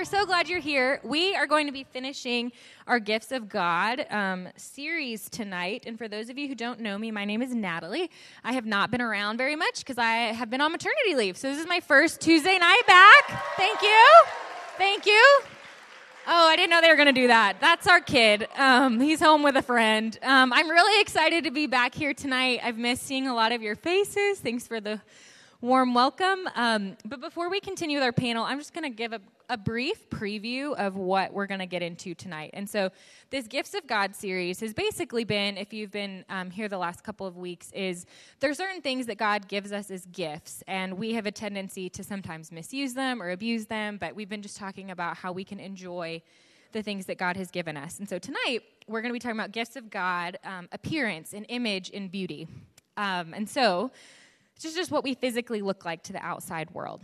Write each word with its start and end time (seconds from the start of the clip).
We're 0.00 0.04
so 0.04 0.24
glad 0.24 0.48
you're 0.48 0.60
here. 0.60 0.98
We 1.04 1.36
are 1.36 1.46
going 1.46 1.66
to 1.66 1.72
be 1.72 1.84
finishing 1.84 2.52
our 2.86 2.98
Gifts 2.98 3.32
of 3.32 3.50
God 3.50 4.06
um, 4.08 4.48
series 4.56 5.28
tonight. 5.28 5.82
And 5.84 5.98
for 5.98 6.08
those 6.08 6.30
of 6.30 6.38
you 6.38 6.48
who 6.48 6.54
don't 6.54 6.80
know 6.80 6.96
me, 6.96 7.10
my 7.10 7.26
name 7.26 7.42
is 7.42 7.54
Natalie. 7.54 8.10
I 8.42 8.54
have 8.54 8.64
not 8.64 8.90
been 8.90 9.02
around 9.02 9.36
very 9.36 9.56
much 9.56 9.80
because 9.80 9.98
I 9.98 10.32
have 10.32 10.48
been 10.48 10.62
on 10.62 10.72
maternity 10.72 11.14
leave. 11.14 11.36
So 11.36 11.50
this 11.50 11.60
is 11.60 11.66
my 11.66 11.80
first 11.80 12.18
Tuesday 12.18 12.56
night 12.56 12.80
back. 12.86 13.44
Thank 13.58 13.82
you. 13.82 14.06
Thank 14.78 15.04
you. 15.04 15.40
Oh, 16.26 16.48
I 16.48 16.56
didn't 16.56 16.70
know 16.70 16.80
they 16.80 16.88
were 16.88 16.96
going 16.96 17.14
to 17.14 17.20
do 17.20 17.26
that. 17.26 17.58
That's 17.60 17.86
our 17.86 18.00
kid. 18.00 18.48
Um, 18.56 19.00
he's 19.00 19.20
home 19.20 19.42
with 19.42 19.56
a 19.56 19.62
friend. 19.62 20.18
Um, 20.22 20.50
I'm 20.54 20.70
really 20.70 20.98
excited 21.02 21.44
to 21.44 21.50
be 21.50 21.66
back 21.66 21.94
here 21.94 22.14
tonight. 22.14 22.60
I've 22.62 22.78
missed 22.78 23.02
seeing 23.02 23.26
a 23.26 23.34
lot 23.34 23.52
of 23.52 23.60
your 23.60 23.76
faces. 23.76 24.38
Thanks 24.38 24.66
for 24.66 24.80
the 24.80 25.02
warm 25.60 25.92
welcome. 25.92 26.48
Um, 26.54 26.96
but 27.04 27.20
before 27.20 27.50
we 27.50 27.60
continue 27.60 27.98
with 27.98 28.04
our 28.04 28.12
panel, 28.12 28.44
I'm 28.44 28.58
just 28.58 28.72
going 28.72 28.90
to 28.90 28.96
give 28.96 29.12
a, 29.12 29.20
a, 29.50 29.56
brief 29.58 30.08
preview 30.08 30.74
of 30.74 30.96
what 30.96 31.32
we're 31.32 31.46
going 31.46 31.60
to 31.60 31.66
get 31.66 31.82
into 31.82 32.14
tonight. 32.14 32.50
And 32.54 32.68
so, 32.68 32.90
this 33.30 33.46
Gifts 33.46 33.74
of 33.74 33.86
God 33.86 34.14
series 34.14 34.60
has 34.60 34.72
basically 34.72 35.24
been, 35.24 35.58
if 35.58 35.72
you've 35.72 35.90
been 35.90 36.24
um, 36.28 36.50
here 36.50 36.68
the 36.68 36.78
last 36.78 37.04
couple 37.04 37.26
of 37.26 37.36
weeks, 37.36 37.70
is 37.72 38.06
there 38.40 38.50
are 38.50 38.54
certain 38.54 38.80
things 38.80 39.06
that 39.06 39.18
God 39.18 39.48
gives 39.48 39.72
us 39.72 39.90
as 39.90 40.06
gifts, 40.06 40.62
and 40.66 40.98
we 40.98 41.12
have 41.14 41.26
a 41.26 41.30
tendency 41.30 41.88
to 41.90 42.02
sometimes 42.02 42.50
misuse 42.50 42.94
them 42.94 43.22
or 43.22 43.30
abuse 43.30 43.66
them. 43.66 43.98
But 43.98 44.14
we've 44.14 44.28
been 44.28 44.42
just 44.42 44.56
talking 44.56 44.90
about 44.90 45.16
how 45.16 45.32
we 45.32 45.44
can 45.44 45.60
enjoy 45.60 46.22
the 46.72 46.82
things 46.82 47.06
that 47.06 47.18
God 47.18 47.36
has 47.36 47.50
given 47.50 47.76
us. 47.76 47.98
And 47.98 48.08
so 48.08 48.18
tonight, 48.18 48.60
we're 48.86 49.02
going 49.02 49.10
to 49.10 49.14
be 49.14 49.18
talking 49.18 49.38
about 49.38 49.52
gifts 49.52 49.76
of 49.76 49.90
God, 49.90 50.38
um, 50.44 50.68
appearance 50.72 51.32
and 51.32 51.44
image 51.48 51.90
and 51.92 52.10
beauty. 52.10 52.48
Um, 52.96 53.34
and 53.34 53.48
so, 53.48 53.90
it's 54.64 54.74
just 54.74 54.90
what 54.90 55.04
we 55.04 55.14
physically 55.14 55.62
look 55.62 55.84
like 55.84 56.02
to 56.04 56.12
the 56.12 56.24
outside 56.24 56.70
world. 56.72 57.00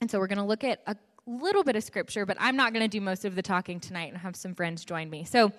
And 0.00 0.10
so 0.10 0.18
we're 0.18 0.26
going 0.26 0.38
to 0.38 0.44
look 0.44 0.62
at 0.62 0.82
a 0.86 0.96
little 1.26 1.64
bit 1.64 1.76
of 1.76 1.82
scripture, 1.82 2.24
but 2.24 2.36
I'm 2.40 2.56
not 2.56 2.72
going 2.72 2.84
to 2.84 2.88
do 2.88 3.00
most 3.00 3.24
of 3.24 3.34
the 3.34 3.42
talking 3.42 3.80
tonight 3.80 4.12
and 4.12 4.18
have 4.18 4.36
some 4.36 4.54
friends 4.54 4.84
join 4.84 5.10
me. 5.10 5.24
So, 5.24 5.52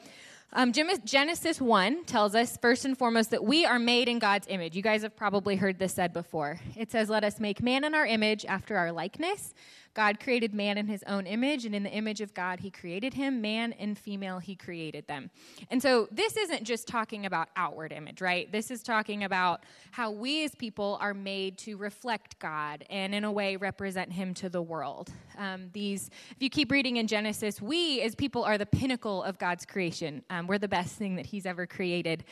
um, 0.54 0.72
Genesis 0.72 1.60
1 1.60 2.06
tells 2.06 2.34
us, 2.34 2.58
first 2.58 2.86
and 2.86 2.98
foremost, 2.98 3.32
that 3.32 3.44
we 3.44 3.66
are 3.66 3.78
made 3.78 4.08
in 4.08 4.18
God's 4.18 4.48
image. 4.50 4.78
You 4.78 4.82
guys 4.82 5.02
have 5.02 5.14
probably 5.14 5.58
heard 5.58 5.78
this 5.78 5.94
said 5.94 6.14
before. 6.14 6.62
It 6.78 6.90
says, 6.90 7.10
Let 7.10 7.26
us 7.26 7.42
make 7.42 7.62
man 7.62 7.84
in 7.84 7.94
our 7.94 8.06
image 8.06 8.45
after 8.45 8.78
our 8.78 8.94
likeness. 8.94 9.54
God 9.98 10.20
created 10.20 10.53
man 10.53 10.78
in 10.78 10.86
his 10.86 11.02
own 11.08 11.26
image, 11.26 11.66
and 11.66 11.73
in 11.73 11.81
the 11.81 11.90
image 11.90 12.22
of 12.22 12.31
God, 12.36 12.59
he 12.59 12.70
created 12.70 13.16
him. 13.16 13.42
Man 13.42 13.73
and 13.73 13.98
female, 13.98 14.38
he 14.38 14.56
created 14.56 15.08
them. 15.08 15.31
And 15.72 15.81
so 15.81 16.08
this 16.12 16.38
isn't 16.38 16.66
just 16.66 16.88
talking 16.88 17.26
about 17.26 17.50
outward 17.56 17.92
image, 17.92 18.22
right? 18.22 18.52
This 18.52 18.70
is 18.70 18.84
talking 18.84 19.23
about 19.23 19.64
how 19.89 20.12
we 20.12 20.44
as 20.44 20.54
people 20.54 21.00
are 21.02 21.16
made 21.16 21.58
to 21.59 21.78
reflect 21.78 22.38
God 22.38 22.86
and, 22.92 23.16
in 23.16 23.23
a 23.23 23.31
way, 23.31 23.56
represent 23.56 24.14
him 24.14 24.36
to 24.36 24.50
the 24.50 24.62
world. 24.62 25.09
Um, 25.36 25.72
these, 25.73 26.11
if 26.30 26.44
you 26.44 26.52
keep 26.52 26.72
reading 26.72 26.98
in 26.98 27.08
Genesis, 27.08 27.59
we 27.59 28.00
as 28.02 28.14
people 28.14 28.44
are 28.44 28.59
the 28.59 28.67
pinnacle 28.67 29.23
of 29.23 29.39
God's 29.39 29.66
creation. 29.66 30.22
Um, 30.30 30.45
we're 30.45 30.59
the 30.59 30.67
best 30.67 30.94
thing 30.98 31.16
that 31.16 31.26
he's 31.26 31.48
ever 31.48 31.66
created. 31.66 32.23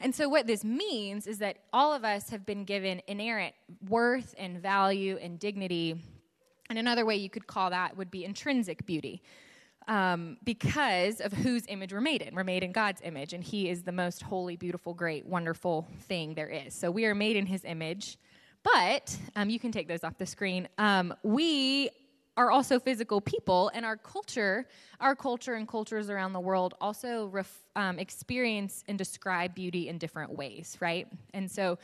And 0.00 0.14
so, 0.14 0.28
what 0.28 0.46
this 0.46 0.64
means 0.64 1.26
is 1.26 1.38
that 1.38 1.56
all 1.72 1.94
of 1.94 2.04
us 2.04 2.28
have 2.28 2.44
been 2.44 2.64
given 2.64 3.00
inerrant 3.06 3.54
worth 3.88 4.34
and 4.36 4.60
value 4.60 5.16
and 5.16 5.38
dignity 5.38 5.98
and 6.68 6.78
another 6.78 7.04
way 7.04 7.16
you 7.16 7.30
could 7.30 7.46
call 7.46 7.70
that 7.70 7.96
would 7.96 8.10
be 8.10 8.24
intrinsic 8.24 8.86
beauty. 8.86 9.22
Um, 9.88 10.38
because 10.42 11.20
of 11.20 11.32
whose 11.32 11.62
image 11.68 11.92
we're 11.92 12.00
made 12.00 12.20
in. 12.20 12.34
We're 12.34 12.42
made 12.42 12.64
in 12.64 12.72
God's 12.72 13.00
image, 13.04 13.32
and 13.32 13.44
He 13.44 13.68
is 13.68 13.84
the 13.84 13.92
most 13.92 14.20
holy, 14.20 14.56
beautiful, 14.56 14.94
great, 14.94 15.24
wonderful 15.24 15.86
thing 16.08 16.34
there 16.34 16.48
is. 16.48 16.74
So 16.74 16.90
we 16.90 17.04
are 17.04 17.14
made 17.14 17.36
in 17.36 17.46
His 17.46 17.64
image. 17.64 18.18
But 18.64 19.16
um, 19.36 19.48
you 19.48 19.60
can 19.60 19.70
take 19.70 19.86
those 19.86 20.02
off 20.02 20.18
the 20.18 20.26
screen. 20.26 20.66
Um, 20.76 21.14
we 21.22 21.90
are 22.36 22.50
also 22.50 22.78
physical 22.78 23.20
people, 23.20 23.70
and 23.74 23.84
our 23.84 23.96
culture, 23.96 24.66
our 25.00 25.14
culture 25.14 25.54
and 25.54 25.66
cultures 25.66 26.10
around 26.10 26.32
the 26.32 26.40
world 26.40 26.74
also 26.80 27.26
ref, 27.28 27.62
um, 27.76 27.98
experience 27.98 28.84
and 28.88 28.98
describe 28.98 29.54
beauty 29.54 29.88
in 29.88 29.98
different 29.98 30.36
ways, 30.36 30.76
right? 30.80 31.06
And 31.32 31.50
so 31.50 31.78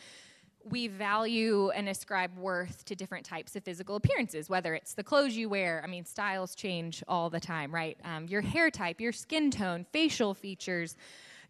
we 0.65 0.89
value 0.89 1.71
and 1.71 1.89
ascribe 1.89 2.37
worth 2.37 2.85
to 2.87 2.95
different 2.95 3.25
types 3.25 3.57
of 3.57 3.65
physical 3.65 3.97
appearances, 3.97 4.49
whether 4.49 4.75
it's 4.75 4.95
the 4.95 5.05
clothes 5.05 5.35
you 5.37 5.49
wear. 5.49 5.83
I 5.85 5.87
mean, 5.89 6.05
styles 6.05 6.55
change 6.55 7.03
all 7.09 7.31
the 7.31 7.41
time, 7.41 7.75
right? 7.75 7.97
Um, 8.05 8.27
your 8.29 8.41
hair 8.41 8.71
type, 8.71 9.01
your 9.01 9.13
skin 9.13 9.51
tone, 9.51 9.87
facial 9.93 10.35
features. 10.35 10.97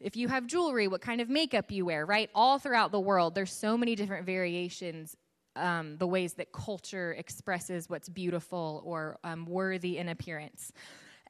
If 0.01 0.17
you 0.17 0.29
have 0.29 0.47
jewelry, 0.47 0.89
what 0.89 1.01
kind 1.01 1.21
of 1.21 1.29
makeup 1.29 1.71
you 1.71 1.85
wear, 1.85 2.05
right? 2.05 2.31
All 2.35 2.59
throughout 2.59 2.91
the 2.91 3.01
world, 3.01 3.35
there's 3.35 3.53
so 3.53 3.77
many 3.77 3.95
different 3.95 4.27
variations, 4.27 5.17
um, 5.55 5.97
the 5.99 6.07
ways 6.07 6.35
that 6.35 6.53
culture 6.53 7.13
expresses 7.13 7.89
what's 7.89 8.09
beautiful 8.09 8.83
or 8.85 9.19
um, 9.23 9.47
worthy 9.47 9.99
in 9.99 10.09
appearance. 10.09 10.73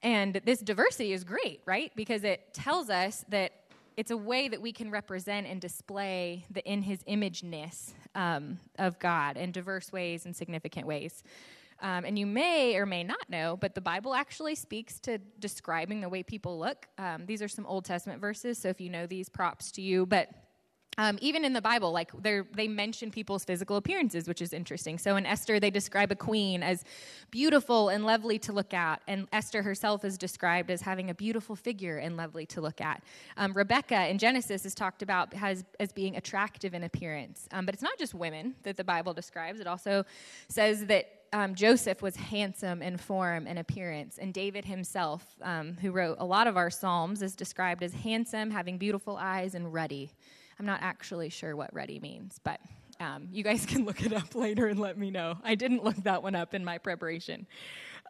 And 0.03 0.41
this 0.44 0.59
diversity 0.59 1.12
is 1.12 1.22
great, 1.22 1.60
right? 1.64 1.93
Because 1.94 2.25
it 2.25 2.53
tells 2.53 2.91
us 2.91 3.25
that 3.28 3.53
it's 3.97 4.10
a 4.10 4.16
way 4.16 4.48
that 4.48 4.60
we 4.60 4.72
can 4.72 4.91
represent 4.91 5.47
and 5.47 5.60
display 5.60 6.47
the 6.50 6.64
in 6.64 6.82
his 6.82 7.03
imageness 7.06 7.94
um, 8.14 8.58
of 8.78 8.98
God 8.98 9.36
in 9.36 9.53
diverse 9.53 9.92
ways 9.92 10.26
and 10.26 10.34
significant 10.34 10.86
ways. 10.86 11.22
Um, 11.80 12.04
and 12.04 12.16
you 12.16 12.26
may 12.26 12.76
or 12.76 12.86
may 12.86 13.02
not 13.02 13.28
know, 13.28 13.56
but 13.56 13.75
the 13.75 13.81
Bible 13.81 14.14
actually 14.14 14.54
speaks 14.54 15.00
to 15.00 15.19
describing 15.41 16.00
the 16.00 16.08
way 16.08 16.22
people 16.22 16.58
look. 16.58 16.86
Um, 16.97 17.26
these 17.26 17.42
are 17.42 17.48
some 17.48 17.66
Old 17.66 17.84
Testament 17.84 18.20
verses, 18.20 18.56
so 18.56 18.69
if 18.69 18.81
you 18.81 18.88
know 18.88 19.06
these, 19.06 19.28
props 19.28 19.72
to 19.72 19.82
you. 19.82 20.06
But 20.06 20.28
um, 20.98 21.19
even 21.22 21.44
in 21.44 21.54
the 21.54 21.62
Bible, 21.62 21.91
like 21.91 22.10
they 22.22 22.69
mention 22.69 23.10
people's 23.10 23.44
physical 23.44 23.76
appearances, 23.76 24.28
which 24.28 24.42
is 24.42 24.53
interesting. 24.53 24.98
So 24.98 25.16
in 25.16 25.25
Esther, 25.25 25.58
they 25.58 25.70
describe 25.70 26.12
a 26.12 26.16
queen 26.16 26.62
as 26.62 26.84
beautiful 27.30 27.88
and 27.88 28.04
lovely 28.04 28.38
to 28.41 28.53
look 28.53 28.75
at, 28.75 29.00
and 29.08 29.26
Esther 29.32 29.62
herself 29.62 30.04
is 30.04 30.19
described 30.19 30.70
as 30.70 30.82
having 30.82 31.08
a 31.08 31.14
beautiful 31.14 31.56
figure 31.56 31.97
and 31.97 32.19
lovely 32.19 32.44
to 32.47 32.60
look 32.60 32.82
at. 32.82 33.02
Um, 33.38 33.54
Rebecca 33.54 34.06
in 34.08 34.19
Genesis 34.19 34.66
is 34.66 34.75
talked 34.75 35.00
about 35.00 35.32
as, 35.41 35.64
as 35.81 35.92
being 35.92 36.16
attractive 36.16 36.75
in 36.75 36.82
appearance, 36.82 37.48
um, 37.52 37.64
but 37.64 37.75
it's 37.75 37.82
not 37.82 37.98
just 37.98 38.12
women 38.12 38.54
that 38.62 38.76
the 38.76 38.84
Bible 38.84 39.14
describes. 39.14 39.60
It 39.60 39.66
also 39.66 40.04
says 40.48 40.84
that 40.86 41.08
um, 41.32 41.54
Joseph 41.54 42.02
was 42.02 42.16
handsome 42.16 42.82
in 42.82 42.98
form 42.98 43.47
and 43.47 43.58
appearance, 43.58 44.19
and 44.19 44.34
David 44.34 44.66
himself, 44.66 45.25
um, 45.41 45.78
who 45.81 45.91
wrote 45.91 46.19
a 46.20 46.25
lot 46.26 46.47
of 46.47 46.58
our 46.58 46.69
psalms, 46.69 47.22
is 47.22 47.34
described 47.34 47.82
as 47.82 47.94
handsome, 47.94 48.50
having 48.50 48.76
beautiful 48.76 49.16
eyes, 49.16 49.54
and 49.54 49.72
ruddy. 49.72 50.12
I'm 50.58 50.66
not 50.66 50.80
actually 50.82 51.28
sure 51.28 51.56
what 51.56 51.72
ready 51.74 52.00
means, 52.00 52.38
but 52.42 52.60
um, 53.00 53.28
you 53.32 53.42
guys 53.42 53.66
can 53.66 53.84
look 53.84 54.02
it 54.04 54.12
up 54.12 54.34
later 54.34 54.68
and 54.68 54.78
let 54.78 54.98
me 54.98 55.10
know. 55.10 55.38
I 55.42 55.54
didn't 55.54 55.84
look 55.84 55.96
that 56.04 56.22
one 56.22 56.34
up 56.34 56.54
in 56.54 56.64
my 56.64 56.78
preparation. 56.78 57.46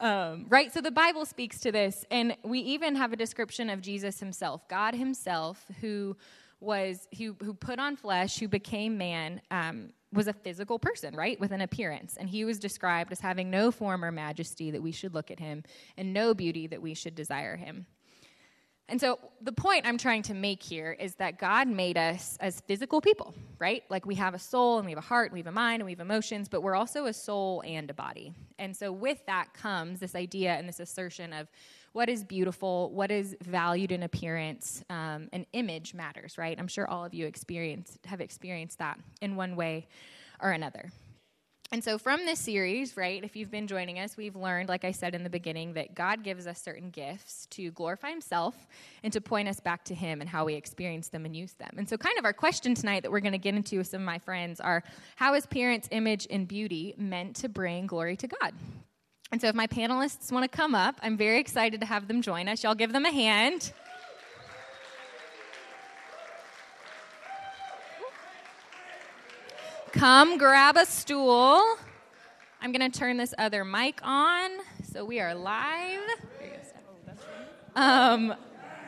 Um, 0.01 0.47
right? 0.49 0.73
So 0.73 0.81
the 0.81 0.91
Bible 0.91 1.25
speaks 1.25 1.61
to 1.61 1.73
this, 1.73 2.05
and 2.11 2.37
we 2.45 2.61
even 2.61 2.97
have 2.97 3.13
a 3.13 3.17
description 3.17 3.71
of 3.71 3.81
Jesus 3.81 4.19
himself, 4.21 4.67
God 4.69 4.95
himself, 4.95 5.65
who 5.81 6.17
was 6.61 7.09
who 7.19 7.37
who 7.43 7.55
put 7.55 7.79
on 7.79 7.97
flesh, 7.97 8.39
who 8.39 8.49
became 8.49 8.97
man. 8.97 9.41
Um, 9.51 9.91
was 10.13 10.29
a 10.29 10.33
physical 10.33 10.79
person, 10.79 11.17
right, 11.17 11.41
with 11.41 11.53
an 11.53 11.63
appearance. 11.63 12.19
And 12.19 12.29
he 12.29 12.45
was 12.45 12.59
described 12.59 13.13
as 13.13 13.21
having 13.21 13.51
no 13.51 13.71
form 13.71 14.05
or 14.05 14.13
majesty 14.13 14.71
that 14.71 14.83
we 14.83 14.93
should 14.93 15.15
look 15.15 15.31
at 15.31 15.41
him, 15.41 15.63
and 15.97 16.13
no 16.13 16.35
beauty 16.35 16.67
that 16.67 16.83
we 16.83 16.95
should 16.95 17.15
desire 17.15 17.57
him. 17.57 17.87
And 18.89 19.01
so, 19.01 19.19
the 19.41 19.53
point 19.53 19.87
I'm 19.87 19.97
trying 19.97 20.23
to 20.25 20.35
make 20.35 20.63
here 20.63 20.93
is 20.93 21.15
that 21.15 21.39
God 21.39 21.67
made 21.67 21.97
us 21.97 22.37
as 22.41 22.61
physical 22.61 23.01
people, 23.01 23.35
right? 23.59 23.83
Like 23.89 24.05
we 24.05 24.15
have 24.17 24.35
a 24.35 24.39
soul 24.39 24.79
and 24.79 24.85
we 24.85 24.93
have 24.93 24.99
a 24.99 25.07
heart, 25.07 25.27
and 25.27 25.35
we 25.35 25.41
have 25.41 25.47
a 25.47 25.53
mind, 25.53 25.81
and 25.81 25.87
we 25.87 25.93
have 25.93 26.01
emotions, 26.01 26.49
but 26.49 26.63
we're 26.63 26.75
also 26.75 27.07
a 27.07 27.13
soul 27.13 27.63
and 27.67 27.89
a 27.91 27.95
body. 27.95 28.33
And 28.59 28.77
so, 28.77 28.93
with 28.93 29.25
that 29.27 29.55
comes 29.55 30.01
this 30.01 30.15
idea 30.15 30.53
and 30.55 30.69
this 30.69 30.81
assertion 30.81 31.33
of 31.33 31.49
what 31.93 32.09
is 32.09 32.25
beautiful, 32.25 32.91
what 32.91 33.11
is 33.11 33.37
valued 33.43 33.93
in 33.93 34.03
appearance, 34.03 34.83
um, 34.91 35.29
and 35.33 35.47
image 35.53 35.95
matters, 35.95 36.37
right? 36.39 36.59
I'm 36.59 36.69
sure 36.69 36.89
all 36.89 37.05
of 37.05 37.15
you 37.15 37.27
experience, 37.27 37.99
have 38.05 38.21
experienced 38.21 38.79
that 38.79 38.99
in 39.21 39.37
one 39.37 39.57
way 39.57 39.87
or 40.41 40.51
another. 40.51 40.91
And 41.73 41.83
so, 41.83 41.97
from 41.97 42.27
this 42.27 42.39
series, 42.39 42.99
right, 42.99 43.25
if 43.25 43.35
you've 43.35 43.51
been 43.51 43.67
joining 43.67 43.99
us, 43.99 44.15
we've 44.15 44.37
learned, 44.37 44.69
like 44.69 44.85
I 44.85 44.91
said 44.91 45.15
in 45.15 45.25
the 45.25 45.31
beginning, 45.31 45.73
that 45.73 45.95
God 45.95 46.23
gives 46.23 46.47
us 46.47 46.61
certain 46.61 46.91
gifts 46.91 47.47
to 47.53 47.71
glorify 47.71 48.11
Himself 48.11 48.67
and 49.03 49.11
to 49.15 49.23
point 49.23 49.49
us 49.49 49.59
back 49.59 49.83
to 49.85 49.95
Him 49.95 50.21
and 50.21 50.29
how 50.29 50.45
we 50.45 50.53
experience 50.53 51.09
them 51.09 51.25
and 51.25 51.35
use 51.35 51.55
them. 51.55 51.71
And 51.79 51.89
so, 51.89 51.97
kind 51.97 52.19
of 52.19 52.27
our 52.27 52.35
question 52.35 52.75
tonight 52.75 53.05
that 53.05 53.11
we're 53.11 53.21
going 53.21 53.33
to 53.33 53.39
get 53.39 53.55
into 53.55 53.79
with 53.79 53.87
some 53.87 54.03
of 54.03 54.05
my 54.05 54.19
friends 54.19 54.61
are 54.61 54.85
how 55.17 55.33
is 55.33 55.47
parents' 55.47 55.89
image 55.91 56.27
and 56.31 56.47
beauty 56.47 56.95
meant 56.99 57.37
to 57.37 57.49
bring 57.49 57.87
glory 57.87 58.17
to 58.19 58.29
God? 58.29 58.53
And 59.33 59.41
so, 59.41 59.49
if 59.49 59.55
my 59.55 59.67
panelists 59.67 60.31
want 60.31 60.45
to 60.45 60.55
come 60.55 60.75
up, 60.75 61.01
I'm 61.03 61.17
very 61.17 61.41
excited 61.41 61.81
to 61.81 61.87
have 61.87 62.07
them 62.07 62.21
join 62.21 62.49
us. 62.49 62.63
Y'all 62.63 62.75
give 62.75 62.93
them 62.93 63.07
a 63.07 63.11
hand. 63.11 63.73
Come 69.93 70.39
grab 70.39 70.79
a 70.79 70.87
stool. 70.87 71.63
I'm 72.63 72.73
going 72.73 72.91
to 72.91 72.99
turn 72.99 73.19
this 73.19 73.35
other 73.37 73.63
mic 73.63 74.01
on 74.03 74.51
so 74.91 75.05
we 75.05 75.21
are 75.21 75.35
live. 75.35 76.01
Um, 77.77 78.35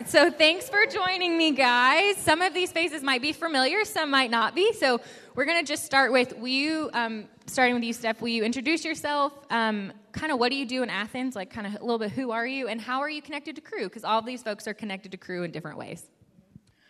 so 0.06 0.30
thanks 0.30 0.70
for 0.70 0.86
joining 0.86 1.36
me, 1.36 1.50
guys. 1.50 2.16
Some 2.16 2.40
of 2.40 2.54
these 2.54 2.72
faces 2.72 3.02
might 3.02 3.20
be 3.20 3.32
familiar, 3.32 3.84
some 3.84 4.10
might 4.10 4.30
not 4.30 4.54
be. 4.54 4.72
So 4.72 5.02
we're 5.34 5.44
going 5.44 5.62
to 5.62 5.70
just 5.70 5.84
start 5.84 6.10
with 6.10 6.38
will 6.38 6.48
you, 6.48 6.88
um, 6.94 7.26
starting 7.46 7.74
with 7.74 7.84
you, 7.84 7.92
Steph, 7.92 8.22
will 8.22 8.28
you 8.28 8.42
introduce 8.42 8.82
yourself? 8.82 9.34
Um, 9.50 9.92
kind 10.12 10.32
of 10.32 10.38
what 10.38 10.50
do 10.50 10.56
you 10.56 10.64
do 10.64 10.82
in 10.82 10.88
Athens? 10.88 11.36
Like, 11.36 11.50
kind 11.50 11.66
of 11.66 11.74
a 11.82 11.84
little 11.84 11.98
bit 11.98 12.12
who 12.12 12.30
are 12.30 12.46
you 12.46 12.68
and 12.68 12.80
how 12.80 13.00
are 13.00 13.10
you 13.10 13.20
connected 13.20 13.56
to 13.56 13.60
Cru? 13.60 13.84
Because 13.84 14.04
all 14.04 14.18
of 14.18 14.24
these 14.24 14.42
folks 14.42 14.66
are 14.66 14.74
connected 14.74 15.12
to 15.12 15.18
Cru 15.18 15.42
in 15.42 15.50
different 15.50 15.76
ways. 15.76 16.02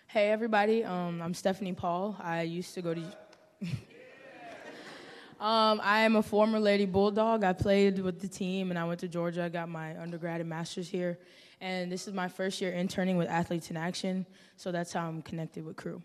Hey, 0.06 0.30
everybody. 0.30 0.84
Um, 0.84 1.20
I'm 1.20 1.34
Stephanie 1.34 1.72
Paul. 1.72 2.16
I 2.20 2.42
used 2.42 2.74
to 2.74 2.82
go 2.82 2.94
to. 2.94 3.02
Um, 5.40 5.80
I 5.82 6.00
am 6.00 6.16
a 6.16 6.22
former 6.22 6.60
Lady 6.60 6.86
Bulldog. 6.86 7.42
I 7.42 7.52
played 7.52 7.98
with 7.98 8.20
the 8.20 8.28
team 8.28 8.70
and 8.70 8.78
I 8.78 8.84
went 8.84 9.00
to 9.00 9.08
Georgia. 9.08 9.44
I 9.44 9.48
got 9.48 9.68
my 9.68 10.00
undergrad 10.00 10.40
and 10.40 10.48
master's 10.48 10.88
here. 10.88 11.18
And 11.60 11.90
this 11.90 12.06
is 12.06 12.14
my 12.14 12.28
first 12.28 12.60
year 12.60 12.72
interning 12.72 13.16
with 13.16 13.28
Athletes 13.28 13.70
in 13.70 13.76
Action. 13.76 14.26
So 14.56 14.70
that's 14.70 14.92
how 14.92 15.08
I'm 15.08 15.22
connected 15.22 15.64
with 15.64 15.76
Cru. 15.76 16.02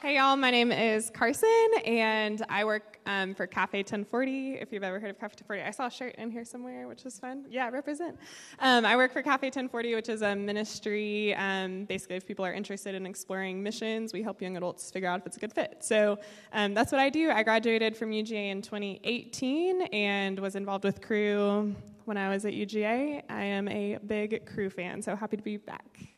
Hey, 0.00 0.16
y'all. 0.16 0.36
My 0.36 0.50
name 0.50 0.70
is 0.70 1.10
Carson, 1.10 1.70
and 1.84 2.42
I 2.48 2.64
work 2.64 2.95
um, 3.06 3.34
for 3.34 3.46
Cafe 3.46 3.78
1040. 3.78 4.54
If 4.54 4.72
you've 4.72 4.82
ever 4.82 5.00
heard 5.00 5.10
of 5.10 5.18
Cafe 5.18 5.34
1040, 5.34 5.62
I 5.62 5.70
saw 5.70 5.86
a 5.86 5.90
shirt 5.90 6.14
in 6.16 6.30
here 6.30 6.44
somewhere, 6.44 6.88
which 6.88 7.06
is 7.06 7.18
fun. 7.18 7.46
Yeah, 7.48 7.70
represent. 7.70 8.18
Um, 8.58 8.84
I 8.84 8.96
work 8.96 9.12
for 9.12 9.22
Cafe 9.22 9.46
1040, 9.46 9.94
which 9.94 10.08
is 10.08 10.22
a 10.22 10.34
ministry. 10.34 11.34
Um, 11.34 11.84
basically, 11.84 12.16
if 12.16 12.26
people 12.26 12.44
are 12.44 12.52
interested 12.52 12.94
in 12.94 13.06
exploring 13.06 13.62
missions, 13.62 14.12
we 14.12 14.22
help 14.22 14.42
young 14.42 14.56
adults 14.56 14.90
figure 14.90 15.08
out 15.08 15.20
if 15.20 15.26
it's 15.26 15.36
a 15.36 15.40
good 15.40 15.52
fit. 15.52 15.78
So 15.80 16.18
um, 16.52 16.74
that's 16.74 16.92
what 16.92 17.00
I 17.00 17.10
do. 17.10 17.30
I 17.30 17.42
graduated 17.42 17.96
from 17.96 18.10
UGA 18.10 18.50
in 18.50 18.62
2018 18.62 19.82
and 19.92 20.38
was 20.38 20.56
involved 20.56 20.84
with 20.84 21.00
Cru 21.00 21.74
when 22.04 22.16
I 22.16 22.28
was 22.28 22.44
at 22.44 22.52
UGA. 22.52 23.22
I 23.28 23.44
am 23.44 23.68
a 23.68 23.98
big 24.06 24.46
Cru 24.46 24.70
fan, 24.70 25.02
so 25.02 25.16
happy 25.16 25.36
to 25.36 25.42
be 25.42 25.56
back. 25.56 26.15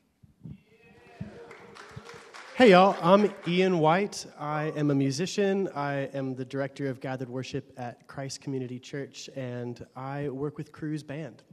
Hey, 2.59 2.73
y'all. 2.73 2.97
I'm 3.01 3.33
Ian 3.47 3.79
White. 3.79 4.27
I 4.37 4.73
am 4.75 4.91
a 4.91 4.95
musician. 4.97 5.69
I 5.77 6.09
am 6.13 6.35
the 6.35 6.45
director 6.45 6.89
of 6.89 7.01
gathered 7.01 7.29
worship 7.29 7.73
at 7.77 8.05
Christ 8.09 8.41
Community 8.41 8.81
Church, 8.81 9.31
and 9.37 9.87
I 9.95 10.29
work 10.31 10.59
with 10.59 10.73
Cru's 10.73 11.05
band. 11.05 11.45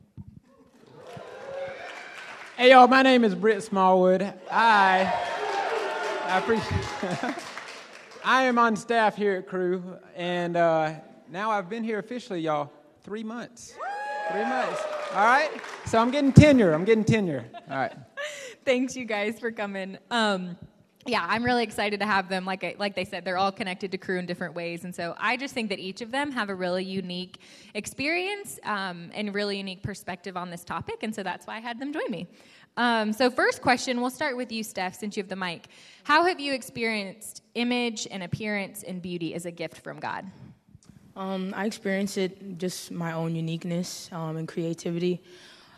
Hey, 2.57 2.71
y'all. 2.71 2.87
My 2.87 3.03
name 3.03 3.23
is 3.23 3.35
Britt 3.35 3.61
Smallwood. 3.61 4.23
I, 4.49 5.13
I 6.25 6.39
appreciate. 6.39 7.35
I 8.25 8.45
am 8.45 8.57
on 8.57 8.75
staff 8.75 9.15
here 9.15 9.35
at 9.35 9.47
Cru, 9.47 9.83
and 10.15 10.57
uh, 10.57 10.93
now 11.29 11.51
I've 11.51 11.69
been 11.69 11.83
here 11.83 11.99
officially, 11.99 12.39
y'all, 12.39 12.71
three 13.03 13.23
months. 13.23 13.75
Three 14.31 14.41
months. 14.41 14.81
All 15.11 15.23
right. 15.23 15.51
So 15.85 15.99
I'm 15.99 16.09
getting 16.09 16.33
tenure. 16.33 16.73
I'm 16.73 16.83
getting 16.83 17.03
tenure. 17.03 17.45
All 17.69 17.77
right. 17.77 17.95
Thanks, 18.65 18.95
you 18.95 19.05
guys, 19.05 19.39
for 19.39 19.51
coming. 19.51 19.99
Um, 20.09 20.57
yeah, 21.05 21.23
I'm 21.27 21.43
really 21.43 21.63
excited 21.63 21.99
to 21.99 22.05
have 22.05 22.29
them. 22.29 22.45
Like 22.45 22.75
like 22.79 22.95
they 22.95 23.05
said, 23.05 23.25
they're 23.25 23.37
all 23.37 23.51
connected 23.51 23.91
to 23.91 23.97
Cru 23.97 24.17
in 24.17 24.25
different 24.25 24.55
ways, 24.55 24.85
and 24.85 24.95
so 24.95 25.15
I 25.19 25.37
just 25.37 25.53
think 25.53 25.69
that 25.69 25.79
each 25.79 26.01
of 26.01 26.11
them 26.11 26.31
have 26.31 26.49
a 26.49 26.55
really 26.55 26.83
unique 26.83 27.37
experience 27.75 28.59
um, 28.63 29.11
and 29.13 29.33
really 29.33 29.57
unique 29.57 29.83
perspective 29.83 30.35
on 30.35 30.49
this 30.49 30.63
topic, 30.63 31.03
and 31.03 31.13
so 31.13 31.21
that's 31.21 31.45
why 31.45 31.57
I 31.57 31.59
had 31.59 31.79
them 31.79 31.93
join 31.93 32.09
me. 32.09 32.27
Um, 32.77 33.13
so, 33.13 33.29
first 33.29 33.61
question, 33.61 34.01
we'll 34.01 34.09
start 34.09 34.35
with 34.35 34.51
you, 34.51 34.63
Steph, 34.63 34.95
since 34.95 35.15
you 35.15 35.23
have 35.23 35.29
the 35.29 35.35
mic. 35.35 35.67
How 36.03 36.23
have 36.25 36.39
you 36.39 36.53
experienced 36.53 37.43
image 37.53 38.07
and 38.09 38.23
appearance 38.23 38.83
and 38.83 39.01
beauty 39.01 39.33
as 39.35 39.45
a 39.45 39.51
gift 39.51 39.77
from 39.77 39.99
God? 39.99 40.25
Um, 41.15 41.53
I 41.55 41.65
experience 41.65 42.17
it 42.17 42.57
just 42.57 42.91
my 42.91 43.13
own 43.13 43.35
uniqueness 43.35 44.09
um, 44.11 44.35
and 44.35 44.47
creativity. 44.47 45.21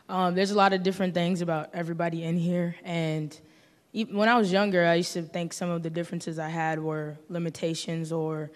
Um, 0.10 0.34
there's 0.34 0.52
a 0.52 0.56
lot 0.56 0.74
of 0.74 0.82
different 0.82 1.14
things 1.14 1.42
about 1.42 1.70
everybody 1.74 2.24
in 2.24 2.38
here, 2.38 2.76
and 2.84 3.38
when 4.06 4.30
I 4.30 4.38
was 4.38 4.52
younger, 4.52 4.86
I 4.86 4.96
used 4.96 5.14
to 5.14 5.24
think 5.24 5.54
some 5.54 5.70
of 5.70 5.84
the 5.84 5.90
differences 5.90 6.40
I 6.40 6.50
had 6.50 6.80
were 6.80 7.18
limitations 7.30 8.12
or 8.12 8.52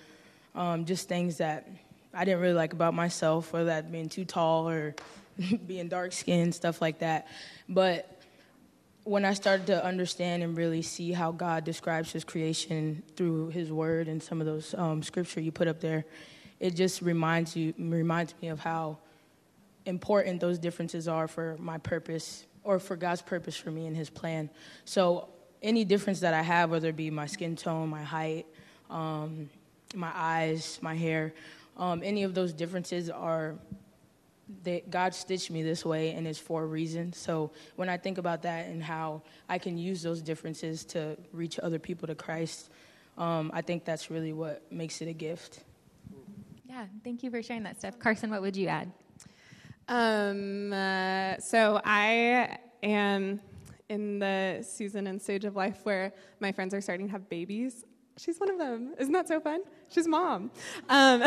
um, 0.53 0.85
just 0.85 1.07
things 1.07 1.37
that 1.37 1.67
I 2.13 2.25
didn't 2.25 2.41
really 2.41 2.53
like 2.53 2.73
about 2.73 2.93
myself, 2.93 3.53
whether 3.53 3.65
that 3.65 3.91
being 3.91 4.09
too 4.09 4.25
tall 4.25 4.69
or 4.69 4.95
being 5.67 5.87
dark 5.87 6.11
skinned, 6.11 6.53
stuff 6.53 6.81
like 6.81 6.99
that. 6.99 7.27
But 7.67 8.21
when 9.03 9.25
I 9.25 9.33
started 9.33 9.67
to 9.67 9.83
understand 9.83 10.43
and 10.43 10.55
really 10.55 10.81
see 10.81 11.11
how 11.11 11.31
God 11.31 11.63
describes 11.63 12.11
His 12.11 12.23
creation 12.23 13.01
through 13.15 13.49
His 13.49 13.71
Word 13.71 14.07
and 14.07 14.21
some 14.21 14.41
of 14.41 14.45
those 14.45 14.75
um, 14.77 15.01
scripture 15.01 15.41
you 15.41 15.51
put 15.51 15.67
up 15.67 15.79
there, 15.79 16.05
it 16.59 16.75
just 16.75 17.01
reminds 17.01 17.55
you 17.55 17.73
reminds 17.79 18.35
me 18.41 18.49
of 18.49 18.59
how 18.59 18.99
important 19.87 20.39
those 20.39 20.59
differences 20.59 21.07
are 21.07 21.27
for 21.27 21.55
my 21.59 21.79
purpose 21.79 22.45
or 22.63 22.79
for 22.79 22.95
God's 22.95 23.21
purpose 23.21 23.55
for 23.55 23.71
me 23.71 23.87
and 23.87 23.95
His 23.95 24.09
plan. 24.09 24.49
So 24.85 25.29
any 25.61 25.85
difference 25.85 26.19
that 26.21 26.33
I 26.33 26.41
have, 26.41 26.71
whether 26.71 26.89
it 26.89 26.95
be 26.95 27.09
my 27.09 27.25
skin 27.25 27.55
tone, 27.55 27.89
my 27.89 28.03
height, 28.03 28.45
um, 28.89 29.49
my 29.95 30.11
eyes, 30.13 30.79
my 30.81 30.95
hair, 30.95 31.33
um, 31.77 32.01
any 32.03 32.23
of 32.23 32.33
those 32.33 32.53
differences 32.53 33.09
are 33.09 33.55
God 34.89 35.15
stitched 35.15 35.49
me 35.49 35.63
this 35.63 35.85
way 35.85 36.11
and 36.11 36.27
it's 36.27 36.39
for 36.39 36.63
a 36.63 36.65
reason. 36.65 37.13
So 37.13 37.51
when 37.75 37.89
I 37.89 37.97
think 37.97 38.17
about 38.17 38.41
that 38.43 38.67
and 38.67 38.83
how 38.83 39.21
I 39.47 39.57
can 39.57 39.77
use 39.77 40.01
those 40.01 40.21
differences 40.21 40.83
to 40.85 41.17
reach 41.31 41.59
other 41.59 41.79
people 41.79 42.07
to 42.07 42.15
Christ, 42.15 42.69
um, 43.17 43.51
I 43.53 43.61
think 43.61 43.85
that's 43.85 44.11
really 44.11 44.33
what 44.33 44.61
makes 44.71 45.01
it 45.01 45.07
a 45.07 45.13
gift. 45.13 45.61
Yeah, 46.67 46.85
thank 47.03 47.23
you 47.23 47.31
for 47.31 47.41
sharing 47.43 47.63
that, 47.63 47.79
Steph. 47.79 47.99
Carson, 47.99 48.29
what 48.29 48.41
would 48.41 48.55
you 48.55 48.67
add? 48.67 48.91
Um, 49.91 50.71
uh, 50.71 51.37
so 51.39 51.81
I 51.83 52.57
am 52.81 53.41
in 53.89 54.19
the 54.19 54.65
season 54.65 55.05
and 55.05 55.21
stage 55.21 55.43
of 55.43 55.57
life 55.57 55.81
where 55.83 56.13
my 56.39 56.53
friends 56.53 56.73
are 56.73 56.79
starting 56.79 57.07
to 57.07 57.11
have 57.11 57.27
babies. 57.27 57.83
She's 58.17 58.39
one 58.39 58.49
of 58.49 58.57
them. 58.57 58.93
Isn't 58.97 59.11
that 59.11 59.27
so 59.27 59.41
fun? 59.41 59.59
She's 59.89 60.07
mom. 60.07 60.49
Um, 60.87 61.21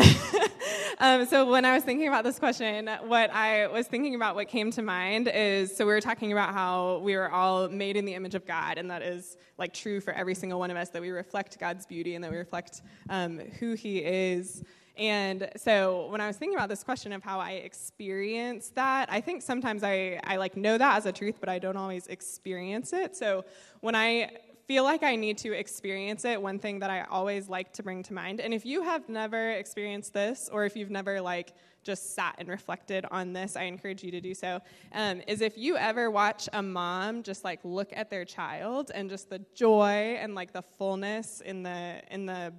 um, 0.99 1.27
so 1.27 1.51
when 1.51 1.67
I 1.67 1.75
was 1.75 1.85
thinking 1.85 2.09
about 2.09 2.25
this 2.25 2.39
question, 2.39 2.89
what 3.05 3.31
I 3.35 3.67
was 3.67 3.87
thinking 3.87 4.15
about, 4.15 4.35
what 4.35 4.49
came 4.49 4.71
to 4.71 4.83
mind 4.83 5.29
is 5.29 5.77
so 5.77 5.85
we 5.85 5.93
were 5.93 6.01
talking 6.01 6.33
about 6.33 6.55
how 6.55 7.03
we 7.05 7.17
were 7.17 7.31
all 7.31 7.69
made 7.69 7.99
in 7.99 8.07
the 8.07 8.15
image 8.15 8.35
of 8.35 8.47
God, 8.47 8.79
and 8.79 8.91
that 8.91 9.03
is 9.03 9.37
like 9.59 9.75
true 9.75 10.01
for 10.01 10.15
every 10.15 10.35
single 10.35 10.59
one 10.59 10.71
of 10.71 10.79
us 10.79 10.89
that 10.89 11.03
we 11.03 11.11
reflect 11.11 11.59
God's 11.59 11.85
beauty 11.85 12.15
and 12.15 12.25
that 12.25 12.31
we 12.31 12.39
reflect 12.39 12.81
um, 13.11 13.41
who 13.59 13.75
He 13.75 13.99
is. 13.99 14.65
And 14.97 15.51
so 15.57 16.07
when 16.09 16.21
I 16.21 16.27
was 16.27 16.37
thinking 16.37 16.57
about 16.57 16.69
this 16.69 16.85
question 16.85 17.13
of 17.13 17.23
how 17.23 17.41
I 17.41 17.53
experience 17.53 18.71
that, 18.77 19.11
I 19.11 19.21
think 19.21 19.43
sometimes 19.43 19.83
I, 19.83 20.21
I 20.25 20.37
like 20.37 20.57
know 20.57 20.79
that 20.79 20.97
as 20.97 21.07
a 21.07 21.13
truth, 21.13 21.37
but 21.41 21.49
I 21.49 21.59
don't 21.59 21.77
always 21.77 22.07
experience 22.07 22.93
it. 22.93 23.17
So 23.17 23.45
when 23.81 23.95
I 23.95 24.31
feel 24.67 24.85
like 24.85 25.03
I 25.03 25.17
need 25.17 25.37
to 25.39 25.53
experience 25.53 26.25
it, 26.25 26.41
one 26.41 26.59
thing 26.59 26.79
that 26.79 26.91
I 26.91 27.03
always 27.03 27.49
like 27.49 27.73
to 27.75 27.83
bring 27.83 28.03
to 28.05 28.15
mind, 28.15 28.41
and 28.41 28.55
if 28.55 28.65
you 28.65 28.83
have 28.83 29.09
never 29.09 29.51
experienced 29.53 30.15
this, 30.15 30.49
or 30.53 30.65
if 30.65 30.77
you've 30.77 30.91
never 30.91 31.21
like 31.21 31.55
just 31.83 32.15
sat 32.15 32.37
and 32.39 32.49
reflected 32.49 33.05
on 33.11 33.33
this, 33.33 33.57
I 33.57 33.65
encourage 33.65 34.03
you 34.03 34.11
to 34.13 34.21
do 34.21 34.33
so. 34.33 34.61
Um, 34.93 35.21
is 35.27 35.43
if 35.43 35.59
you 35.59 35.77
ever 35.77 36.11
watch 36.11 36.49
a 36.53 36.63
mom 36.63 37.23
just 37.23 37.45
like 37.45 37.61
look 37.63 37.91
at 37.95 38.11
their 38.11 38.25
child 38.25 38.91
and 38.95 39.11
just 39.11 39.29
the 39.29 39.41
joy 39.55 40.17
and 40.19 40.35
like 40.35 40.53
the 40.53 40.63
fullness 40.63 41.43
in 41.43 41.63
the 41.63 42.01
in 42.11 42.25
the 42.25 42.55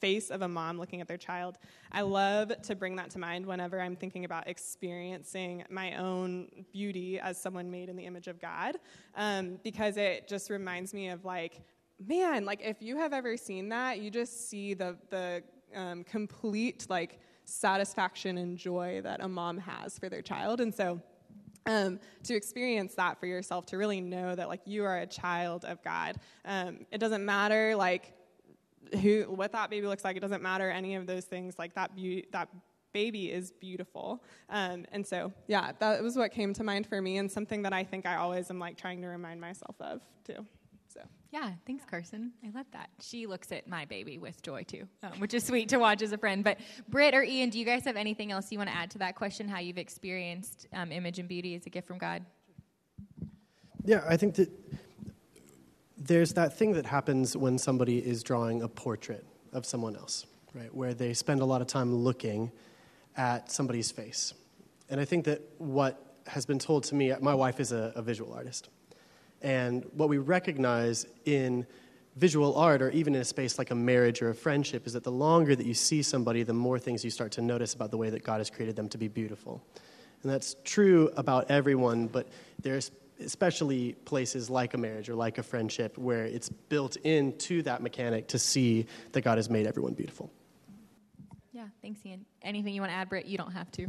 face 0.00 0.30
of 0.30 0.42
a 0.42 0.48
mom 0.48 0.78
looking 0.78 1.00
at 1.00 1.08
their 1.08 1.16
child. 1.16 1.58
I 1.90 2.02
love 2.02 2.52
to 2.62 2.74
bring 2.74 2.96
that 2.96 3.10
to 3.10 3.18
mind 3.18 3.46
whenever 3.46 3.80
I'm 3.80 3.96
thinking 3.96 4.24
about 4.24 4.48
experiencing 4.48 5.64
my 5.70 5.96
own 5.96 6.64
beauty 6.72 7.18
as 7.18 7.40
someone 7.40 7.70
made 7.70 7.88
in 7.88 7.96
the 7.96 8.04
image 8.04 8.28
of 8.28 8.40
God, 8.40 8.76
um, 9.16 9.58
because 9.62 9.96
it 9.96 10.28
just 10.28 10.50
reminds 10.50 10.94
me 10.94 11.08
of 11.08 11.24
like, 11.24 11.62
man, 12.04 12.44
like 12.44 12.60
if 12.62 12.82
you 12.82 12.96
have 12.96 13.12
ever 13.12 13.36
seen 13.36 13.68
that, 13.70 14.00
you 14.00 14.10
just 14.10 14.48
see 14.48 14.74
the 14.74 14.96
the 15.10 15.42
um, 15.74 16.04
complete 16.04 16.86
like 16.88 17.18
satisfaction 17.44 18.38
and 18.38 18.56
joy 18.58 19.00
that 19.02 19.22
a 19.22 19.28
mom 19.28 19.58
has 19.58 19.98
for 19.98 20.08
their 20.08 20.22
child, 20.22 20.60
and 20.60 20.74
so. 20.74 21.00
Um, 21.64 22.00
to 22.24 22.34
experience 22.34 22.96
that 22.96 23.20
for 23.20 23.26
yourself, 23.26 23.66
to 23.66 23.78
really 23.78 24.00
know 24.00 24.34
that 24.34 24.48
like 24.48 24.62
you 24.64 24.84
are 24.84 24.98
a 24.98 25.06
child 25.06 25.64
of 25.64 25.80
God. 25.84 26.16
Um, 26.44 26.86
it 26.90 26.98
doesn't 26.98 27.24
matter 27.24 27.76
like 27.76 28.14
who 29.00 29.22
what 29.24 29.52
that 29.52 29.70
baby 29.70 29.86
looks 29.86 30.04
like. 30.04 30.16
It 30.16 30.20
doesn't 30.20 30.42
matter 30.42 30.70
any 30.70 30.94
of 30.94 31.06
those 31.06 31.24
things. 31.24 31.58
Like 31.58 31.74
that 31.74 31.94
be- 31.94 32.26
that 32.32 32.48
baby 32.92 33.30
is 33.32 33.52
beautiful. 33.52 34.22
Um, 34.50 34.84
and 34.92 35.06
so 35.06 35.32
yeah, 35.46 35.72
that 35.78 36.02
was 36.02 36.16
what 36.16 36.30
came 36.32 36.52
to 36.54 36.64
mind 36.64 36.86
for 36.86 37.00
me, 37.00 37.16
and 37.18 37.30
something 37.30 37.62
that 37.62 37.72
I 37.72 37.84
think 37.84 38.06
I 38.06 38.16
always 38.16 38.50
am 38.50 38.58
like 38.58 38.76
trying 38.76 39.00
to 39.02 39.08
remind 39.08 39.40
myself 39.40 39.76
of 39.80 40.00
too. 40.26 40.46
So 40.88 41.00
Yeah, 41.30 41.52
thanks, 41.66 41.84
Carson. 41.90 42.32
I 42.44 42.50
love 42.54 42.66
that. 42.72 42.90
She 43.00 43.26
looks 43.26 43.50
at 43.50 43.66
my 43.66 43.86
baby 43.86 44.18
with 44.18 44.42
joy 44.42 44.64
too, 44.64 44.86
um, 45.02 45.12
which 45.20 45.32
is 45.32 45.42
sweet 45.42 45.70
to 45.70 45.78
watch 45.78 46.02
as 46.02 46.12
a 46.12 46.18
friend. 46.18 46.44
But 46.44 46.58
Britt 46.88 47.14
or 47.14 47.22
Ian, 47.22 47.48
do 47.48 47.58
you 47.58 47.64
guys 47.64 47.84
have 47.86 47.96
anything 47.96 48.30
else 48.30 48.52
you 48.52 48.58
want 48.58 48.68
to 48.68 48.76
add 48.76 48.90
to 48.90 48.98
that 48.98 49.14
question? 49.16 49.48
How 49.48 49.58
you've 49.58 49.78
experienced 49.78 50.66
um, 50.74 50.92
image 50.92 51.18
and 51.18 51.26
beauty 51.28 51.54
as 51.54 51.64
a 51.64 51.70
gift 51.70 51.86
from 51.88 51.96
God? 51.96 52.26
Yeah, 53.84 54.04
I 54.06 54.16
think 54.16 54.34
that 54.34 54.50
there's 56.06 56.32
that 56.34 56.56
thing 56.56 56.72
that 56.72 56.86
happens 56.86 57.36
when 57.36 57.58
somebody 57.58 57.98
is 57.98 58.22
drawing 58.22 58.62
a 58.62 58.68
portrait 58.68 59.24
of 59.52 59.64
someone 59.64 59.96
else, 59.96 60.26
right? 60.54 60.74
Where 60.74 60.94
they 60.94 61.14
spend 61.14 61.40
a 61.40 61.44
lot 61.44 61.60
of 61.60 61.66
time 61.66 61.94
looking 61.94 62.50
at 63.16 63.50
somebody's 63.50 63.90
face. 63.90 64.34
And 64.88 65.00
I 65.00 65.04
think 65.04 65.24
that 65.26 65.42
what 65.58 66.16
has 66.26 66.46
been 66.46 66.58
told 66.58 66.84
to 66.84 66.94
me, 66.94 67.12
my 67.20 67.34
wife 67.34 67.60
is 67.60 67.72
a, 67.72 67.92
a 67.94 68.02
visual 68.02 68.32
artist. 68.32 68.68
And 69.42 69.84
what 69.92 70.08
we 70.08 70.18
recognize 70.18 71.06
in 71.24 71.66
visual 72.16 72.56
art, 72.56 72.82
or 72.82 72.90
even 72.90 73.14
in 73.14 73.20
a 73.20 73.24
space 73.24 73.58
like 73.58 73.70
a 73.70 73.74
marriage 73.74 74.22
or 74.22 74.30
a 74.30 74.34
friendship, 74.34 74.86
is 74.86 74.92
that 74.92 75.04
the 75.04 75.12
longer 75.12 75.56
that 75.56 75.66
you 75.66 75.74
see 75.74 76.02
somebody, 76.02 76.42
the 76.42 76.52
more 76.52 76.78
things 76.78 77.04
you 77.04 77.10
start 77.10 77.32
to 77.32 77.42
notice 77.42 77.74
about 77.74 77.90
the 77.90 77.96
way 77.96 78.10
that 78.10 78.22
God 78.22 78.38
has 78.38 78.50
created 78.50 78.76
them 78.76 78.88
to 78.90 78.98
be 78.98 79.08
beautiful. 79.08 79.62
And 80.22 80.30
that's 80.30 80.56
true 80.64 81.10
about 81.16 81.50
everyone, 81.50 82.06
but 82.06 82.28
there's 82.60 82.90
especially 83.22 83.92
places 84.04 84.50
like 84.50 84.74
a 84.74 84.78
marriage 84.78 85.08
or 85.08 85.14
like 85.14 85.38
a 85.38 85.42
friendship 85.42 85.96
where 85.98 86.24
it's 86.24 86.48
built 86.48 86.96
into 86.96 87.62
that 87.62 87.82
mechanic 87.82 88.28
to 88.28 88.38
see 88.38 88.86
that 89.12 89.22
God 89.22 89.38
has 89.38 89.48
made 89.48 89.66
everyone 89.66 89.94
beautiful. 89.94 90.30
Yeah, 91.52 91.66
thanks, 91.82 92.00
Ian. 92.04 92.24
Anything 92.42 92.74
you 92.74 92.80
want 92.80 92.92
to 92.92 92.96
add, 92.96 93.08
Britt? 93.08 93.26
You 93.26 93.38
don't 93.38 93.52
have 93.52 93.70
to. 93.72 93.86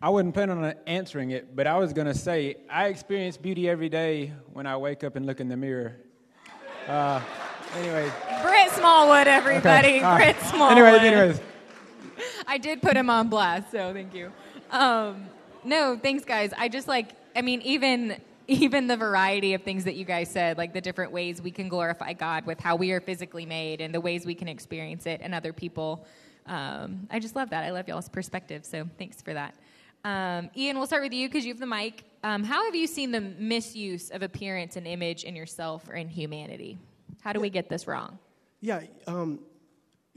I 0.00 0.10
wasn't 0.10 0.34
planning 0.34 0.62
on 0.62 0.74
answering 0.86 1.30
it, 1.30 1.56
but 1.56 1.66
I 1.66 1.76
was 1.76 1.92
going 1.92 2.06
to 2.06 2.14
say 2.14 2.56
I 2.70 2.86
experience 2.86 3.36
beauty 3.36 3.68
every 3.68 3.88
day 3.88 4.32
when 4.52 4.66
I 4.66 4.76
wake 4.76 5.02
up 5.02 5.16
and 5.16 5.26
look 5.26 5.40
in 5.40 5.48
the 5.48 5.56
mirror. 5.56 5.96
Uh, 6.86 7.20
anyways. 7.76 8.12
Britt 8.42 8.70
Smallwood, 8.70 9.26
everybody. 9.26 9.96
Okay. 9.96 10.02
Right. 10.02 10.34
Britt 10.34 10.46
Smallwood. 10.48 10.78
Anyways, 10.78 11.02
anyways. 11.02 11.40
I 12.46 12.58
did 12.58 12.80
put 12.80 12.96
him 12.96 13.10
on 13.10 13.28
blast, 13.28 13.72
so 13.72 13.92
thank 13.92 14.14
you. 14.14 14.32
Um, 14.70 15.26
no, 15.64 15.98
thanks, 16.00 16.24
guys. 16.24 16.52
I 16.56 16.68
just 16.68 16.86
like, 16.86 17.10
I 17.34 17.42
mean, 17.42 17.60
even 17.62 18.20
even 18.48 18.86
the 18.86 18.96
variety 18.96 19.52
of 19.52 19.62
things 19.62 19.84
that 19.84 19.94
you 19.94 20.06
guys 20.06 20.30
said, 20.30 20.56
like 20.56 20.72
the 20.72 20.80
different 20.80 21.12
ways 21.12 21.40
we 21.40 21.50
can 21.50 21.68
glorify 21.68 22.14
God 22.14 22.46
with 22.46 22.58
how 22.58 22.76
we 22.76 22.92
are 22.92 23.00
physically 23.00 23.44
made 23.44 23.82
and 23.82 23.94
the 23.94 24.00
ways 24.00 24.24
we 24.24 24.34
can 24.34 24.48
experience 24.48 25.04
it 25.06 25.20
and 25.22 25.34
other 25.34 25.52
people. 25.52 26.06
Um, 26.46 27.06
I 27.10 27.18
just 27.18 27.36
love 27.36 27.50
that. 27.50 27.64
I 27.64 27.70
love 27.70 27.86
y'all's 27.88 28.08
perspective, 28.08 28.64
so 28.64 28.88
thanks 28.98 29.20
for 29.20 29.34
that. 29.34 29.54
Um, 30.02 30.48
Ian, 30.56 30.78
we'll 30.78 30.86
start 30.86 31.02
with 31.02 31.12
you 31.12 31.28
because 31.28 31.44
you 31.44 31.52
have 31.52 31.60
the 31.60 31.66
mic. 31.66 32.04
Um, 32.24 32.42
how 32.42 32.64
have 32.64 32.74
you 32.74 32.86
seen 32.86 33.10
the 33.10 33.20
misuse 33.20 34.10
of 34.10 34.22
appearance 34.22 34.76
and 34.76 34.86
image 34.86 35.24
in 35.24 35.36
yourself 35.36 35.86
or 35.86 35.94
in 35.94 36.08
humanity? 36.08 36.78
How 37.20 37.34
do 37.34 37.40
we 37.40 37.50
get 37.50 37.68
this 37.68 37.86
wrong? 37.86 38.18
Yeah, 38.60 38.80
um, 39.06 39.40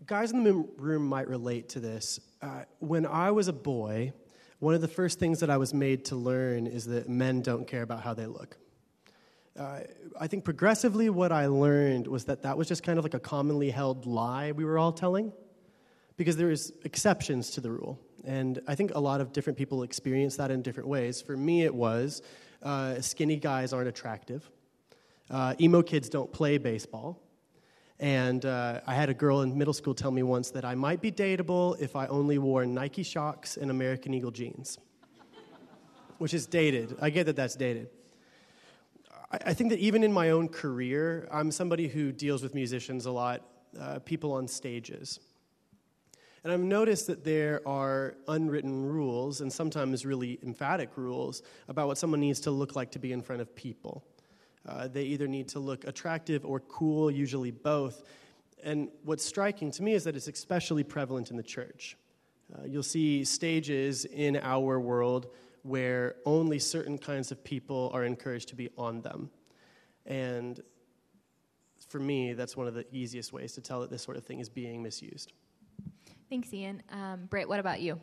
guys 0.06 0.32
in 0.32 0.46
the 0.46 0.54
room 0.78 1.06
might 1.06 1.28
relate 1.28 1.68
to 1.70 1.82
this. 1.82 2.20
Uh, 2.42 2.64
when 2.80 3.06
I 3.06 3.32
was 3.32 3.50
a 3.50 3.54
boy, 3.54 4.14
one 4.62 4.75
of 4.75 4.82
the 4.82 4.88
first 4.88 5.18
things 5.18 5.39
that 5.39 5.50
I 5.50 5.58
was 5.58 5.74
made 5.74 6.06
to 6.06 6.15
learn 6.15 6.68
is 6.68 6.86
that 6.86 7.10
men 7.10 7.41
don't 7.41 7.68
care 7.68 7.82
about 7.82 8.03
how 8.03 8.13
they 8.13 8.27
look. 8.27 8.58
Uh, 9.60 9.80
I 10.20 10.27
think 10.27 10.46
progressively, 10.46 11.10
what 11.10 11.32
I 11.32 11.48
learned 11.48 12.06
was 12.06 12.25
that 12.25 12.44
that 12.44 12.60
was 12.60 12.68
just 12.68 12.84
kind 12.84 13.00
of 13.00 13.03
like 13.03 13.15
a 13.15 13.20
commonly 13.20 13.72
held 13.72 14.06
lie 14.06 14.51
we 14.51 14.63
were 14.63 14.77
all 14.77 14.91
telling, 14.91 15.34
because 16.15 16.38
there 16.38 16.51
is 16.51 16.74
exceptions 16.86 17.50
to 17.51 17.62
the 17.62 17.72
rule. 17.72 18.00
And 18.24 18.62
I 18.68 18.75
think 18.75 18.94
a 18.94 19.00
lot 19.00 19.20
of 19.20 19.34
different 19.34 19.58
people 19.58 19.82
experience 19.82 20.36
that 20.38 20.51
in 20.51 20.62
different 20.62 20.88
ways. 20.88 21.24
For 21.24 21.36
me, 21.36 21.63
it 21.63 21.74
was 21.74 22.22
uh, 22.62 23.01
skinny 23.01 23.38
guys 23.38 23.74
aren't 23.74 23.89
attractive, 23.89 24.48
uh, 25.32 25.56
emo 25.60 25.82
kids 25.82 26.08
don't 26.08 26.32
play 26.32 26.60
baseball. 26.60 27.20
And 28.01 28.46
uh, 28.48 28.81
I 28.88 28.96
had 28.96 29.10
a 29.10 29.13
girl 29.13 29.41
in 29.41 29.55
middle 29.55 29.75
school 29.75 29.93
tell 29.93 30.10
me 30.10 30.24
once 30.24 30.50
that 30.51 30.65
I 30.65 30.74
might 30.74 31.01
be 31.01 31.12
dateable 31.12 31.79
if 31.79 31.96
I 31.96 32.08
only 32.08 32.39
wore 32.39 32.65
Nike 32.65 33.03
Shox 33.03 33.58
and 33.58 33.70
American 33.70 34.12
Eagle 34.15 34.31
jeans, 34.31 34.79
which 36.17 36.34
is 36.34 36.48
dated. 36.48 36.98
I 37.00 37.12
get 37.12 37.27
that 37.27 37.36
that's 37.36 37.55
dated. 37.55 37.89
I, 39.31 39.38
I 39.46 39.53
think 39.53 39.70
that 39.70 39.77
even 39.77 40.03
in 40.03 40.12
my 40.12 40.31
own 40.31 40.50
career, 40.50 41.27
I'm 41.31 41.51
somebody 41.51 41.88
who 41.88 42.12
deals 42.12 42.41
with 42.41 42.55
musicians 42.55 43.05
a 43.05 43.12
lot, 43.12 43.43
uh, 43.79 44.00
people 44.00 44.31
on 44.31 44.48
stages. 44.48 45.20
And 46.43 46.51
I've 46.51 46.60
noticed 46.60 47.05
that 47.05 47.24
there 47.24 47.62
are 47.67 48.15
unwritten 48.27 48.84
rules, 48.84 49.41
and 49.41 49.53
sometimes 49.53 50.08
really 50.08 50.39
emphatic 50.41 50.89
rules, 50.98 51.43
about 51.67 51.86
what 51.86 52.00
someone 52.00 52.20
needs 52.20 52.39
to 52.41 52.51
look 52.51 52.75
like 52.75 52.89
to 52.93 53.00
be 53.00 53.13
in 53.13 53.22
front 53.22 53.43
of 53.43 53.55
people. 53.55 54.03
Uh, 54.68 54.88
they 54.88 55.03
either 55.03 55.27
need 55.27 55.48
to 55.50 55.60
look 55.60 55.86
attractive 55.86 56.46
or 56.46 56.60
cool, 56.60 57.10
usually 57.10 57.51
both. 57.51 58.03
And 58.63 58.89
what's 59.03 59.25
striking 59.25 59.72
to 59.72 59.84
me 59.84 59.94
is 59.94 60.03
that 60.03 60.15
it's 60.15 60.27
especially 60.27 60.84
prevalent 60.84 61.32
in 61.32 61.38
the 61.38 61.44
church. 61.44 61.98
Uh, 62.53 62.65
you'll 62.65 62.84
see 62.84 63.24
stages 63.24 64.06
in 64.06 64.38
our 64.38 64.80
world 64.80 65.27
where 65.63 66.15
only 66.25 66.60
certain 66.60 66.98
kinds 66.98 67.32
of 67.32 67.44
people 67.44 67.91
are 67.94 68.03
encouraged 68.03 68.50
to 68.50 68.56
be 68.56 68.70
on 68.77 69.01
them. 69.01 69.30
And 70.06 70.60
for 71.88 72.00
me, 72.00 72.34
that's 72.34 72.58
one 72.58 72.68
of 72.68 72.74
the 72.74 72.86
easiest 72.91 73.34
ways 73.34 73.53
to 73.53 73.62
tell 73.62 73.82
that 73.82 73.89
this 73.89 74.01
sort 74.01 74.18
of 74.18 74.25
thing 74.25 74.39
is 74.39 74.50
being 74.50 74.82
misused. 74.82 75.34
Thanks, 76.30 76.53
Ian. 76.53 76.82
Um, 76.89 77.25
Britt, 77.30 77.50
what 77.50 77.60
about 77.60 77.82
you? 77.82 78.00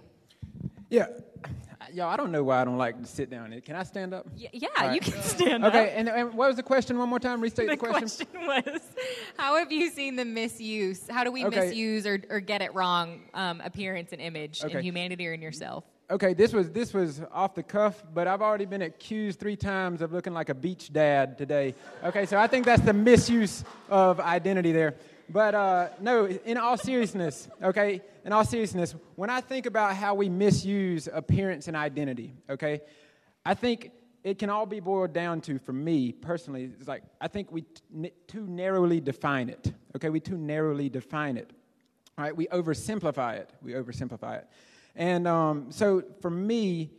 Yeah. 0.90 1.06
Y'all, 1.94 2.08
I 2.08 2.16
don't 2.16 2.32
know 2.32 2.44
why 2.44 2.60
I 2.60 2.64
don't 2.64 2.76
like 2.76 3.00
to 3.00 3.06
sit 3.06 3.30
down. 3.30 3.58
Can 3.62 3.74
I 3.74 3.82
stand 3.82 4.12
up? 4.12 4.26
Y- 4.36 4.50
yeah, 4.52 4.68
right. 4.78 4.94
you 4.94 5.00
can 5.00 5.22
stand 5.22 5.64
up. 5.64 5.72
Okay, 5.74 5.94
and, 5.96 6.08
and, 6.08 6.34
what 6.34 6.48
was 6.48 6.56
the 6.56 6.62
question 6.62 6.98
one 6.98 7.08
more 7.08 7.18
time? 7.18 7.40
Restate 7.40 7.66
the, 7.66 7.76
the 7.76 7.78
question. 7.78 8.26
question 8.26 8.46
was 8.46 8.82
How 9.38 9.56
have 9.56 9.72
you 9.72 9.90
seen 9.90 10.16
the 10.16 10.24
misuse? 10.24 11.08
How 11.08 11.24
do 11.24 11.32
we 11.32 11.46
okay. 11.46 11.60
misuse 11.60 12.06
or, 12.06 12.20
or 12.28 12.40
get 12.40 12.60
it 12.60 12.74
wrong 12.74 13.22
um, 13.32 13.62
appearance 13.62 14.12
and 14.12 14.20
image 14.20 14.62
okay. 14.62 14.78
in 14.78 14.84
humanity 14.84 15.26
or 15.26 15.32
in 15.32 15.40
yourself? 15.40 15.84
Okay, 16.10 16.34
this 16.34 16.52
was 16.52 16.70
this 16.70 16.94
was 16.94 17.20
off 17.32 17.54
the 17.54 17.62
cuff, 17.62 18.02
but 18.14 18.26
I've 18.26 18.40
already 18.40 18.64
been 18.64 18.82
accused 18.82 19.38
three 19.38 19.56
times 19.56 20.00
of 20.00 20.12
looking 20.12 20.32
like 20.32 20.48
a 20.48 20.54
beach 20.54 20.90
dad 20.90 21.36
today. 21.36 21.74
Okay, 22.02 22.24
so 22.26 22.38
I 22.38 22.46
think 22.46 22.64
that's 22.64 22.82
the 22.82 22.94
misuse 22.94 23.62
of 23.90 24.18
identity 24.18 24.72
there. 24.72 24.94
But 25.30 25.54
uh, 25.54 25.88
no, 26.00 26.26
in 26.26 26.56
all 26.56 26.78
seriousness, 26.78 27.48
okay, 27.62 28.02
in 28.24 28.32
all 28.32 28.44
seriousness, 28.44 28.94
when 29.16 29.28
I 29.28 29.40
think 29.40 29.66
about 29.66 29.94
how 29.94 30.14
we 30.14 30.28
misuse 30.28 31.08
appearance 31.12 31.68
and 31.68 31.76
identity, 31.76 32.32
okay, 32.48 32.80
I 33.44 33.54
think 33.54 33.90
it 34.24 34.38
can 34.38 34.48
all 34.50 34.66
be 34.66 34.80
boiled 34.80 35.12
down 35.12 35.40
to, 35.42 35.58
for 35.58 35.72
me 35.72 36.12
personally, 36.12 36.70
it's 36.78 36.88
like 36.88 37.02
I 37.20 37.28
think 37.28 37.52
we 37.52 37.62
t- 37.62 38.12
too 38.26 38.46
narrowly 38.46 39.00
define 39.00 39.48
it. 39.48 39.72
Okay, 39.96 40.08
we 40.08 40.20
too 40.20 40.38
narrowly 40.38 40.88
define 40.88 41.36
it. 41.36 41.52
All 42.16 42.24
right, 42.24 42.36
we 42.36 42.46
oversimplify 42.46 43.36
it. 43.36 43.50
We 43.62 43.72
oversimplify 43.72 44.38
it. 44.38 44.48
And 44.96 45.28
um, 45.28 45.66
so 45.70 46.02
for 46.20 46.30
me, 46.30 46.90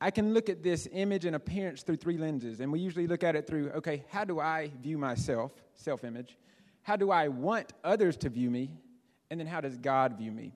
I 0.00 0.10
can 0.10 0.34
look 0.34 0.48
at 0.48 0.62
this 0.62 0.88
image 0.92 1.24
and 1.24 1.36
appearance 1.36 1.82
through 1.82 1.96
three 1.96 2.18
lenses. 2.18 2.60
And 2.60 2.72
we 2.72 2.80
usually 2.80 3.06
look 3.06 3.22
at 3.22 3.36
it 3.36 3.46
through 3.46 3.70
okay, 3.70 4.04
how 4.10 4.24
do 4.24 4.40
I 4.40 4.70
view 4.82 4.96
myself, 4.96 5.52
self 5.74 6.02
image? 6.02 6.36
How 6.84 6.96
do 6.96 7.10
I 7.10 7.28
want 7.28 7.72
others 7.82 8.16
to 8.18 8.28
view 8.28 8.50
me? 8.50 8.70
And 9.30 9.40
then 9.40 9.46
how 9.46 9.60
does 9.60 9.76
God 9.76 10.16
view 10.16 10.30
me? 10.30 10.54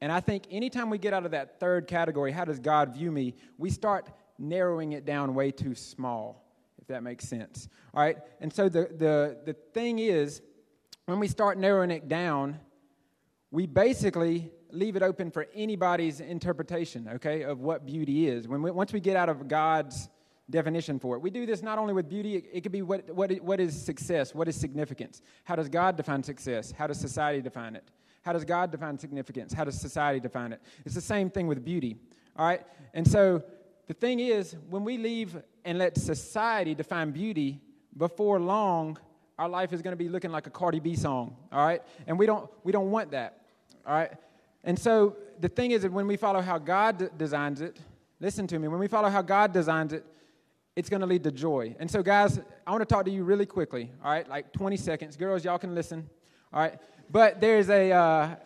And 0.00 0.10
I 0.10 0.20
think 0.20 0.44
anytime 0.50 0.88
we 0.88 0.98
get 0.98 1.12
out 1.12 1.24
of 1.24 1.32
that 1.32 1.60
third 1.60 1.86
category, 1.86 2.32
how 2.32 2.44
does 2.44 2.58
God 2.58 2.94
view 2.94 3.10
me, 3.10 3.34
we 3.58 3.70
start 3.70 4.08
narrowing 4.38 4.92
it 4.92 5.04
down 5.04 5.34
way 5.34 5.50
too 5.50 5.74
small, 5.74 6.44
if 6.80 6.86
that 6.88 7.02
makes 7.02 7.28
sense. 7.28 7.68
All 7.92 8.02
right? 8.02 8.16
And 8.40 8.52
so 8.52 8.68
the, 8.68 8.88
the, 8.96 9.38
the 9.44 9.54
thing 9.72 9.98
is, 9.98 10.42
when 11.06 11.18
we 11.18 11.28
start 11.28 11.58
narrowing 11.58 11.90
it 11.90 12.08
down, 12.08 12.60
we 13.50 13.66
basically 13.66 14.50
leave 14.70 14.96
it 14.96 15.02
open 15.02 15.30
for 15.30 15.46
anybody's 15.54 16.20
interpretation, 16.20 17.08
okay, 17.14 17.42
of 17.42 17.60
what 17.60 17.86
beauty 17.86 18.28
is. 18.28 18.48
When 18.48 18.62
we, 18.62 18.70
once 18.70 18.92
we 18.92 19.00
get 19.00 19.16
out 19.16 19.28
of 19.28 19.48
God's 19.48 20.08
definition 20.50 20.98
for 20.98 21.16
it. 21.16 21.20
We 21.20 21.30
do 21.30 21.46
this 21.46 21.62
not 21.62 21.78
only 21.78 21.94
with 21.94 22.08
beauty, 22.08 22.36
it, 22.36 22.44
it 22.52 22.60
could 22.62 22.72
be 22.72 22.82
what, 22.82 23.08
what, 23.14 23.32
what 23.40 23.60
is 23.60 23.80
success? 23.80 24.34
What 24.34 24.48
is 24.48 24.56
significance? 24.56 25.22
How 25.44 25.56
does 25.56 25.68
God 25.68 25.96
define 25.96 26.22
success? 26.22 26.72
How 26.72 26.86
does 26.86 27.00
society 27.00 27.40
define 27.40 27.76
it? 27.76 27.84
How 28.22 28.32
does 28.32 28.44
God 28.44 28.70
define 28.70 28.98
significance? 28.98 29.52
How 29.52 29.64
does 29.64 29.80
society 29.80 30.20
define 30.20 30.52
it? 30.52 30.60
It's 30.84 30.94
the 30.94 31.00
same 31.00 31.30
thing 31.30 31.46
with 31.46 31.64
beauty, 31.64 31.96
all 32.36 32.46
right? 32.46 32.62
And 32.94 33.06
so 33.06 33.42
the 33.86 33.94
thing 33.94 34.20
is, 34.20 34.56
when 34.70 34.84
we 34.84 34.96
leave 34.96 35.36
and 35.64 35.78
let 35.78 35.98
society 35.98 36.74
define 36.74 37.10
beauty, 37.10 37.60
before 37.96 38.40
long, 38.40 38.98
our 39.38 39.48
life 39.48 39.72
is 39.72 39.82
going 39.82 39.92
to 39.92 39.96
be 39.96 40.08
looking 40.08 40.30
like 40.30 40.46
a 40.46 40.50
Cardi 40.50 40.80
B 40.80 40.96
song, 40.96 41.36
all 41.52 41.64
right? 41.64 41.82
And 42.06 42.18
we 42.18 42.26
don't, 42.26 42.50
we 42.62 42.72
don't 42.72 42.90
want 42.90 43.10
that, 43.12 43.42
all 43.86 43.94
right? 43.94 44.12
And 44.62 44.78
so 44.78 45.16
the 45.40 45.48
thing 45.48 45.72
is 45.72 45.82
that 45.82 45.92
when 45.92 46.06
we 46.06 46.16
follow 46.16 46.40
how 46.40 46.58
God 46.58 46.98
d- 46.98 47.06
designs 47.16 47.60
it, 47.60 47.78
listen 48.20 48.46
to 48.48 48.58
me, 48.58 48.68
when 48.68 48.80
we 48.80 48.88
follow 48.88 49.08
how 49.08 49.22
God 49.22 49.52
designs 49.52 49.92
it, 49.92 50.04
it's 50.76 50.88
going 50.88 51.00
to 51.00 51.06
lead 51.06 51.22
to 51.24 51.30
joy. 51.30 51.76
And 51.78 51.90
so, 51.90 52.02
guys, 52.02 52.40
I 52.66 52.70
want 52.70 52.82
to 52.82 52.86
talk 52.86 53.04
to 53.04 53.10
you 53.10 53.24
really 53.24 53.46
quickly, 53.46 53.90
all 54.02 54.10
right? 54.10 54.28
Like 54.28 54.52
20 54.52 54.76
seconds. 54.76 55.16
Girls, 55.16 55.44
y'all 55.44 55.58
can 55.58 55.74
listen, 55.74 56.08
all 56.52 56.60
right? 56.60 56.78
But 57.10 57.40
there's 57.40 57.70
a, 57.70 57.92
uh, 57.92 58.36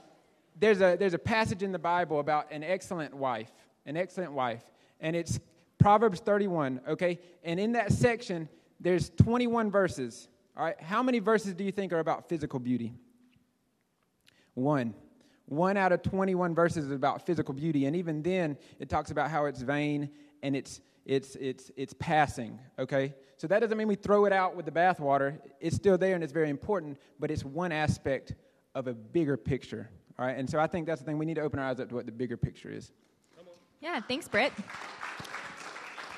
there's, 0.59 0.81
a, 0.81 0.97
there's 0.99 1.15
a 1.15 1.19
passage 1.19 1.63
in 1.63 1.73
the 1.73 1.79
Bible 1.79 2.21
about 2.21 2.51
an 2.53 2.63
excellent 2.63 3.15
wife, 3.15 3.51
an 3.87 3.97
excellent 3.97 4.33
wife. 4.33 4.63
And 5.01 5.17
it's 5.17 5.41
Proverbs 5.79 6.21
31, 6.21 6.81
okay? 6.89 7.19
And 7.45 7.59
in 7.59 7.73
that 7.73 7.93
section, 7.93 8.49
there's 8.81 9.11
21 9.11 9.71
verses, 9.71 10.29
All 10.57 10.65
right, 10.65 10.81
how 10.81 11.03
many 11.03 11.21
verses 11.21 11.55
do 11.55 11.65
you 11.65 11.73
think 11.73 11.93
are 11.93 11.99
about 11.99 12.29
physical 12.29 12.59
beauty? 12.59 12.93
One. 14.55 14.95
One 15.47 15.79
out 15.79 15.93
of 15.93 16.03
21 16.03 16.55
verses 16.55 16.87
is 16.87 16.91
about 16.91 17.25
physical 17.25 17.55
beauty, 17.55 17.87
and 17.87 17.97
even 17.97 18.23
then, 18.23 18.59
it 18.79 18.91
talks 18.91 19.11
about 19.11 19.31
how 19.31 19.47
it's 19.47 19.63
vain 19.63 20.11
and 20.43 20.55
it's, 20.55 20.81
it's, 21.09 21.37
it's, 21.37 21.71
it's 21.75 21.95
passing, 21.95 22.61
okay? 22.79 23.15
So 23.39 23.47
that 23.47 23.61
doesn't 23.61 23.79
mean 23.79 23.89
we 23.89 23.95
throw 23.95 24.27
it 24.27 24.33
out 24.33 24.55
with 24.55 24.67
the 24.67 24.71
bathwater. 24.71 25.39
It's 25.59 25.75
still 25.75 25.97
there 25.97 26.15
and 26.15 26.23
it's 26.23 26.35
very 26.35 26.51
important, 26.51 26.99
but 27.19 27.31
it's 27.31 27.45
one 27.45 27.73
aspect 27.73 28.35
of 28.75 28.87
a 28.89 28.93
bigger 28.93 29.39
picture, 29.39 29.89
all 30.19 30.27
right? 30.27 30.37
And 30.37 30.49
so 30.49 30.61
I 30.61 30.67
think 30.67 30.87
that's 30.87 31.01
the 31.01 31.07
thing. 31.07 31.17
We 31.17 31.25
need 31.25 31.37
to 31.37 31.41
open 31.41 31.59
our 31.59 31.65
eyes 31.65 31.81
up 31.81 31.89
to 31.89 31.95
what 31.95 32.05
the 32.05 32.13
bigger 32.13 32.37
picture 32.37 32.71
is. 32.71 32.93
Yeah, 33.81 34.01
thanks, 34.01 34.29
Britt. 34.29 34.53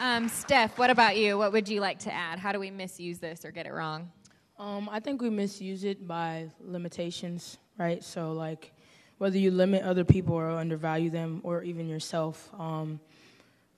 Um, 0.00 0.28
Steph, 0.28 0.76
what 0.76 0.90
about 0.90 1.16
you? 1.16 1.38
What 1.38 1.52
would 1.52 1.68
you 1.68 1.80
like 1.80 2.00
to 2.00 2.12
add? 2.12 2.40
How 2.40 2.50
do 2.50 2.58
we 2.58 2.70
misuse 2.70 3.18
this 3.18 3.44
or 3.44 3.52
get 3.52 3.66
it 3.66 3.72
wrong? 3.72 4.10
Um, 4.58 4.88
I 4.90 4.98
think 4.98 5.22
we 5.22 5.30
misuse 5.30 5.84
it 5.84 6.08
by 6.08 6.48
limitations, 6.58 7.58
right? 7.78 8.02
So, 8.02 8.32
like, 8.32 8.72
whether 9.18 9.38
you 9.38 9.50
limit 9.50 9.84
other 9.84 10.04
people 10.04 10.34
or 10.34 10.50
undervalue 10.50 11.10
them, 11.10 11.42
or 11.44 11.62
even 11.62 11.86
yourself. 11.86 12.50
Um, 12.58 12.98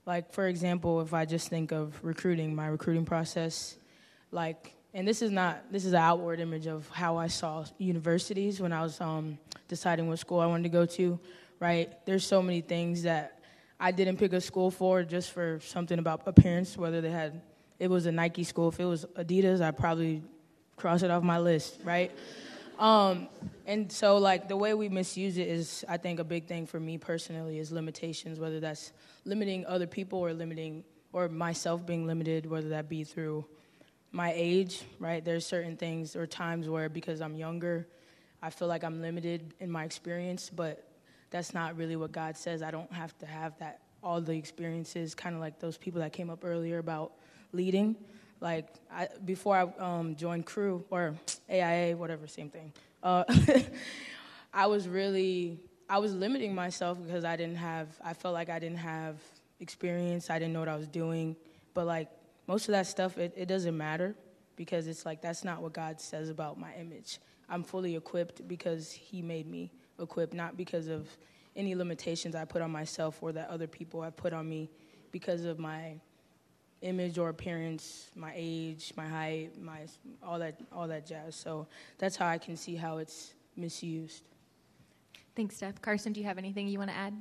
like, 0.04 0.32
for 0.32 0.47
example, 0.49 1.00
if 1.00 1.14
I 1.14 1.25
just 1.25 1.49
think 1.49 1.73
of 1.73 1.99
recruiting, 2.02 2.54
my 2.54 2.66
recruiting 2.66 3.04
process, 3.04 3.76
like, 4.30 4.75
and 4.94 5.06
this 5.06 5.23
is 5.23 5.30
not, 5.30 5.71
this 5.71 5.85
is 5.85 5.92
an 5.92 6.00
outward 6.00 6.40
image 6.40 6.66
of 6.66 6.88
how 6.90 7.16
I 7.16 7.28
saw 7.28 7.64
universities 7.78 8.61
when 8.61 8.73
I 8.73 8.82
was 8.82 9.00
um, 9.00 9.38
deciding 9.68 10.09
what 10.09 10.18
school 10.18 10.40
I 10.40 10.47
wanted 10.47 10.64
to 10.64 10.68
go 10.68 10.87
to, 10.87 11.18
right? 11.61 11.90
There's 12.04 12.26
so 12.26 12.42
many 12.42 12.61
things 12.61 13.04
that 13.04 13.40
I 13.78 13.90
didn't 13.90 14.18
pick 14.18 14.32
a 14.32 14.40
school 14.40 14.71
for 14.71 15.02
just 15.02 15.30
for 15.30 15.61
something 15.61 15.99
about 15.99 16.23
appearance, 16.26 16.76
whether 16.76 17.00
they 17.00 17.11
had, 17.11 17.40
it 17.78 17.88
was 17.88 18.06
a 18.06 18.12
Nike 18.12 18.44
school. 18.44 18.68
If 18.68 18.80
it 18.80 18.85
was 18.85 19.06
Adidas, 19.16 19.61
I'd 19.61 19.78
probably 19.78 20.23
cross 20.76 21.02
it 21.02 21.11
off 21.11 21.23
my 21.23 21.38
list, 21.38 21.78
right? 21.85 22.11
Um, 22.83 23.29
and 23.65 23.93
so, 23.93 24.19
like, 24.19 24.49
the 24.49 24.57
way 24.57 24.75
we 24.75 24.89
misuse 24.89 25.39
it 25.39 25.47
is, 25.47 25.85
I 25.89 25.99
think, 25.99 26.19
a 26.19 26.25
big 26.25 26.49
thing 26.49 26.67
for 26.67 26.81
me 26.81 26.99
personally 26.99 27.61
is 27.61 27.71
limitations, 27.71 28.41
whether 28.41 28.59
that's 28.59 28.93
limiting 29.25 29.65
other 29.67 29.87
people 29.87 30.19
or 30.19 30.33
limiting, 30.35 30.83
or 31.12 31.29
myself 31.29 31.87
being 31.87 32.09
limited, 32.09 32.45
whether 32.45 32.71
that 32.71 32.89
be 32.89 33.05
through 33.05 33.45
my 34.11 34.33
age, 34.35 34.83
right? 34.99 35.25
There's 35.25 35.47
certain 35.47 35.77
things 35.77 36.17
or 36.17 36.27
times 36.27 36.69
where 36.69 36.89
because 36.89 37.21
I'm 37.21 37.37
younger, 37.37 37.87
I 38.43 38.51
feel 38.51 38.67
like 38.67 38.83
I'm 38.83 39.01
limited 39.01 39.55
in 39.61 39.71
my 39.71 39.85
experience, 39.85 40.51
but 40.51 40.85
that's 41.31 41.55
not 41.55 41.77
really 41.77 41.95
what 41.95 42.11
God 42.11 42.37
says. 42.37 42.65
I 42.65 42.73
don't 42.73 42.93
have 42.93 43.17
to 43.19 43.27
have 43.27 43.57
that 43.61 43.83
all 44.03 44.21
the 44.21 44.33
experiences, 44.33 45.15
kind 45.15 45.37
of 45.37 45.41
like 45.41 45.61
those 45.61 45.79
people 45.79 46.01
that 46.01 46.12
came 46.12 46.31
up 46.31 46.45
earlier 46.45 46.79
about 46.79 47.12
leading. 47.53 47.95
Like 48.42 48.66
I, 48.90 49.08
before 49.25 49.56
I 49.56 49.82
um, 49.82 50.16
joined 50.16 50.46
Cru 50.46 50.84
or 50.90 51.14
AIA, 51.49 51.96
whatever, 51.96 52.26
same 52.26 52.50
thing. 52.50 52.72
Uh, 53.00 53.22
I 54.52 54.66
was 54.66 54.88
really 54.88 55.61
I 55.88 55.99
was 55.99 56.12
limiting 56.12 56.52
myself 56.52 56.99
because 57.00 57.25
I 57.25 57.37
didn't 57.37 57.56
have. 57.56 57.88
I 58.04 58.14
felt 58.14 58.34
like 58.34 58.50
I 58.50 58.58
didn't 58.58 58.78
have 58.78 59.20
experience. 59.61 60.28
I 60.28 60.40
didn't 60.40 60.54
know 60.54 60.61
what 60.61 60.68
I 60.68 60.76
was 60.76 60.88
doing. 60.88 61.37
But 61.72 61.87
like 61.87 62.08
most 62.49 62.66
of 62.68 62.72
that 62.72 62.88
stuff, 62.88 63.16
it, 63.16 63.32
it 63.37 63.46
doesn't 63.46 63.76
matter 63.76 64.16
because 64.56 64.88
it's 64.88 65.06
like 65.06 65.22
that's 65.22 65.44
not 65.44 65.62
what 65.62 65.72
God 65.72 66.00
says 66.00 66.28
about 66.28 66.58
my 66.58 66.75
image. 66.75 67.20
I'm 67.49 67.62
fully 67.62 67.94
equipped 67.94 68.49
because 68.49 68.90
He 68.90 69.22
made 69.22 69.46
me 69.46 69.70
equipped, 70.00 70.34
not 70.34 70.56
because 70.56 70.88
of 70.88 71.08
any 71.54 71.76
limitations 71.76 72.34
I 72.34 72.44
put 72.44 72.61
on 72.61 72.72
myself 72.72 73.22
or 73.22 73.30
that 73.32 73.50
other 73.50 73.68
people 73.68 74.02
have 74.02 74.16
put 74.16 74.32
on 74.32 74.49
me 74.49 74.68
because 75.12 75.44
of 75.44 75.61
my 75.61 75.94
image 76.83 77.19
or 77.19 77.29
appearance, 77.29 78.11
my 78.15 78.33
age, 78.35 78.93
my 78.97 79.07
height, 79.07 79.51
my 79.61 79.81
all 80.23 80.39
that 80.39 80.61
all 80.73 80.89
that 80.89 81.07
jazz. 81.07 81.35
So 81.35 81.67
that's 81.99 82.17
how 82.17 82.27
I 82.27 82.39
can 82.39 82.57
see 82.57 82.77
how 82.77 82.99
it's 82.99 83.35
misused. 83.57 84.25
Thanks, 85.35 85.57
Steph. 85.57 85.81
Carson, 85.81 86.12
do 86.12 86.21
you 86.21 86.27
have 86.27 86.39
anything 86.39 86.69
you 86.69 86.79
want 86.79 86.91
to 86.91 86.97
add? 86.97 87.15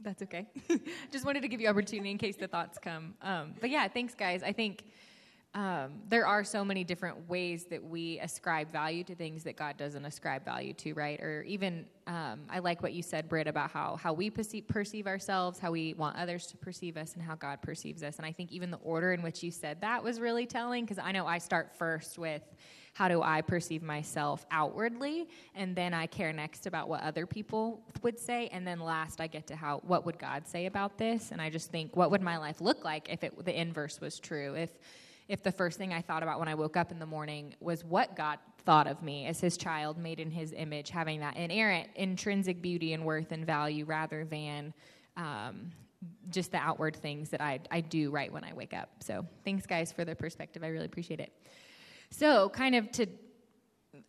That's 0.00 0.22
okay. 0.22 0.48
Just 1.12 1.24
wanted 1.24 1.42
to 1.42 1.48
give 1.48 1.60
you 1.60 1.68
opportunity 1.68 2.10
in 2.10 2.18
case 2.18 2.36
the 2.36 2.48
thoughts 2.48 2.76
come. 2.76 3.14
Um, 3.22 3.54
but 3.60 3.70
yeah, 3.70 3.86
thanks, 3.86 4.14
guys. 4.14 4.42
I 4.42 4.52
think 4.52 4.84
um, 5.54 6.00
there 6.08 6.26
are 6.26 6.44
so 6.44 6.64
many 6.64 6.82
different 6.82 7.28
ways 7.28 7.64
that 7.64 7.84
we 7.84 8.18
ascribe 8.20 8.72
value 8.72 9.04
to 9.04 9.14
things 9.14 9.44
that 9.44 9.54
God 9.54 9.76
doesn't 9.76 10.04
ascribe 10.04 10.46
value 10.46 10.72
to, 10.74 10.94
right? 10.94 11.20
Or 11.20 11.42
even, 11.42 11.84
um, 12.06 12.40
I 12.48 12.60
like 12.60 12.82
what 12.82 12.94
you 12.94 13.02
said, 13.02 13.28
Britt, 13.28 13.46
about 13.46 13.70
how, 13.70 13.96
how 13.96 14.14
we 14.14 14.30
perceive, 14.30 14.66
perceive 14.66 15.06
ourselves, 15.06 15.58
how 15.58 15.70
we 15.70 15.92
want 15.92 16.16
others 16.16 16.46
to 16.48 16.56
perceive 16.56 16.96
us, 16.96 17.12
and 17.14 17.22
how 17.22 17.34
God 17.34 17.60
perceives 17.60 18.02
us. 18.02 18.16
And 18.16 18.24
I 18.24 18.32
think 18.32 18.50
even 18.50 18.70
the 18.70 18.78
order 18.78 19.12
in 19.12 19.20
which 19.20 19.42
you 19.42 19.50
said 19.50 19.82
that 19.82 20.02
was 20.02 20.20
really 20.20 20.46
telling, 20.46 20.86
because 20.86 20.98
I 20.98 21.12
know 21.12 21.26
I 21.26 21.36
start 21.36 21.76
first 21.76 22.18
with 22.18 22.42
how 22.94 23.08
do 23.08 23.22
I 23.22 23.42
perceive 23.42 23.82
myself 23.82 24.46
outwardly, 24.50 25.28
and 25.54 25.76
then 25.76 25.92
I 25.92 26.06
care 26.06 26.32
next 26.32 26.66
about 26.66 26.88
what 26.88 27.02
other 27.02 27.26
people 27.26 27.82
would 28.02 28.18
say, 28.18 28.48
and 28.52 28.66
then 28.66 28.80
last 28.80 29.20
I 29.20 29.26
get 29.26 29.46
to 29.48 29.56
how 29.56 29.82
what 29.86 30.06
would 30.06 30.18
God 30.18 30.46
say 30.46 30.64
about 30.64 30.96
this, 30.96 31.30
and 31.30 31.42
I 31.42 31.50
just 31.50 31.70
think 31.70 31.94
what 31.94 32.10
would 32.10 32.22
my 32.22 32.38
life 32.38 32.62
look 32.62 32.84
like 32.84 33.08
if 33.10 33.22
it, 33.22 33.44
the 33.44 33.58
inverse 33.58 34.00
was 34.00 34.18
true, 34.18 34.54
if 34.54 34.70
if 35.28 35.42
the 35.42 35.52
first 35.52 35.78
thing 35.78 35.92
I 35.92 36.00
thought 36.00 36.22
about 36.22 36.38
when 36.38 36.48
I 36.48 36.54
woke 36.54 36.76
up 36.76 36.90
in 36.90 36.98
the 36.98 37.06
morning 37.06 37.54
was 37.60 37.84
what 37.84 38.16
God 38.16 38.38
thought 38.64 38.86
of 38.86 39.02
me 39.02 39.26
as 39.26 39.40
his 39.40 39.56
child 39.56 39.98
made 39.98 40.20
in 40.20 40.30
his 40.30 40.52
image, 40.52 40.90
having 40.90 41.20
that 41.20 41.36
inerrant, 41.36 41.88
intrinsic 41.94 42.62
beauty 42.62 42.92
and 42.92 43.04
worth 43.04 43.32
and 43.32 43.46
value 43.46 43.84
rather 43.84 44.24
than 44.24 44.72
um, 45.16 45.72
just 46.30 46.52
the 46.52 46.58
outward 46.58 46.96
things 46.96 47.30
that 47.30 47.40
I, 47.40 47.60
I 47.70 47.80
do 47.80 48.10
right 48.10 48.32
when 48.32 48.44
I 48.44 48.52
wake 48.52 48.74
up. 48.74 48.88
So 49.00 49.26
thanks, 49.44 49.66
guys, 49.66 49.92
for 49.92 50.04
the 50.04 50.14
perspective. 50.14 50.62
I 50.64 50.68
really 50.68 50.86
appreciate 50.86 51.20
it. 51.20 51.32
So, 52.10 52.50
kind 52.50 52.74
of 52.74 52.90
to 52.92 53.06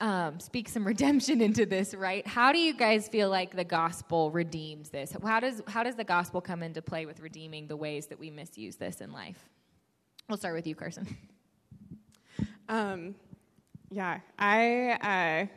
um, 0.02 0.40
speak 0.40 0.68
some 0.68 0.86
redemption 0.88 1.42
into 1.42 1.66
this, 1.66 1.94
right? 1.94 2.26
How 2.28 2.52
do 2.52 2.60
you 2.60 2.74
guys 2.74 3.08
feel 3.08 3.30
like 3.30 3.56
the 3.56 3.64
gospel 3.64 4.32
redeems 4.32 4.90
this? 4.90 5.16
How 5.24 5.40
does 5.40 5.62
how 5.68 5.84
does 5.84 5.96
the 5.96 6.04
gospel 6.04 6.42
come 6.42 6.64
into 6.64 6.82
play 6.82 7.06
with 7.06 7.20
redeeming 7.20 7.68
the 7.68 7.78
ways 7.78 8.08
that 8.08 8.20
we 8.20 8.30
misuse 8.30 8.76
this 8.76 9.00
in 9.02 9.12
life? 9.14 9.50
We'll 10.30 10.38
start 10.38 10.56
with 10.56 10.66
you, 10.66 10.76
Carson. 10.76 11.18
Um, 12.70 13.16
yeah, 13.92 14.20
I. 14.40 15.48
Uh, 15.50 15.54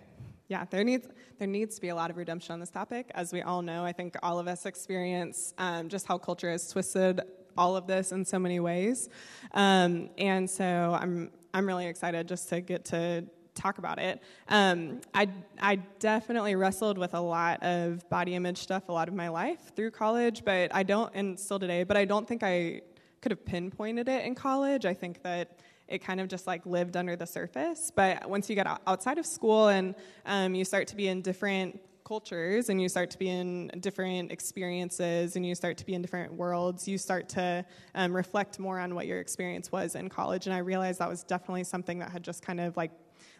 yeah, 0.49 0.65
there 0.71 0.83
needs 0.83 1.07
there 1.39 1.47
needs 1.47 1.77
to 1.77 1.81
be 1.81 1.89
a 1.89 1.95
lot 1.95 2.11
of 2.11 2.17
redemption 2.17 2.53
on 2.53 2.61
this 2.61 2.71
topic, 2.71 3.11
as 3.15 3.33
we 3.33 3.43
all 3.43 3.63
know. 3.63 3.85
I 3.85 3.93
think 3.93 4.17
all 4.25 4.41
of 4.41 4.49
us 4.49 4.67
experience 4.67 5.55
um, 5.59 5.89
just 5.89 6.07
how 6.07 6.19
culture 6.19 6.51
has 6.51 6.69
twisted 6.69 7.21
all 7.57 7.77
of 7.77 7.87
this 7.87 8.11
in 8.11 8.25
so 8.25 8.41
many 8.41 8.59
ways, 8.59 9.09
um, 9.55 10.11
and 10.19 10.51
so 10.51 10.99
I'm 11.01 11.31
I'm 11.55 11.67
really 11.67 11.87
excited 11.87 12.27
just 12.27 12.49
to 12.49 12.61
get 12.61 12.85
to 12.87 13.25
talk 13.55 13.79
about 13.79 14.01
it. 14.01 14.21
Um, 14.49 15.01
I 15.15 15.29
I 15.61 15.77
definitely 16.01 16.57
wrestled 16.57 16.99
with 16.99 17.15
a 17.15 17.21
lot 17.21 17.63
of 17.63 18.09
body 18.11 18.35
image 18.35 18.59
stuff 18.59 18.89
a 18.89 18.93
lot 18.93 19.07
of 19.07 19.15
my 19.15 19.29
life 19.29 19.75
through 19.77 19.93
college, 19.93 20.45
but 20.45 20.75
I 20.75 20.83
don't 20.83 21.13
and 21.15 21.39
still 21.39 21.61
today. 21.61 21.85
But 21.85 21.97
I 21.97 22.05
don't 22.05 22.27
think 22.27 22.43
I 22.43 22.83
could 23.21 23.33
have 23.33 23.45
pinpointed 23.45 24.09
it 24.09 24.25
in 24.25 24.35
college. 24.35 24.87
I 24.87 24.95
think 24.95 25.23
that 25.23 25.59
it 25.89 25.99
kind 25.99 26.21
of 26.21 26.29
just 26.29 26.47
like 26.47 26.67
lived 26.67 26.97
under 26.97 27.17
the 27.17 27.27
surface. 27.27 27.93
But 27.95 28.29
once 28.29 28.49
you 28.49 28.57
get 28.57 28.67
outside 28.87 29.19
of 29.19 29.27
school 29.27 29.69
and 29.69 29.95
um, 30.25 30.55
you 30.55 30.65
start 30.65 30.89
to 30.89 30.97
be 30.97 31.09
in 31.09 31.23
different 31.23 31.81
cultures 32.05 32.69
and 32.69 32.81
you 32.81 32.89
start 32.89 33.11
to 33.11 33.19
be 33.19 33.29
in 33.29 33.69
different 33.81 34.31
experiences 34.31 35.37
and 35.37 35.45
you 35.45 35.55
start 35.55 35.77
to 35.77 35.85
be 35.85 35.95
in 35.95 36.03
different 36.03 36.33
worlds, 36.33 36.87
you 36.87 36.99
start 36.99 37.29
to 37.29 37.65
um, 37.95 38.15
reflect 38.15 38.59
more 38.59 38.79
on 38.79 38.95
what 38.95 39.07
your 39.07 39.21
experience 39.21 39.73
was 39.73 39.95
in 39.95 40.09
college. 40.09 40.47
And 40.47 40.55
I 40.55 40.59
realized 40.59 41.01
that 41.01 41.09
was 41.09 41.25
definitely 41.25 41.65
something 41.65 41.99
that 41.99 42.11
had 42.11 42.23
just 42.23 42.43
kind 42.43 42.61
of 42.61 42.77
like, 42.77 42.93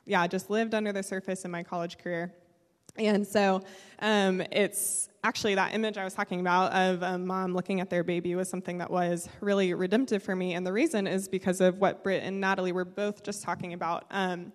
yeah, 0.05 0.27
just 0.27 0.51
lived 0.51 0.75
under 0.75 0.93
the 0.93 1.03
surface 1.03 1.45
in 1.45 1.51
my 1.51 1.63
college 1.63 1.99
career. 1.99 2.33
And 2.99 3.27
so 3.27 3.63
um, 4.01 4.43
it's 4.53 5.09
actually 5.25 5.57
that 5.57 5.75
image 5.75 5.99
I 5.99 6.05
was 6.05 6.15
talking 6.15 6.41
about 6.41 6.73
of 6.73 7.03
a 7.03 7.19
mom 7.19 7.53
looking 7.53 7.81
at 7.81 7.91
their 7.91 8.05
baby 8.05 8.35
was 8.35 8.49
something 8.49 8.79
that 8.79 8.91
was 8.91 9.29
really 9.41 9.75
redemptive 9.75 10.23
for 10.23 10.37
me. 10.37 10.55
And 10.55 10.67
the 10.67 10.73
reason 10.73 11.07
is 11.07 11.29
because 11.29 11.61
of 11.61 11.79
what 11.79 12.05
Britt 12.05 12.23
and 12.23 12.41
Natalie 12.41 12.73
were 12.73 12.85
both 12.85 13.23
just 13.23 13.43
talking 13.43 13.73
about. 13.73 14.05
Um, 14.11 14.53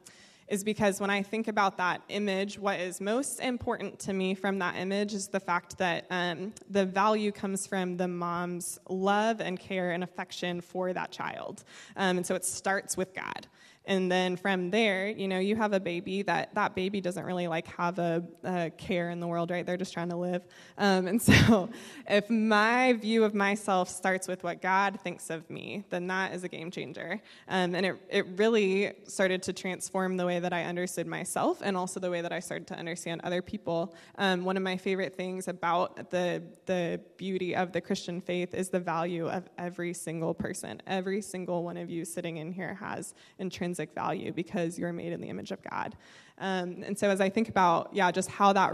is 0.51 0.65
because 0.65 0.99
when 0.99 1.10
I 1.10 1.23
think 1.23 1.47
about 1.47 1.77
that 1.77 2.01
image, 2.10 2.60
what 2.60 2.77
is 2.77 2.99
most 2.99 3.39
important 3.39 3.97
to 3.99 4.12
me 4.12 4.36
from 4.36 4.60
that 4.60 4.75
image 4.75 5.13
is 5.13 5.30
the 5.30 5.39
fact 5.39 5.77
that 5.77 6.06
um, 6.10 6.54
the 6.69 6.86
value 6.86 7.32
comes 7.32 7.65
from 7.65 7.95
the 7.95 8.08
mom's 8.10 8.77
love 8.89 9.39
and 9.39 9.58
care 9.58 9.91
and 9.91 10.04
affection 10.04 10.60
for 10.60 10.91
that 10.91 11.10
child. 11.10 11.63
Um, 11.95 12.17
and 12.17 12.25
so 12.25 12.36
it 12.36 12.43
starts 12.43 12.97
with 12.97 13.13
God. 13.13 13.47
And 13.85 14.11
then 14.11 14.35
from 14.35 14.69
there, 14.69 15.07
you 15.07 15.27
know, 15.27 15.39
you 15.39 15.55
have 15.55 15.73
a 15.73 15.79
baby 15.79 16.21
that 16.23 16.53
that 16.53 16.75
baby 16.75 17.01
doesn't 17.01 17.25
really 17.25 17.47
like 17.47 17.65
have 17.67 17.97
a, 17.97 18.23
a 18.43 18.69
care 18.69 19.09
in 19.09 19.19
the 19.19 19.25
world, 19.25 19.49
right? 19.49 19.65
They're 19.65 19.77
just 19.77 19.91
trying 19.91 20.09
to 20.09 20.15
live. 20.15 20.43
Um, 20.77 21.07
and 21.07 21.21
so 21.21 21.69
if 22.07 22.29
my 22.29 22.93
view 22.93 23.23
of 23.23 23.33
myself 23.33 23.89
starts 23.89 24.27
with 24.27 24.43
what 24.43 24.61
God 24.61 24.99
thinks 25.01 25.31
of 25.31 25.49
me, 25.49 25.83
then 25.89 26.05
that 26.07 26.33
is 26.33 26.43
a 26.43 26.47
game 26.47 26.69
changer. 26.69 27.19
Um, 27.47 27.73
and 27.73 27.85
it, 27.85 27.95
it 28.09 28.25
really 28.37 28.93
started 29.07 29.41
to 29.43 29.53
transform 29.53 30.15
the 30.15 30.27
way 30.27 30.39
that 30.39 30.53
I 30.53 30.65
understood 30.65 31.07
myself 31.07 31.61
and 31.63 31.75
also 31.75 31.99
the 31.99 32.11
way 32.11 32.21
that 32.21 32.31
I 32.31 32.39
started 32.39 32.67
to 32.67 32.77
understand 32.77 33.21
other 33.23 33.41
people. 33.41 33.95
Um, 34.19 34.45
one 34.45 34.57
of 34.57 34.63
my 34.63 34.77
favorite 34.77 35.15
things 35.15 35.47
about 35.47 36.11
the, 36.11 36.43
the 36.67 37.01
beauty 37.17 37.55
of 37.55 37.71
the 37.71 37.81
Christian 37.81 38.21
faith 38.21 38.53
is 38.53 38.69
the 38.69 38.79
value 38.79 39.27
of 39.27 39.49
every 39.57 39.93
single 39.93 40.35
person. 40.35 40.81
Every 40.85 41.21
single 41.21 41.63
one 41.63 41.77
of 41.77 41.89
you 41.89 42.05
sitting 42.05 42.37
in 42.37 42.51
here 42.51 42.75
has 42.75 43.15
intrinsic 43.39 43.70
intrinsic 43.71 43.95
value 43.95 44.31
because 44.34 44.77
you're 44.77 44.93
made 44.93 45.13
in 45.13 45.21
the 45.21 45.29
image 45.29 45.51
of 45.51 45.62
God. 45.63 45.95
Um, 46.38 46.84
and 46.86 46.97
so 46.97 47.10
as 47.10 47.21
I 47.21 47.29
think 47.29 47.49
about, 47.49 47.89
yeah, 47.93 48.12
just 48.12 48.29
how 48.29 48.53
that 48.53 48.73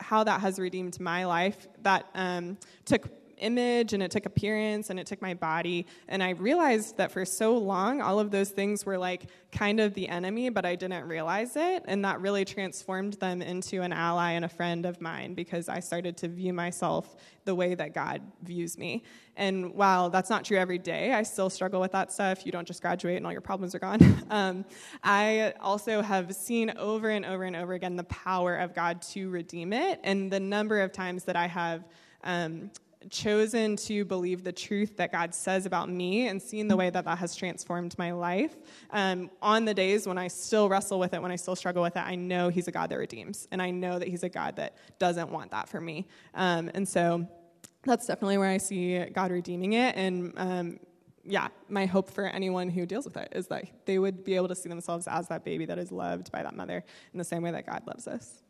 how 0.00 0.24
that 0.24 0.40
has 0.40 0.58
redeemed 0.58 0.98
my 1.00 1.24
life, 1.24 1.68
that 1.82 2.06
um, 2.14 2.58
took 2.84 3.08
image 3.38 3.92
and 3.92 4.02
it 4.02 4.10
took 4.10 4.26
appearance 4.26 4.90
and 4.90 4.98
it 4.98 5.06
took 5.06 5.20
my 5.22 5.34
body. 5.34 5.86
And 6.08 6.22
I 6.22 6.30
realized 6.30 6.96
that 6.96 7.12
for 7.12 7.24
so 7.24 7.56
long, 7.56 8.00
all 8.00 8.18
of 8.18 8.30
those 8.30 8.50
things 8.50 8.84
were 8.84 8.98
like 8.98 9.26
kind 9.52 9.80
of 9.80 9.94
the 9.94 10.08
enemy, 10.08 10.48
but 10.48 10.64
I 10.64 10.74
didn't 10.74 11.04
realize 11.06 11.56
it. 11.56 11.84
And 11.86 12.04
that 12.04 12.20
really 12.20 12.44
transformed 12.44 13.14
them 13.14 13.40
into 13.42 13.82
an 13.82 13.92
ally 13.92 14.32
and 14.32 14.44
a 14.44 14.48
friend 14.48 14.84
of 14.86 15.00
mine 15.00 15.34
because 15.34 15.68
I 15.68 15.80
started 15.80 16.16
to 16.18 16.28
view 16.28 16.52
myself 16.52 17.16
the 17.44 17.54
way 17.54 17.74
that 17.74 17.94
God 17.94 18.22
views 18.42 18.76
me. 18.78 19.02
And 19.36 19.74
while 19.74 20.10
that's 20.10 20.30
not 20.30 20.44
true 20.44 20.58
every 20.58 20.78
day, 20.78 21.12
I 21.12 21.22
still 21.22 21.50
struggle 21.50 21.80
with 21.80 21.92
that 21.92 22.12
stuff. 22.12 22.46
You 22.46 22.52
don't 22.52 22.66
just 22.66 22.80
graduate 22.80 23.16
and 23.16 23.26
all 23.26 23.32
your 23.32 23.40
problems 23.40 23.74
are 23.74 23.78
gone. 23.78 24.24
um, 24.30 24.64
I 25.02 25.54
also 25.60 26.02
have 26.02 26.34
seen 26.34 26.72
over 26.76 27.10
and 27.10 27.24
over 27.24 27.44
and 27.44 27.56
over 27.56 27.74
again 27.74 27.96
the 27.96 28.04
power 28.04 28.56
of 28.56 28.74
God 28.74 29.02
to 29.02 29.28
redeem 29.30 29.72
it. 29.72 30.00
And 30.04 30.30
the 30.30 30.40
number 30.40 30.80
of 30.80 30.92
times 30.92 31.24
that 31.24 31.36
I 31.36 31.46
have 31.46 31.84
um, 32.22 32.70
chosen 33.10 33.76
to 33.76 34.04
believe 34.04 34.44
the 34.44 34.52
truth 34.52 34.96
that 34.96 35.12
God 35.12 35.34
says 35.34 35.66
about 35.66 35.88
me 35.88 36.28
and 36.28 36.40
seeing 36.40 36.68
the 36.68 36.76
way 36.76 36.90
that 36.90 37.04
that 37.04 37.18
has 37.18 37.34
transformed 37.34 37.96
my 37.98 38.12
life. 38.12 38.56
Um, 38.90 39.30
on 39.42 39.64
the 39.64 39.74
days 39.74 40.06
when 40.06 40.18
I 40.18 40.28
still 40.28 40.68
wrestle 40.68 40.98
with 40.98 41.14
it, 41.14 41.22
when 41.22 41.32
I 41.32 41.36
still 41.36 41.56
struggle 41.56 41.82
with 41.82 41.96
it, 41.96 42.00
I 42.00 42.14
know 42.14 42.48
He's 42.48 42.68
a 42.68 42.72
God 42.72 42.90
that 42.90 42.98
redeems, 42.98 43.48
and 43.50 43.60
I 43.60 43.70
know 43.70 43.98
that 43.98 44.08
He's 44.08 44.22
a 44.22 44.28
God 44.28 44.56
that 44.56 44.76
doesn't 44.98 45.30
want 45.30 45.50
that 45.50 45.68
for 45.68 45.80
me. 45.80 46.06
Um, 46.34 46.70
and 46.74 46.88
so 46.88 47.26
that's 47.82 48.06
definitely 48.06 48.38
where 48.38 48.50
I 48.50 48.58
see 48.58 49.04
God 49.06 49.30
redeeming 49.30 49.74
it. 49.74 49.96
And 49.96 50.32
um, 50.36 50.80
yeah, 51.24 51.48
my 51.68 51.86
hope 51.86 52.10
for 52.10 52.26
anyone 52.26 52.68
who 52.68 52.86
deals 52.86 53.04
with 53.04 53.16
it 53.16 53.32
is 53.32 53.46
that 53.48 53.64
they 53.86 53.98
would 53.98 54.24
be 54.24 54.36
able 54.36 54.48
to 54.48 54.54
see 54.54 54.68
themselves 54.68 55.06
as 55.08 55.28
that 55.28 55.44
baby 55.44 55.64
that 55.66 55.78
is 55.78 55.90
loved 55.90 56.30
by 56.30 56.42
that 56.42 56.54
mother 56.54 56.84
in 57.12 57.18
the 57.18 57.24
same 57.24 57.42
way 57.42 57.50
that 57.50 57.66
God 57.66 57.82
loves 57.86 58.06
us. 58.06 58.43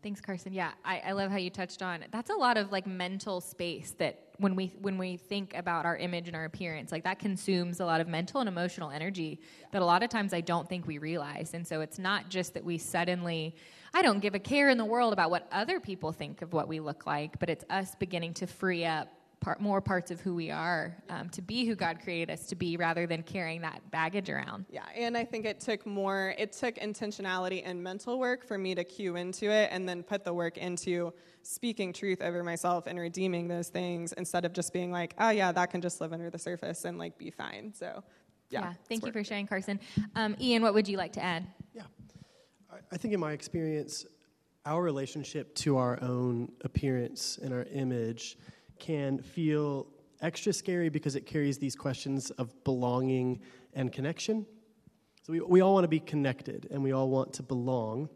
Thanks, 0.00 0.20
Carson. 0.20 0.52
Yeah, 0.52 0.70
I, 0.84 1.00
I, 1.06 1.12
love 1.12 1.32
how 1.32 1.38
you 1.38 1.50
touched 1.50 1.82
on. 1.82 2.04
That's 2.12 2.30
a 2.30 2.34
lot 2.34 2.56
of 2.56 2.70
like 2.70 2.86
mental 2.86 3.40
space 3.40 3.96
that 3.98 4.28
when 4.36 4.54
we 4.54 4.68
when 4.80 4.96
we 4.96 5.16
think 5.16 5.56
about 5.56 5.84
our 5.86 5.96
image 5.96 6.28
and 6.28 6.36
our 6.36 6.44
appearance, 6.44 6.92
like 6.92 7.02
that 7.02 7.18
consumes 7.18 7.80
a 7.80 7.84
lot 7.84 8.00
of 8.00 8.06
mental 8.06 8.38
and 8.40 8.48
emotional 8.48 8.92
energy 8.92 9.40
that 9.72 9.82
a 9.82 9.84
lot 9.84 10.04
of 10.04 10.08
times 10.08 10.32
I 10.32 10.40
don't 10.40 10.68
think 10.68 10.86
we 10.86 10.98
realize. 10.98 11.52
And 11.52 11.66
so 11.66 11.80
it's 11.80 11.98
not 11.98 12.28
just 12.28 12.54
that 12.54 12.64
we 12.64 12.78
suddenly, 12.78 13.56
I 13.92 14.02
don't 14.02 14.20
give 14.20 14.36
a 14.36 14.38
care 14.38 14.68
in 14.68 14.78
the 14.78 14.84
world 14.84 15.12
about 15.12 15.32
what 15.32 15.48
other 15.50 15.80
people 15.80 16.12
think 16.12 16.42
of 16.42 16.52
what 16.52 16.68
we 16.68 16.78
look 16.78 17.04
like, 17.04 17.40
but 17.40 17.50
it's 17.50 17.64
us 17.68 17.96
beginning 17.96 18.34
to 18.34 18.46
free 18.46 18.84
up 18.84 19.08
part, 19.40 19.60
more 19.60 19.80
parts 19.80 20.10
of 20.10 20.20
who 20.20 20.34
we 20.34 20.50
are 20.50 20.96
um, 21.08 21.28
to 21.30 21.42
be 21.42 21.64
who 21.64 21.74
God 21.74 22.00
created 22.02 22.30
us 22.32 22.46
to 22.46 22.54
be 22.54 22.76
rather 22.76 23.06
than 23.06 23.22
carrying 23.22 23.60
that 23.62 23.88
baggage 23.90 24.30
around. 24.30 24.66
Yeah, 24.70 24.84
and 24.94 25.16
I 25.16 25.24
think 25.24 25.44
it 25.44 25.60
took 25.60 25.86
more, 25.86 26.34
it 26.38 26.52
took 26.52 26.76
intentionality 26.76 27.62
and 27.64 27.82
mental 27.82 28.18
work 28.18 28.46
for 28.46 28.58
me 28.58 28.74
to 28.74 28.84
cue 28.84 29.16
into 29.16 29.50
it 29.50 29.70
and 29.72 29.88
then 29.88 30.02
put 30.02 30.24
the 30.24 30.32
work 30.32 30.58
into 30.58 31.12
speaking 31.42 31.92
truth 31.92 32.20
over 32.20 32.42
myself 32.42 32.86
and 32.86 32.98
redeeming 32.98 33.48
those 33.48 33.68
things 33.68 34.12
instead 34.14 34.44
of 34.44 34.52
just 34.52 34.72
being 34.72 34.90
like, 34.90 35.14
oh 35.18 35.30
yeah, 35.30 35.52
that 35.52 35.70
can 35.70 35.80
just 35.80 36.00
live 36.00 36.12
under 36.12 36.30
the 36.30 36.38
surface 36.38 36.84
and 36.84 36.98
like 36.98 37.16
be 37.18 37.30
fine. 37.30 37.72
So, 37.74 38.02
yeah. 38.50 38.60
yeah 38.60 38.72
thank 38.88 39.04
you 39.04 39.12
for 39.12 39.24
sharing, 39.24 39.46
Carson. 39.46 39.80
Um, 40.14 40.36
Ian, 40.40 40.62
what 40.62 40.74
would 40.74 40.88
you 40.88 40.96
like 40.96 41.12
to 41.14 41.22
add? 41.22 41.46
Yeah, 41.74 41.82
I 42.92 42.96
think 42.96 43.14
in 43.14 43.20
my 43.20 43.32
experience, 43.32 44.06
our 44.66 44.82
relationship 44.82 45.54
to 45.54 45.78
our 45.78 45.98
own 46.02 46.52
appearance 46.62 47.38
and 47.42 47.54
our 47.54 47.64
image 47.72 48.36
can 48.78 49.18
feel 49.18 49.86
extra 50.20 50.52
scary 50.52 50.88
because 50.88 51.16
it 51.16 51.26
carries 51.26 51.58
these 51.58 51.76
questions 51.76 52.30
of 52.32 52.52
belonging 52.64 53.40
and 53.74 53.92
connection. 53.92 54.46
So 55.22 55.32
we, 55.32 55.40
we 55.40 55.60
all 55.60 55.74
want 55.74 55.84
to 55.84 55.88
be 55.88 56.00
connected 56.00 56.68
and 56.70 56.82
we 56.82 56.92
all 56.92 57.08
want 57.08 57.32
to 57.34 57.42
belong, 57.42 58.08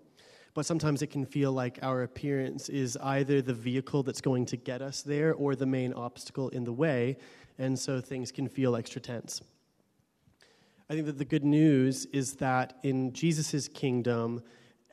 but 0.54 0.66
sometimes 0.66 1.02
it 1.02 1.08
can 1.08 1.24
feel 1.24 1.52
like 1.52 1.78
our 1.82 2.02
appearance 2.02 2.68
is 2.68 2.96
either 3.02 3.40
the 3.40 3.54
vehicle 3.54 4.02
that's 4.02 4.20
going 4.20 4.46
to 4.46 4.56
get 4.56 4.82
us 4.82 5.02
there 5.02 5.34
or 5.34 5.54
the 5.54 5.66
main 5.66 5.92
obstacle 5.92 6.48
in 6.50 6.64
the 6.64 6.72
way, 6.72 7.16
and 7.58 7.78
so 7.78 8.00
things 8.00 8.32
can 8.32 8.48
feel 8.48 8.76
extra 8.76 9.00
tense. 9.00 9.40
I 10.90 10.94
think 10.94 11.06
that 11.06 11.18
the 11.18 11.24
good 11.24 11.44
news 11.44 12.06
is 12.06 12.34
that 12.34 12.78
in 12.82 13.12
Jesus' 13.12 13.68
kingdom, 13.68 14.42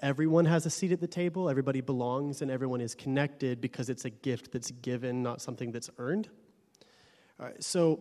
everyone 0.02 0.46
has 0.46 0.66
a 0.66 0.70
seat 0.70 0.92
at 0.92 1.00
the 1.00 1.08
table, 1.08 1.50
everybody 1.50 1.82
belongs, 1.82 2.42
and 2.42 2.50
everyone 2.50 2.82
is 2.82 2.96
connected 2.96 3.62
because 3.62 3.90
it's 3.90 4.06
a 4.06 4.10
gift 4.10 4.52
that's 4.52 4.72
given, 4.72 5.22
not 5.22 5.42
something 5.42 5.72
that's 5.72 5.90
earned. 5.98 6.30
so, 7.60 8.00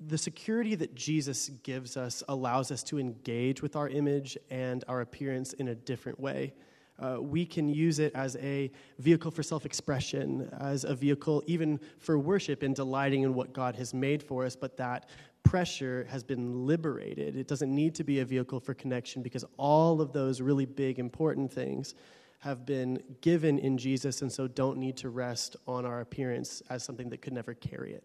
the 0.00 0.18
security 0.18 0.74
that 0.74 0.94
Jesus 0.94 1.48
gives 1.62 1.96
us 1.96 2.22
allows 2.28 2.70
us 2.70 2.82
to 2.84 2.98
engage 2.98 3.62
with 3.62 3.76
our 3.76 3.88
image 3.88 4.36
and 4.50 4.84
our 4.88 5.00
appearance 5.00 5.52
in 5.54 5.68
a 5.68 5.74
different 5.74 6.18
way. 6.18 6.52
Uh, 6.98 7.18
we 7.20 7.44
can 7.44 7.68
use 7.68 7.98
it 7.98 8.12
as 8.14 8.36
a 8.36 8.70
vehicle 8.98 9.30
for 9.30 9.42
self 9.42 9.64
expression, 9.64 10.48
as 10.60 10.84
a 10.84 10.94
vehicle 10.94 11.42
even 11.46 11.80
for 11.98 12.18
worship 12.18 12.62
and 12.62 12.74
delighting 12.74 13.22
in 13.22 13.34
what 13.34 13.52
God 13.52 13.76
has 13.76 13.92
made 13.92 14.22
for 14.22 14.44
us, 14.44 14.54
but 14.54 14.76
that 14.76 15.08
pressure 15.44 16.06
has 16.10 16.24
been 16.24 16.66
liberated. 16.66 17.36
It 17.36 17.46
doesn't 17.46 17.72
need 17.72 17.94
to 17.96 18.04
be 18.04 18.20
a 18.20 18.24
vehicle 18.24 18.58
for 18.58 18.74
connection 18.74 19.22
because 19.22 19.44
all 19.56 20.00
of 20.00 20.12
those 20.12 20.40
really 20.40 20.66
big, 20.66 20.98
important 20.98 21.52
things 21.52 21.94
have 22.40 22.66
been 22.66 23.02
given 23.20 23.58
in 23.58 23.78
Jesus 23.78 24.20
and 24.20 24.30
so 24.30 24.48
don't 24.48 24.78
need 24.78 24.96
to 24.98 25.10
rest 25.10 25.56
on 25.66 25.86
our 25.86 26.00
appearance 26.00 26.62
as 26.68 26.82
something 26.82 27.08
that 27.10 27.22
could 27.22 27.32
never 27.32 27.54
carry 27.54 27.92
it. 27.92 28.04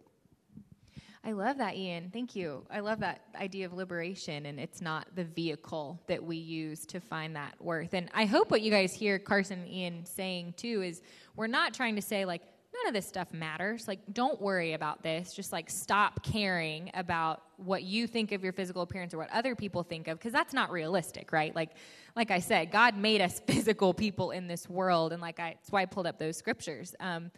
I 1.23 1.33
love 1.33 1.57
that, 1.57 1.75
Ian. 1.75 2.09
Thank 2.13 2.35
you. 2.35 2.65
I 2.71 2.79
love 2.79 3.01
that 3.01 3.21
idea 3.35 3.65
of 3.65 3.73
liberation, 3.73 4.45
and 4.45 4.57
it's 4.57 4.81
not 4.81 5.07
the 5.15 5.25
vehicle 5.25 5.99
that 6.07 6.23
we 6.23 6.37
use 6.37 6.85
to 6.87 7.01
find 7.01 7.35
that 7.35 7.55
worth. 7.59 7.93
And 7.93 8.09
I 8.13 8.23
hope 8.23 8.51
what 8.51 8.61
you 8.61 8.71
guys 8.71 8.93
hear 8.93 9.19
Carson 9.19 9.59
and 9.59 9.69
Ian 9.69 10.05
saying 10.05 10.53
too 10.55 10.81
is 10.81 11.01
we're 11.35 11.47
not 11.47 11.73
trying 11.73 11.95
to 11.97 12.01
say, 12.01 12.23
like, 12.23 12.43
none 12.83 12.89
of 12.89 12.93
this 12.93 13.07
stuff 13.07 13.33
matters. 13.33 13.87
Like, 13.87 13.99
don't 14.11 14.41
worry 14.41 14.73
about 14.73 15.03
this. 15.03 15.33
Just 15.33 15.51
like 15.51 15.69
stop 15.69 16.23
caring 16.23 16.91
about 16.93 17.41
what 17.57 17.83
you 17.83 18.07
think 18.07 18.31
of 18.31 18.43
your 18.43 18.53
physical 18.53 18.81
appearance 18.81 19.13
or 19.13 19.17
what 19.17 19.29
other 19.31 19.55
people 19.55 19.83
think 19.83 20.07
of, 20.07 20.17
because 20.17 20.33
that's 20.33 20.53
not 20.53 20.71
realistic, 20.71 21.31
right? 21.31 21.55
Like, 21.55 21.71
like 22.15 22.31
I 22.31 22.39
said, 22.39 22.71
God 22.71 22.97
made 22.97 23.21
us 23.21 23.39
physical 23.47 23.93
people 23.93 24.31
in 24.31 24.47
this 24.47 24.69
world, 24.69 25.13
and 25.13 25.21
like 25.21 25.39
I, 25.39 25.55
that's 25.55 25.71
why 25.71 25.81
I 25.81 25.85
pulled 25.85 26.07
up 26.07 26.17
those 26.19 26.37
scriptures. 26.37 26.95
Um, 26.99 27.31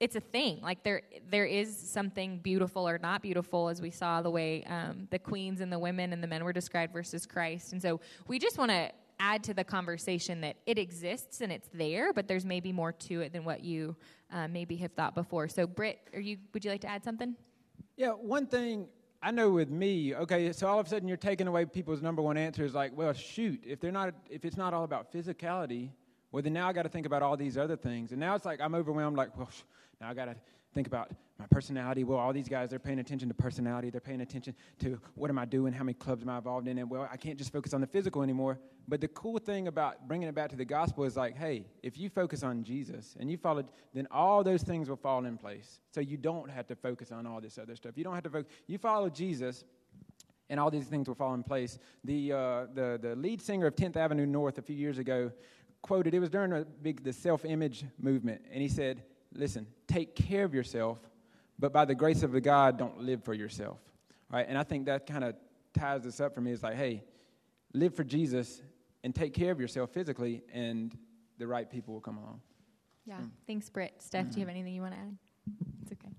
it's 0.00 0.16
a 0.16 0.20
thing. 0.20 0.60
Like 0.60 0.82
there, 0.82 1.02
there 1.30 1.46
is 1.46 1.76
something 1.78 2.38
beautiful 2.38 2.88
or 2.88 2.98
not 2.98 3.22
beautiful, 3.22 3.68
as 3.68 3.80
we 3.80 3.90
saw 3.90 4.20
the 4.20 4.30
way 4.30 4.64
um, 4.64 5.06
the 5.10 5.18
queens 5.18 5.60
and 5.60 5.72
the 5.72 5.78
women 5.78 6.12
and 6.12 6.22
the 6.22 6.26
men 6.26 6.44
were 6.44 6.52
described 6.52 6.92
versus 6.92 7.24
Christ. 7.24 7.72
And 7.72 7.80
so 7.80 8.00
we 8.26 8.40
just 8.40 8.58
want 8.58 8.72
to 8.72 8.90
add 9.22 9.44
to 9.44 9.54
the 9.54 9.62
conversation 9.62 10.40
that 10.40 10.56
it 10.66 10.78
exists 10.78 11.40
and 11.40 11.52
it's 11.52 11.68
there, 11.72 12.12
but 12.12 12.26
there's 12.26 12.44
maybe 12.44 12.72
more 12.72 12.90
to 12.90 13.20
it 13.20 13.32
than 13.32 13.44
what 13.44 13.62
you 13.62 13.94
uh, 14.32 14.48
maybe 14.48 14.76
have 14.76 14.92
thought 14.92 15.14
before. 15.14 15.46
So, 15.46 15.66
Britt, 15.66 16.00
are 16.12 16.20
you? 16.20 16.38
Would 16.52 16.64
you 16.64 16.70
like 16.72 16.80
to 16.80 16.88
add 16.88 17.04
something? 17.04 17.36
Yeah, 17.96 18.10
one 18.10 18.46
thing 18.46 18.88
I 19.22 19.30
know 19.30 19.50
with 19.50 19.70
me. 19.70 20.14
Okay, 20.14 20.52
so 20.52 20.66
all 20.66 20.80
of 20.80 20.86
a 20.86 20.88
sudden 20.88 21.06
you're 21.06 21.16
taking 21.16 21.46
away 21.46 21.64
people's 21.64 22.02
number 22.02 22.20
one 22.20 22.36
answer 22.36 22.64
is 22.64 22.74
like, 22.74 22.90
well, 22.96 23.12
shoot, 23.12 23.62
if 23.64 23.80
they're 23.80 23.92
not, 23.92 24.12
if 24.28 24.44
it's 24.44 24.56
not 24.56 24.74
all 24.74 24.82
about 24.82 25.12
physicality, 25.12 25.90
well, 26.32 26.42
then 26.42 26.52
now 26.52 26.68
I 26.68 26.72
got 26.72 26.82
to 26.82 26.88
think 26.88 27.06
about 27.06 27.22
all 27.22 27.36
these 27.36 27.56
other 27.56 27.76
things, 27.76 28.10
and 28.10 28.18
now 28.18 28.34
it's 28.34 28.44
like 28.44 28.60
I'm 28.60 28.74
overwhelmed. 28.74 29.16
Like, 29.16 29.36
well, 29.38 29.50
now 30.00 30.10
I 30.10 30.14
got 30.14 30.24
to 30.24 30.36
think 30.74 30.88
about 30.88 31.12
my 31.42 31.48
personality. 31.48 32.04
Well, 32.04 32.18
all 32.18 32.32
these 32.32 32.48
guys, 32.48 32.70
they're 32.70 32.78
paying 32.78 33.00
attention 33.00 33.26
to 33.28 33.34
personality. 33.34 33.90
They're 33.90 34.00
paying 34.00 34.20
attention 34.20 34.54
to 34.78 35.00
what 35.16 35.28
am 35.28 35.38
I 35.40 35.44
doing? 35.44 35.72
How 35.72 35.82
many 35.82 35.94
clubs 35.94 36.22
am 36.22 36.28
I 36.28 36.36
involved 36.36 36.68
in? 36.68 36.78
And 36.78 36.88
well, 36.88 37.08
I 37.10 37.16
can't 37.16 37.36
just 37.36 37.52
focus 37.52 37.74
on 37.74 37.80
the 37.80 37.86
physical 37.86 38.22
anymore. 38.22 38.60
But 38.86 39.00
the 39.00 39.08
cool 39.08 39.38
thing 39.38 39.66
about 39.66 40.06
bringing 40.06 40.28
it 40.28 40.36
back 40.36 40.50
to 40.50 40.56
the 40.56 40.64
gospel 40.64 41.02
is 41.02 41.16
like, 41.16 41.36
hey, 41.36 41.66
if 41.82 41.98
you 41.98 42.08
focus 42.08 42.44
on 42.44 42.62
Jesus 42.62 43.16
and 43.18 43.28
you 43.28 43.36
follow, 43.36 43.64
then 43.92 44.06
all 44.12 44.44
those 44.44 44.62
things 44.62 44.88
will 44.88 44.96
fall 44.96 45.24
in 45.24 45.36
place. 45.36 45.80
So 45.90 46.00
you 46.00 46.16
don't 46.16 46.48
have 46.48 46.68
to 46.68 46.76
focus 46.76 47.10
on 47.10 47.26
all 47.26 47.40
this 47.40 47.58
other 47.58 47.74
stuff. 47.74 47.94
You 47.96 48.04
don't 48.04 48.14
have 48.14 48.24
to 48.24 48.30
focus. 48.30 48.52
You 48.68 48.78
follow 48.78 49.10
Jesus, 49.10 49.64
and 50.48 50.60
all 50.60 50.70
these 50.70 50.86
things 50.86 51.08
will 51.08 51.16
fall 51.16 51.34
in 51.34 51.42
place. 51.42 51.80
The, 52.04 52.32
uh, 52.32 52.66
the, 52.72 53.00
the 53.02 53.16
lead 53.16 53.42
singer 53.42 53.66
of 53.66 53.74
10th 53.74 53.96
Avenue 53.96 54.26
North 54.26 54.58
a 54.58 54.62
few 54.62 54.76
years 54.76 54.98
ago 54.98 55.32
quoted, 55.80 56.14
it 56.14 56.20
was 56.20 56.30
during 56.30 56.52
a 56.52 56.64
big, 56.64 57.02
the 57.02 57.12
self 57.12 57.44
image 57.44 57.84
movement, 57.98 58.42
and 58.52 58.62
he 58.62 58.68
said, 58.68 59.02
listen, 59.34 59.66
take 59.88 60.14
care 60.14 60.44
of 60.44 60.54
yourself, 60.54 60.98
but 61.58 61.72
by 61.72 61.84
the 61.84 61.94
grace 61.94 62.22
of 62.22 62.40
God, 62.42 62.78
don't 62.78 63.00
live 63.00 63.22
for 63.24 63.34
yourself. 63.34 63.78
Right? 64.30 64.46
And 64.48 64.56
I 64.56 64.62
think 64.62 64.86
that 64.86 65.06
kind 65.06 65.24
of 65.24 65.34
ties 65.74 66.04
this 66.04 66.20
up 66.20 66.34
for 66.34 66.40
me 66.40 66.52
It's 66.52 66.62
like, 66.62 66.76
hey, 66.76 67.04
live 67.72 67.94
for 67.94 68.04
Jesus 68.04 68.62
and 69.04 69.14
take 69.14 69.34
care 69.34 69.50
of 69.50 69.60
yourself 69.60 69.90
physically, 69.90 70.42
and 70.52 70.96
the 71.38 71.46
right 71.46 71.68
people 71.68 71.94
will 71.94 72.00
come 72.00 72.18
along. 72.18 72.40
Yeah. 73.04 73.16
Mm. 73.16 73.30
Thanks, 73.46 73.68
Britt. 73.68 73.94
Steph, 73.98 74.30
do 74.30 74.38
you 74.38 74.46
have 74.46 74.48
mm-hmm. 74.48 74.50
anything 74.50 74.74
you 74.74 74.82
want 74.82 74.94
to 74.94 75.00
add? 75.00 75.16
It's 75.82 75.92
okay. 75.92 76.12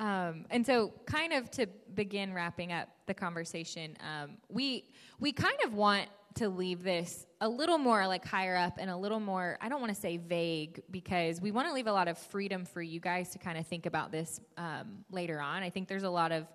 Um, 0.00 0.46
and 0.50 0.64
so, 0.64 0.92
kind 1.06 1.32
of 1.32 1.50
to 1.52 1.66
begin 1.94 2.32
wrapping 2.32 2.72
up 2.72 2.88
the 3.06 3.14
conversation, 3.14 3.96
um, 4.00 4.38
we 4.48 4.88
we 5.20 5.32
kind 5.32 5.56
of 5.64 5.74
want 5.74 6.08
to 6.36 6.48
leave 6.48 6.82
this 6.82 7.26
a 7.40 7.48
little 7.48 7.78
more 7.78 8.06
like 8.06 8.24
higher 8.24 8.56
up 8.56 8.78
and 8.78 8.90
a 8.90 8.96
little 8.96 9.20
more 9.20 9.58
i 9.60 9.68
don't 9.68 9.80
want 9.80 9.94
to 9.94 10.00
say 10.00 10.16
vague 10.16 10.82
because 10.90 11.40
we 11.40 11.50
want 11.50 11.68
to 11.68 11.74
leave 11.74 11.86
a 11.86 11.92
lot 11.92 12.08
of 12.08 12.18
freedom 12.18 12.64
for 12.64 12.82
you 12.82 13.00
guys 13.00 13.30
to 13.30 13.38
kind 13.38 13.58
of 13.58 13.66
think 13.66 13.86
about 13.86 14.10
this 14.12 14.40
um, 14.56 15.04
later 15.10 15.40
on. 15.40 15.62
I 15.62 15.70
think 15.70 15.88
there's 15.88 16.02
a 16.02 16.10
lot 16.10 16.32
of 16.32 16.46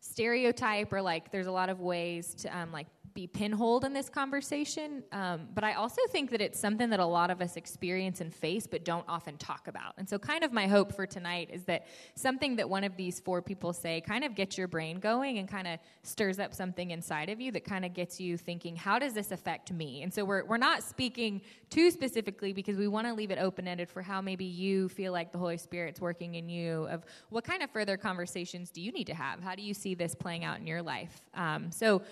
stereotype 0.00 0.92
or 0.92 1.02
like 1.02 1.30
there's 1.32 1.46
a 1.46 1.52
lot 1.52 1.68
of 1.68 1.80
ways 1.80 2.34
to 2.34 2.56
um, 2.56 2.72
like 2.72 2.86
be 3.18 3.26
pinholed 3.26 3.82
in 3.82 3.92
this 3.92 4.08
conversation. 4.08 5.02
Um, 5.10 5.48
but 5.52 5.64
I 5.64 5.72
also 5.72 6.00
think 6.10 6.30
that 6.30 6.40
it's 6.40 6.60
something 6.60 6.88
that 6.90 7.00
a 7.00 7.04
lot 7.04 7.32
of 7.32 7.40
us 7.40 7.56
experience 7.56 8.20
and 8.20 8.32
face, 8.32 8.68
but 8.68 8.84
don't 8.84 9.04
often 9.08 9.36
talk 9.38 9.66
about. 9.66 9.94
And 9.98 10.08
so, 10.08 10.20
kind 10.20 10.44
of 10.44 10.52
my 10.52 10.68
hope 10.68 10.94
for 10.94 11.04
tonight 11.04 11.50
is 11.52 11.64
that 11.64 11.88
something 12.14 12.54
that 12.56 12.70
one 12.70 12.84
of 12.84 12.96
these 12.96 13.18
four 13.18 13.42
people 13.42 13.72
say 13.72 14.00
kind 14.02 14.22
of 14.22 14.36
gets 14.36 14.56
your 14.56 14.68
brain 14.68 15.00
going 15.00 15.38
and 15.38 15.48
kind 15.48 15.66
of 15.66 15.80
stirs 16.04 16.38
up 16.38 16.54
something 16.54 16.92
inside 16.92 17.28
of 17.28 17.40
you 17.40 17.50
that 17.50 17.64
kind 17.64 17.84
of 17.84 17.92
gets 17.92 18.20
you 18.20 18.36
thinking, 18.36 18.76
how 18.76 19.00
does 19.00 19.14
this 19.14 19.32
affect 19.32 19.72
me? 19.72 20.04
And 20.04 20.14
so, 20.14 20.24
we're, 20.24 20.44
we're 20.44 20.56
not 20.56 20.84
speaking 20.84 21.40
too 21.70 21.90
specifically 21.90 22.52
because 22.52 22.76
we 22.76 22.86
want 22.86 23.08
to 23.08 23.14
leave 23.14 23.32
it 23.32 23.38
open 23.40 23.66
ended 23.66 23.88
for 23.88 24.00
how 24.00 24.20
maybe 24.20 24.44
you 24.44 24.88
feel 24.88 25.12
like 25.12 25.32
the 25.32 25.38
Holy 25.38 25.58
Spirit's 25.58 26.00
working 26.00 26.36
in 26.36 26.48
you, 26.48 26.86
of 26.88 27.04
what 27.30 27.42
kind 27.42 27.64
of 27.64 27.70
further 27.72 27.96
conversations 27.96 28.70
do 28.70 28.80
you 28.80 28.92
need 28.92 29.08
to 29.08 29.14
have? 29.14 29.40
How 29.40 29.56
do 29.56 29.62
you 29.62 29.74
see 29.74 29.96
this 29.96 30.14
playing 30.14 30.44
out 30.44 30.60
in 30.60 30.68
your 30.68 30.82
life? 30.82 31.20
Um, 31.34 31.72
so, 31.72 32.02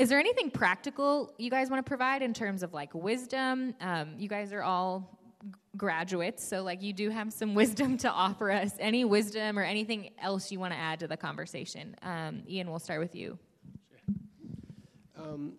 is 0.00 0.08
there 0.08 0.18
anything 0.18 0.50
practical 0.50 1.34
you 1.36 1.50
guys 1.50 1.68
want 1.68 1.84
to 1.84 1.86
provide 1.86 2.22
in 2.22 2.32
terms 2.32 2.62
of 2.62 2.72
like 2.72 2.94
wisdom? 2.94 3.74
Um, 3.82 4.14
you 4.16 4.30
guys 4.30 4.50
are 4.50 4.62
all 4.62 5.20
graduates, 5.76 6.42
so 6.42 6.62
like 6.62 6.80
you 6.80 6.94
do 6.94 7.10
have 7.10 7.34
some 7.34 7.54
wisdom 7.62 7.98
to 7.98 8.10
offer 8.10 8.50
us. 8.50 8.72
Any 8.78 9.04
wisdom 9.04 9.58
or 9.58 9.62
anything 9.62 10.12
else 10.18 10.50
you 10.50 10.58
want 10.58 10.72
to 10.72 10.78
add 10.78 11.00
to 11.00 11.06
the 11.06 11.18
conversation? 11.18 11.94
Um, 12.00 12.42
Ian, 12.48 12.70
we'll 12.70 12.78
start 12.78 12.98
with 12.98 13.14
you. 13.14 13.38
Um, 15.18 15.52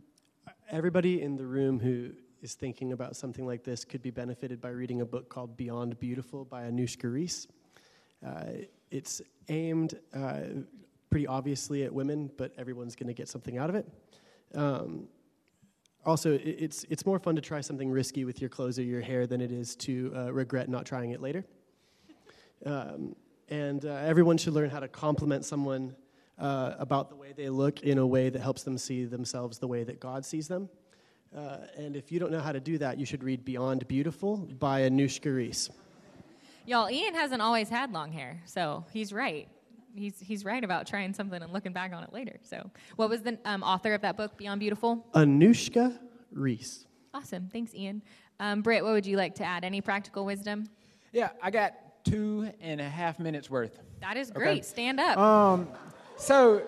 everybody 0.71 1.21
in 1.21 1.37
the 1.37 1.45
room 1.45 1.79
who 1.79 2.09
is 2.41 2.55
thinking 2.55 2.93
about 2.93 3.15
something 3.15 3.45
like 3.45 3.63
this 3.63 3.85
could 3.85 4.01
be 4.01 4.09
benefited 4.09 4.59
by 4.59 4.69
reading 4.69 5.01
a 5.01 5.05
book 5.05 5.29
called 5.29 5.55
Beyond 5.55 5.99
Beautiful 5.99 6.45
by 6.45 6.63
Anushka 6.63 7.13
Rees. 7.13 7.47
Uh, 8.25 8.45
it's 8.89 9.21
aimed 9.49 9.99
uh, 10.15 10.39
pretty 11.11 11.27
obviously 11.27 11.83
at 11.83 11.93
women, 11.93 12.31
but 12.37 12.53
everyone's 12.57 12.95
going 12.95 13.05
to 13.05 13.13
get 13.13 13.29
something 13.29 13.59
out 13.59 13.69
of 13.69 13.75
it. 13.75 13.87
Um, 14.55 15.07
also, 16.05 16.39
it's, 16.43 16.83
it's 16.89 17.05
more 17.05 17.19
fun 17.19 17.35
to 17.35 17.41
try 17.41 17.61
something 17.61 17.89
risky 17.89 18.25
with 18.25 18.41
your 18.41 18.49
clothes 18.49 18.79
or 18.79 18.83
your 18.83 19.01
hair 19.01 19.27
than 19.27 19.39
it 19.39 19.51
is 19.51 19.75
to 19.77 20.11
uh, 20.15 20.33
regret 20.33 20.67
not 20.67 20.85
trying 20.85 21.11
it 21.11 21.21
later. 21.21 21.45
Um, 22.65 23.15
and 23.49 23.85
uh, 23.85 23.89
everyone 23.89 24.37
should 24.37 24.53
learn 24.53 24.69
how 24.69 24.79
to 24.79 24.87
compliment 24.87 25.45
someone 25.45 25.95
uh, 26.39 26.73
about 26.79 27.09
the 27.09 27.15
way 27.15 27.33
they 27.35 27.49
look 27.49 27.81
in 27.81 27.99
a 27.99 28.07
way 28.07 28.29
that 28.29 28.41
helps 28.41 28.63
them 28.63 28.77
see 28.77 29.05
themselves 29.05 29.59
the 29.59 29.67
way 29.67 29.83
that 29.83 29.99
God 29.99 30.25
sees 30.25 30.47
them. 30.47 30.69
Uh, 31.35 31.57
and 31.77 31.95
if 31.95 32.11
you 32.11 32.19
don't 32.19 32.31
know 32.31 32.39
how 32.39 32.51
to 32.51 32.59
do 32.59 32.77
that, 32.79 32.97
you 32.97 33.05
should 33.05 33.23
read 33.23 33.45
Beyond 33.45 33.87
Beautiful 33.87 34.37
by 34.37 34.81
Anushka 34.81 35.33
Rees. 35.33 35.69
Y'all, 36.65 36.89
Ian 36.89 37.13
hasn't 37.13 37.41
always 37.41 37.69
had 37.69 37.91
long 37.91 38.11
hair, 38.11 38.41
so 38.45 38.85
he's 38.91 39.13
right 39.13 39.47
he's 39.95 40.19
he's 40.19 40.45
right 40.45 40.63
about 40.63 40.87
trying 40.87 41.13
something 41.13 41.41
and 41.41 41.51
looking 41.53 41.73
back 41.73 41.93
on 41.93 42.03
it 42.03 42.13
later. 42.13 42.39
So, 42.43 42.69
what 42.95 43.09
was 43.09 43.21
the 43.21 43.37
um, 43.45 43.63
author 43.63 43.93
of 43.93 44.01
that 44.01 44.17
book, 44.17 44.37
Beyond 44.37 44.59
Beautiful? 44.59 45.05
Anushka 45.13 45.97
Rees. 46.31 46.85
Awesome, 47.13 47.49
thanks, 47.51 47.75
Ian. 47.75 48.01
Um, 48.39 48.61
Britt, 48.61 48.83
what 48.83 48.93
would 48.93 49.05
you 49.05 49.17
like 49.17 49.35
to 49.35 49.43
add? 49.43 49.63
Any 49.63 49.81
practical 49.81 50.25
wisdom? 50.25 50.65
Yeah, 51.11 51.29
I 51.41 51.51
got 51.51 51.73
two 52.03 52.51
and 52.61 52.81
a 52.81 52.89
half 52.89 53.19
minutes 53.19 53.49
worth. 53.49 53.79
That 53.99 54.17
is 54.17 54.31
great. 54.31 54.49
Okay. 54.49 54.61
Stand 54.61 54.99
up. 54.99 55.17
Um, 55.17 55.67
so, 56.17 56.63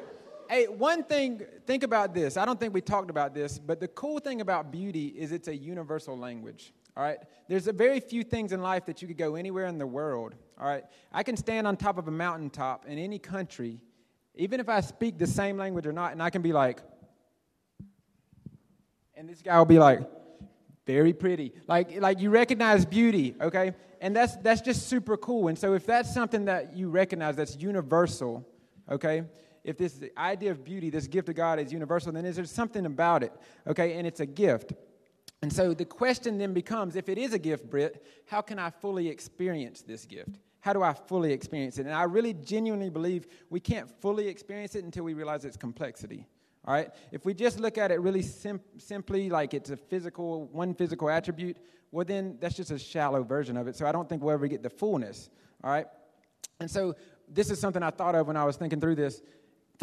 hey, 0.49 0.65
one 0.65 1.03
thing. 1.03 1.41
Think 1.65 1.83
about 1.83 2.13
this. 2.13 2.37
I 2.37 2.45
don't 2.45 2.59
think 2.59 2.73
we 2.73 2.81
talked 2.81 3.09
about 3.09 3.33
this, 3.33 3.57
but 3.57 3.79
the 3.79 3.87
cool 3.87 4.19
thing 4.19 4.41
about 4.41 4.71
beauty 4.71 5.07
is 5.07 5.31
it's 5.31 5.47
a 5.47 5.55
universal 5.55 6.17
language. 6.17 6.73
All 6.95 7.03
right? 7.03 7.17
There's 7.47 7.67
a 7.67 7.73
very 7.73 7.99
few 7.99 8.23
things 8.23 8.51
in 8.51 8.61
life 8.61 8.85
that 8.85 9.01
you 9.01 9.07
could 9.07 9.17
go 9.17 9.35
anywhere 9.35 9.65
in 9.65 9.77
the 9.77 9.87
world. 9.87 10.35
All 10.59 10.67
right? 10.67 10.83
I 11.11 11.23
can 11.23 11.37
stand 11.37 11.67
on 11.67 11.77
top 11.77 11.97
of 11.97 12.07
a 12.07 12.11
mountaintop 12.11 12.85
in 12.85 12.97
any 12.97 13.19
country, 13.19 13.79
even 14.35 14.59
if 14.59 14.69
I 14.69 14.81
speak 14.81 15.17
the 15.17 15.27
same 15.27 15.57
language 15.57 15.85
or 15.85 15.93
not, 15.93 16.11
and 16.11 16.21
I 16.21 16.29
can 16.29 16.41
be 16.41 16.53
like, 16.53 16.79
and 19.15 19.29
this 19.29 19.41
guy 19.41 19.57
will 19.57 19.65
be 19.65 19.79
like, 19.79 20.01
very 20.85 21.13
pretty. 21.13 21.53
Like, 21.67 22.01
like 22.01 22.19
you 22.19 22.29
recognize 22.29 22.85
beauty, 22.85 23.35
okay? 23.39 23.73
And 24.01 24.15
that's, 24.15 24.35
that's 24.37 24.61
just 24.61 24.89
super 24.89 25.15
cool. 25.15 25.47
And 25.47 25.57
so 25.57 25.73
if 25.73 25.85
that's 25.85 26.13
something 26.13 26.45
that 26.45 26.75
you 26.75 26.89
recognize 26.89 27.35
that's 27.37 27.55
universal, 27.55 28.45
okay? 28.91 29.23
If 29.63 29.77
this 29.77 30.01
idea 30.17 30.51
of 30.51 30.63
beauty, 30.65 30.89
this 30.89 31.07
gift 31.07 31.29
of 31.29 31.35
God 31.35 31.57
is 31.59 31.71
universal, 31.71 32.11
then 32.11 32.25
is 32.25 32.35
there 32.35 32.45
something 32.45 32.85
about 32.85 33.23
it, 33.23 33.31
okay? 33.65 33.93
And 33.93 34.05
it's 34.05 34.19
a 34.19 34.25
gift. 34.25 34.73
And 35.43 35.51
so 35.51 35.73
the 35.73 35.83
question 35.83 36.37
then 36.37 36.53
becomes 36.53 36.95
if 36.95 37.09
it 37.09 37.17
is 37.17 37.33
a 37.33 37.37
gift, 37.37 37.69
Britt, 37.69 38.05
how 38.27 38.39
can 38.39 38.57
I 38.57 38.69
fully 38.69 39.09
experience 39.09 39.81
this 39.81 40.05
gift? 40.05 40.39
How 40.61 40.71
do 40.71 40.81
I 40.81 40.93
fully 40.93 41.33
experience 41.33 41.77
it? 41.77 41.85
And 41.85 41.93
I 41.93 42.03
really 42.03 42.33
genuinely 42.33 42.89
believe 42.89 43.27
we 43.49 43.59
can't 43.59 43.89
fully 43.99 44.29
experience 44.29 44.73
it 44.75 44.85
until 44.85 45.03
we 45.03 45.13
realize 45.13 45.43
its 45.43 45.57
complexity. 45.57 46.25
All 46.63 46.73
right? 46.73 46.91
If 47.11 47.25
we 47.25 47.33
just 47.33 47.59
look 47.59 47.77
at 47.77 47.91
it 47.91 47.99
really 47.99 48.21
sim- 48.21 48.61
simply 48.77 49.29
like 49.29 49.53
it's 49.53 49.69
a 49.69 49.75
physical, 49.75 50.47
one 50.47 50.73
physical 50.73 51.09
attribute, 51.09 51.57
well, 51.91 52.05
then 52.05 52.37
that's 52.39 52.55
just 52.55 52.71
a 52.71 52.79
shallow 52.79 53.21
version 53.21 53.57
of 53.57 53.67
it. 53.67 53.75
So 53.75 53.85
I 53.85 53.91
don't 53.91 54.07
think 54.07 54.23
we'll 54.23 54.33
ever 54.33 54.47
get 54.47 54.63
the 54.63 54.69
fullness. 54.69 55.29
All 55.61 55.71
right? 55.71 55.87
And 56.61 56.71
so 56.71 56.95
this 57.27 57.51
is 57.51 57.59
something 57.59 57.83
I 57.83 57.89
thought 57.89 58.15
of 58.15 58.27
when 58.27 58.37
I 58.37 58.45
was 58.45 58.55
thinking 58.55 58.79
through 58.79 58.95
this 58.95 59.21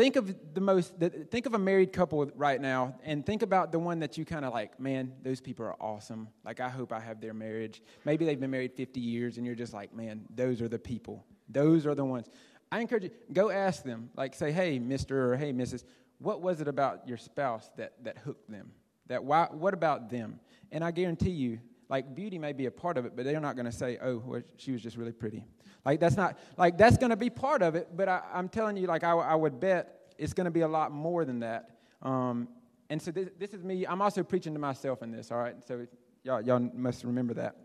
think 0.00 0.16
of 0.16 0.34
the 0.54 0.62
most 0.62 0.94
think 1.30 1.44
of 1.44 1.52
a 1.52 1.58
married 1.58 1.92
couple 1.92 2.24
right 2.34 2.58
now 2.58 2.94
and 3.04 3.26
think 3.26 3.42
about 3.42 3.70
the 3.70 3.78
one 3.78 3.98
that 3.98 4.16
you 4.16 4.24
kind 4.24 4.46
of 4.46 4.52
like 4.54 4.80
man 4.80 5.12
those 5.22 5.42
people 5.42 5.66
are 5.66 5.76
awesome. 5.78 6.26
Like 6.42 6.58
i 6.58 6.70
hope 6.70 6.90
i 6.90 6.98
have 6.98 7.20
their 7.20 7.34
marriage. 7.34 7.82
Maybe 8.06 8.24
they've 8.24 8.40
been 8.40 8.50
married 8.50 8.72
50 8.72 8.98
years 8.98 9.36
and 9.36 9.44
you're 9.44 9.54
just 9.54 9.74
like 9.74 9.94
man 9.94 10.24
those 10.34 10.62
are 10.62 10.68
the 10.68 10.78
people. 10.78 11.26
Those 11.50 11.86
are 11.86 11.94
the 11.94 12.04
ones. 12.04 12.30
I 12.72 12.80
encourage 12.80 13.04
you 13.04 13.10
go 13.30 13.50
ask 13.50 13.82
them 13.82 14.08
like 14.16 14.34
say 14.34 14.52
hey 14.52 14.78
mr 14.78 15.10
or 15.10 15.36
hey 15.36 15.52
mrs 15.52 15.84
what 16.16 16.40
was 16.40 16.62
it 16.62 16.68
about 16.68 17.06
your 17.06 17.18
spouse 17.18 17.70
that 17.76 17.92
that 18.02 18.16
hooked 18.16 18.50
them? 18.50 18.72
That 19.08 19.22
why 19.22 19.48
what 19.50 19.74
about 19.74 20.08
them? 20.08 20.40
And 20.72 20.82
i 20.82 20.92
guarantee 20.92 21.30
you 21.30 21.60
like 21.90 22.14
beauty 22.14 22.38
may 22.38 22.55
be 22.55 22.64
a 22.64 22.70
part 22.70 22.96
of 22.96 23.05
it 23.05 23.14
but 23.14 23.26
they're 23.26 23.40
not 23.40 23.55
going 23.57 23.66
to 23.66 23.72
say 23.72 23.98
oh 24.00 24.22
well, 24.24 24.42
she 24.57 24.72
was 24.72 24.83
just 24.83 24.96
really 24.96 25.12
pretty 25.12 25.44
like 25.85 26.00
that's 26.00 26.16
not 26.16 26.38
like 26.57 26.76
that's 26.76 26.96
going 26.98 27.11
to 27.11 27.16
be 27.16 27.31
part 27.31 27.62
of 27.62 27.74
it, 27.74 27.88
but 27.96 28.09
I, 28.09 28.22
am 28.35 28.48
telling 28.48 28.76
you, 28.76 28.87
like 28.87 29.05
I, 29.05 29.12
I, 29.12 29.35
would 29.35 29.61
bet 29.61 30.12
it's 30.18 30.33
going 30.33 30.44
to 30.44 30.50
be 30.50 30.61
a 30.61 30.68
lot 30.68 30.92
more 30.92 31.24
than 31.24 31.40
that. 31.40 31.79
Um, 32.03 32.48
and 32.90 33.00
so 33.00 33.11
this, 33.11 33.31
this 33.38 33.55
is 33.55 33.62
me. 33.62 33.87
I'm 33.87 34.03
also 34.03 34.22
preaching 34.22 34.53
to 34.53 34.59
myself 34.61 35.03
in 35.03 35.11
this. 35.11 35.31
All 35.31 35.38
right, 35.38 35.57
so 35.66 35.87
y'all 36.22 36.42
y'all 36.42 36.59
must 36.74 37.05
remember 37.05 37.35
that. 37.35 37.57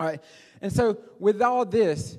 All 0.00 0.06
right, 0.06 0.22
and 0.62 0.72
so 0.72 0.98
with 1.18 1.42
all 1.42 1.66
this, 1.66 2.16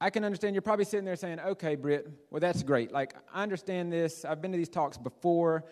I 0.00 0.10
can 0.10 0.24
understand 0.24 0.54
you're 0.54 0.62
probably 0.62 0.84
sitting 0.84 1.04
there 1.04 1.16
saying, 1.16 1.40
"Okay, 1.40 1.74
Britt, 1.74 2.08
well 2.30 2.40
that's 2.40 2.62
great. 2.62 2.92
Like 2.92 3.14
I 3.34 3.42
understand 3.42 3.92
this. 3.92 4.24
I've 4.24 4.40
been 4.40 4.52
to 4.52 4.58
these 4.58 4.68
talks 4.68 4.96
before. 4.96 5.64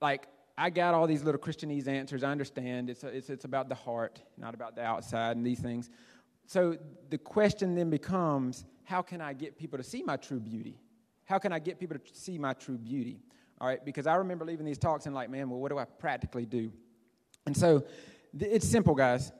Like 0.00 0.26
I 0.56 0.70
got 0.70 0.94
all 0.94 1.06
these 1.06 1.24
little 1.24 1.40
Christianese 1.40 1.88
answers. 1.88 2.22
I 2.22 2.30
understand. 2.30 2.88
It's, 2.88 3.02
it's, 3.02 3.28
it's 3.28 3.44
about 3.44 3.68
the 3.68 3.74
heart, 3.74 4.20
not 4.38 4.54
about 4.54 4.76
the 4.76 4.82
outside 4.82 5.36
and 5.36 5.44
these 5.44 5.60
things. 5.60 5.90
So 6.46 6.76
the 7.10 7.18
question 7.18 7.74
then 7.74 7.90
becomes 7.90 8.64
how 8.84 9.02
can 9.02 9.20
I 9.20 9.32
get 9.32 9.56
people 9.56 9.78
to 9.78 9.84
see 9.84 10.02
my 10.02 10.16
true 10.16 10.38
beauty? 10.38 10.78
How 11.24 11.38
can 11.38 11.52
I 11.52 11.58
get 11.58 11.80
people 11.80 11.96
to 11.96 12.02
see 12.12 12.38
my 12.38 12.52
true 12.52 12.76
beauty? 12.76 13.22
All 13.60 13.66
right, 13.66 13.84
because 13.84 14.06
I 14.06 14.16
remember 14.16 14.44
leaving 14.44 14.66
these 14.66 14.78
talks 14.78 15.06
and 15.06 15.14
like, 15.14 15.30
man, 15.30 15.48
well, 15.48 15.58
what 15.58 15.70
do 15.70 15.78
I 15.78 15.84
practically 15.84 16.44
do? 16.44 16.70
And 17.46 17.56
so 17.56 17.84
it's 18.38 18.68
simple, 18.68 18.94
guys. 18.94 19.32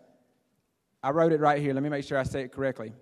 I 1.03 1.11
wrote 1.11 1.33
it 1.33 1.41
right 1.41 1.61
here. 1.61 1.75
Let 1.75 1.83
me 1.83 1.91
make 1.91 2.05
sure 2.05 2.19
I 2.19 2.23
say 2.23 2.43
it 2.43 2.53
correctly. 2.53 2.93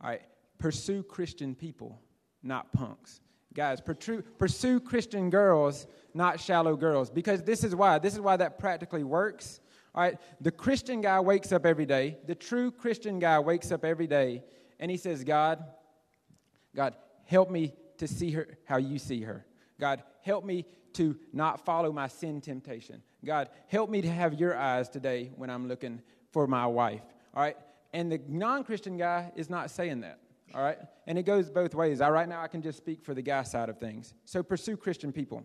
All 0.00 0.10
right, 0.10 0.22
pursue 0.58 1.02
Christian 1.02 1.54
people, 1.54 2.00
not 2.42 2.72
punks. 2.72 3.20
Guys, 3.54 3.80
pursue 3.80 4.80
Christian 4.80 5.30
girls, 5.30 5.86
not 6.12 6.40
shallow 6.40 6.76
girls. 6.76 7.10
Because 7.10 7.42
this 7.42 7.62
is 7.62 7.74
why. 7.74 7.98
This 7.98 8.14
is 8.14 8.20
why 8.20 8.36
that 8.36 8.58
practically 8.58 9.04
works 9.04 9.60
all 9.94 10.02
right, 10.02 10.18
the 10.40 10.50
Christian 10.50 11.00
guy 11.00 11.20
wakes 11.20 11.52
up 11.52 11.64
every 11.64 11.86
day. 11.86 12.18
The 12.26 12.34
true 12.34 12.72
Christian 12.72 13.20
guy 13.20 13.38
wakes 13.38 13.70
up 13.70 13.84
every 13.84 14.08
day 14.08 14.42
and 14.80 14.90
he 14.90 14.96
says, 14.96 15.22
God, 15.22 15.64
God, 16.74 16.96
help 17.26 17.48
me 17.48 17.72
to 17.98 18.08
see 18.08 18.32
her 18.32 18.58
how 18.64 18.78
you 18.78 18.98
see 18.98 19.22
her. 19.22 19.46
God, 19.78 20.02
help 20.22 20.44
me 20.44 20.66
to 20.94 21.16
not 21.32 21.64
follow 21.64 21.92
my 21.92 22.08
sin 22.08 22.40
temptation. 22.40 23.02
God, 23.24 23.50
help 23.68 23.88
me 23.88 24.02
to 24.02 24.10
have 24.10 24.34
your 24.34 24.56
eyes 24.56 24.88
today 24.88 25.30
when 25.36 25.48
I'm 25.48 25.68
looking 25.68 26.02
for 26.32 26.48
my 26.48 26.66
wife. 26.66 27.02
All 27.32 27.42
right? 27.42 27.56
And 27.92 28.10
the 28.10 28.20
non 28.26 28.64
Christian 28.64 28.96
guy 28.96 29.30
is 29.36 29.48
not 29.48 29.70
saying 29.70 30.00
that. 30.00 30.18
All 30.54 30.62
right? 30.62 30.78
And 31.06 31.18
it 31.18 31.24
goes 31.24 31.50
both 31.50 31.74
ways. 31.74 32.00
I, 32.00 32.10
right 32.10 32.28
now, 32.28 32.40
I 32.40 32.48
can 32.48 32.62
just 32.62 32.78
speak 32.78 33.02
for 33.02 33.12
the 33.12 33.22
guy 33.22 33.42
side 33.42 33.68
of 33.68 33.78
things. 33.78 34.14
So 34.24 34.42
pursue 34.42 34.76
Christian 34.76 35.12
people. 35.12 35.44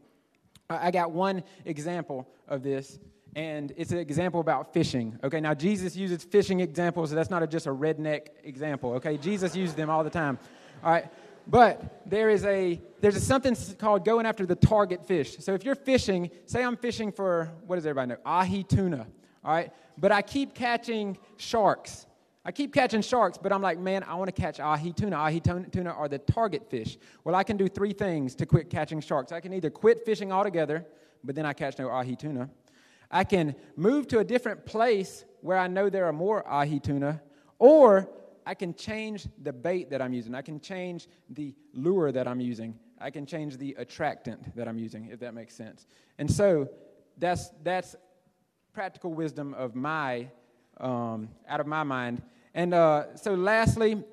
I 0.70 0.92
got 0.92 1.12
one 1.12 1.44
example 1.66 2.28
of 2.48 2.62
this, 2.62 3.00
and 3.36 3.74
it's 3.76 3.92
an 3.92 3.98
example 3.98 4.40
about 4.40 4.72
fishing. 4.72 5.18
Okay, 5.24 5.40
now 5.40 5.56
Jesus 5.56 5.96
uses 5.96 6.24
fishing 6.24 6.60
examples, 6.60 7.10
so 7.10 7.16
that's 7.16 7.32
not 7.32 7.42
a, 7.42 7.48
just 7.48 7.66
a 7.66 7.72
redneck 7.72 8.28
example. 8.44 8.94
Okay, 8.94 9.18
Jesus 9.18 9.56
uses 9.56 9.76
them 9.76 9.90
all 9.90 10.04
the 10.04 10.12
time. 10.12 10.38
All 10.84 10.92
right, 10.92 11.06
but 11.48 12.04
there 12.06 12.30
is 12.30 12.46
a 12.46 12.80
there's 13.02 13.16
a, 13.16 13.20
something 13.20 13.56
called 13.80 14.06
going 14.06 14.28
after 14.28 14.46
the 14.46 14.56
target 14.56 15.08
fish. 15.08 15.38
So 15.40 15.56
if 15.56 15.64
you're 15.64 15.74
fishing, 15.74 16.30
say 16.46 16.64
I'm 16.64 16.78
fishing 16.78 17.12
for 17.12 17.52
what 17.66 17.78
does 17.78 17.88
everybody 17.88 18.10
know? 18.10 18.18
Ahi 18.24 18.64
tuna. 18.64 19.08
All 19.44 19.52
right, 19.52 19.72
but 19.98 20.12
I 20.12 20.22
keep 20.22 20.54
catching 20.54 21.18
sharks. 21.38 22.06
I 22.46 22.52
keep 22.52 22.74
catching 22.74 23.02
sharks, 23.02 23.38
but 23.38 23.52
I'm 23.52 23.62
like, 23.62 23.78
man, 23.80 24.04
I 24.04 24.16
want 24.16 24.34
to 24.34 24.42
catch 24.42 24.60
ahi 24.60 24.94
tuna. 24.94 25.18
Ahi 25.18 25.42
tuna 25.42 25.92
are 25.92 26.08
the 26.08 26.20
target 26.20 26.70
fish. 26.70 26.98
Well, 27.24 27.36
I 27.36 27.44
can 27.44 27.58
do 27.58 27.68
three 27.68 27.94
things 27.94 28.34
to 28.36 28.46
quit 28.46 28.70
catching 28.70 29.02
sharks. 29.02 29.32
I 29.32 29.42
can 29.42 29.54
either 29.54 29.70
quit 29.70 30.06
fishing 30.06 30.32
altogether, 30.32 30.86
but 31.24 31.36
then 31.36 31.46
I 31.46 31.54
catch 31.54 31.78
no 31.78 31.90
ahi 31.90 32.16
tuna. 32.16 32.50
I 33.12 33.24
can 33.24 33.56
move 33.76 34.08
to 34.10 34.20
a 34.20 34.24
different 34.24 34.66
place 34.66 35.26
where 35.42 35.58
I 35.58 35.68
know 35.68 35.90
there 35.90 36.06
are 36.06 36.14
more 36.14 36.48
ahi 36.48 36.80
tuna, 36.80 37.22
or 37.58 38.10
I 38.46 38.54
can 38.54 38.74
change 38.74 39.28
the 39.44 39.52
bait 39.52 39.90
that 39.90 40.02
I'm 40.02 40.14
using. 40.14 40.34
I 40.34 40.42
can 40.42 40.60
change 40.60 41.08
the 41.30 41.54
lure 41.74 42.12
that 42.12 42.28
I'm 42.28 42.40
using. 42.40 42.80
I 43.00 43.12
can 43.12 43.26
change 43.26 43.58
the 43.58 43.76
attractant 43.78 44.56
that 44.56 44.68
I'm 44.68 44.78
using, 44.78 45.10
if 45.12 45.20
that 45.20 45.34
makes 45.34 45.56
sense. 45.56 45.88
And 46.18 46.32
so 46.32 46.70
that's, 47.18 47.52
that's 47.64 47.96
practical 48.74 49.14
wisdom 49.14 49.54
of 49.54 49.76
my, 49.76 50.30
um, 50.80 51.30
out 51.48 51.60
of 51.60 51.68
my 51.68 51.84
mind. 51.84 52.22
And 52.54 52.74
uh, 52.74 53.16
so, 53.16 53.34
lastly, 53.34 54.04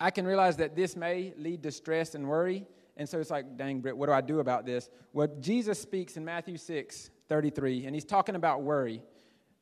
I 0.00 0.10
can 0.10 0.26
realize 0.26 0.56
that 0.56 0.76
this 0.76 0.96
may 0.96 1.32
lead 1.36 1.62
to 1.64 1.70
stress 1.70 2.14
and 2.14 2.28
worry. 2.28 2.66
And 2.96 3.08
so 3.08 3.20
it's 3.20 3.30
like, 3.30 3.56
dang, 3.56 3.80
Britt, 3.80 3.96
what 3.96 4.06
do 4.06 4.12
I 4.12 4.20
do 4.20 4.40
about 4.40 4.66
this? 4.66 4.90
Well, 5.12 5.28
Jesus 5.40 5.80
speaks 5.80 6.16
in 6.16 6.24
Matthew 6.24 6.56
6 6.56 7.10
33, 7.28 7.84
and 7.84 7.94
he's 7.94 8.04
talking 8.04 8.34
about 8.34 8.62
worry. 8.62 9.02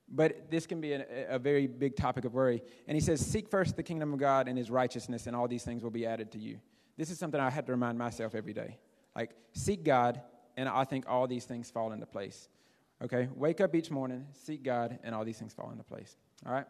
But 0.08 0.50
this 0.50 0.66
can 0.66 0.80
be 0.80 0.92
a, 0.92 1.04
a, 1.30 1.38
very 1.38 1.66
big 1.66 1.96
topic 1.96 2.24
of 2.24 2.32
worry. 2.32 2.62
And 2.86 2.94
he 2.94 3.00
says, 3.00 3.20
Seek 3.24 3.48
first 3.48 3.76
the 3.76 3.82
kingdom 3.82 4.12
of 4.12 4.20
God 4.20 4.46
and 4.46 4.56
his 4.56 4.70
righteousness, 4.70 5.26
and 5.26 5.34
all 5.34 5.48
these 5.48 5.64
things 5.64 5.82
will 5.82 5.90
be 5.90 6.06
added 6.06 6.30
to 6.32 6.38
you. 6.38 6.60
This 6.96 7.10
is 7.10 7.18
something 7.18 7.40
I 7.40 7.50
had 7.50 7.66
to 7.66 7.72
remind 7.72 7.98
myself 7.98 8.36
every 8.36 8.52
day. 8.52 8.78
Like, 9.16 9.32
seek 9.52 9.82
God, 9.82 10.20
and 10.56 10.68
I 10.68 10.84
think 10.84 11.06
all 11.08 11.26
these 11.26 11.44
things 11.44 11.70
fall 11.70 11.90
into 11.90 12.06
place. 12.06 12.48
Okay? 13.02 13.28
Wake 13.35 13.61
up 13.61 13.74
each 13.74 13.90
morning, 13.90 14.26
seek 14.32 14.62
God, 14.62 14.98
and 15.04 15.14
all 15.14 15.24
these 15.24 15.38
things 15.38 15.52
fall 15.52 15.70
into 15.70 15.85
place. 15.85 16.16
All 16.46 16.52
right? 16.52 16.66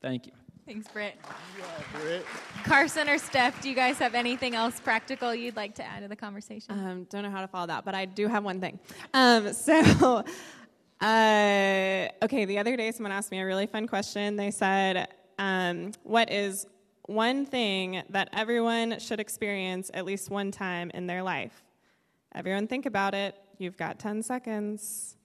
Thank 0.00 0.26
you. 0.26 0.32
Thanks, 0.66 0.88
Britt. 0.88 1.14
Yeah, 1.58 2.20
Carson 2.64 3.08
or 3.08 3.18
Steph, 3.18 3.60
do 3.60 3.68
you 3.68 3.74
guys 3.74 3.98
have 3.98 4.14
anything 4.14 4.54
else 4.54 4.80
practical 4.80 5.34
you'd 5.34 5.56
like 5.56 5.74
to 5.74 5.84
add 5.84 6.00
to 6.02 6.08
the 6.08 6.16
conversation? 6.16 6.72
Um, 6.72 7.04
don't 7.10 7.22
know 7.22 7.30
how 7.30 7.42
to 7.42 7.48
follow 7.48 7.66
that, 7.66 7.84
but 7.84 7.94
I 7.94 8.06
do 8.06 8.28
have 8.28 8.44
one 8.44 8.60
thing. 8.60 8.78
Um, 9.12 9.52
so, 9.52 10.24
uh, 11.02 12.08
okay, 12.22 12.44
the 12.46 12.58
other 12.58 12.76
day 12.76 12.92
someone 12.92 13.12
asked 13.12 13.30
me 13.30 13.40
a 13.40 13.46
really 13.46 13.66
fun 13.66 13.86
question. 13.86 14.36
They 14.36 14.50
said, 14.50 15.08
um, 15.38 15.92
What 16.02 16.32
is 16.32 16.66
one 17.06 17.44
thing 17.44 18.02
that 18.08 18.30
everyone 18.32 18.98
should 19.00 19.20
experience 19.20 19.90
at 19.92 20.06
least 20.06 20.30
one 20.30 20.50
time 20.50 20.90
in 20.94 21.06
their 21.06 21.22
life? 21.22 21.62
Everyone 22.34 22.66
think 22.68 22.86
about 22.86 23.14
it. 23.14 23.36
You've 23.58 23.76
got 23.76 23.98
10 23.98 24.22
seconds. 24.22 25.16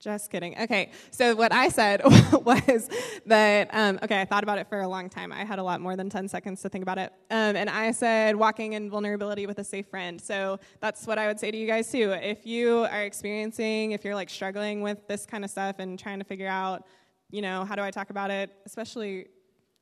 Just 0.00 0.30
kidding. 0.30 0.58
Okay, 0.58 0.90
so 1.10 1.34
what 1.34 1.52
I 1.52 1.68
said 1.68 2.02
was 2.44 2.88
that, 3.26 3.70
um, 3.72 3.98
okay, 4.02 4.20
I 4.20 4.24
thought 4.24 4.42
about 4.42 4.58
it 4.58 4.68
for 4.68 4.80
a 4.80 4.88
long 4.88 5.08
time. 5.08 5.32
I 5.32 5.44
had 5.44 5.58
a 5.58 5.62
lot 5.62 5.80
more 5.80 5.96
than 5.96 6.10
10 6.10 6.28
seconds 6.28 6.62
to 6.62 6.68
think 6.68 6.82
about 6.82 6.98
it. 6.98 7.12
Um, 7.30 7.56
and 7.56 7.70
I 7.70 7.90
said 7.90 8.36
walking 8.36 8.72
in 8.72 8.90
vulnerability 8.90 9.46
with 9.46 9.58
a 9.58 9.64
safe 9.64 9.86
friend. 9.86 10.20
So 10.20 10.58
that's 10.80 11.06
what 11.06 11.18
I 11.18 11.26
would 11.26 11.38
say 11.38 11.50
to 11.50 11.56
you 11.56 11.66
guys 11.66 11.90
too. 11.90 12.10
If 12.12 12.46
you 12.46 12.86
are 12.90 13.02
experiencing, 13.02 13.92
if 13.92 14.04
you're 14.04 14.14
like 14.14 14.30
struggling 14.30 14.80
with 14.80 15.06
this 15.06 15.26
kind 15.26 15.44
of 15.44 15.50
stuff 15.50 15.76
and 15.78 15.98
trying 15.98 16.18
to 16.18 16.24
figure 16.24 16.48
out, 16.48 16.86
you 17.30 17.42
know, 17.42 17.64
how 17.64 17.74
do 17.74 17.82
I 17.82 17.90
talk 17.90 18.10
about 18.10 18.30
it, 18.30 18.50
especially, 18.66 19.28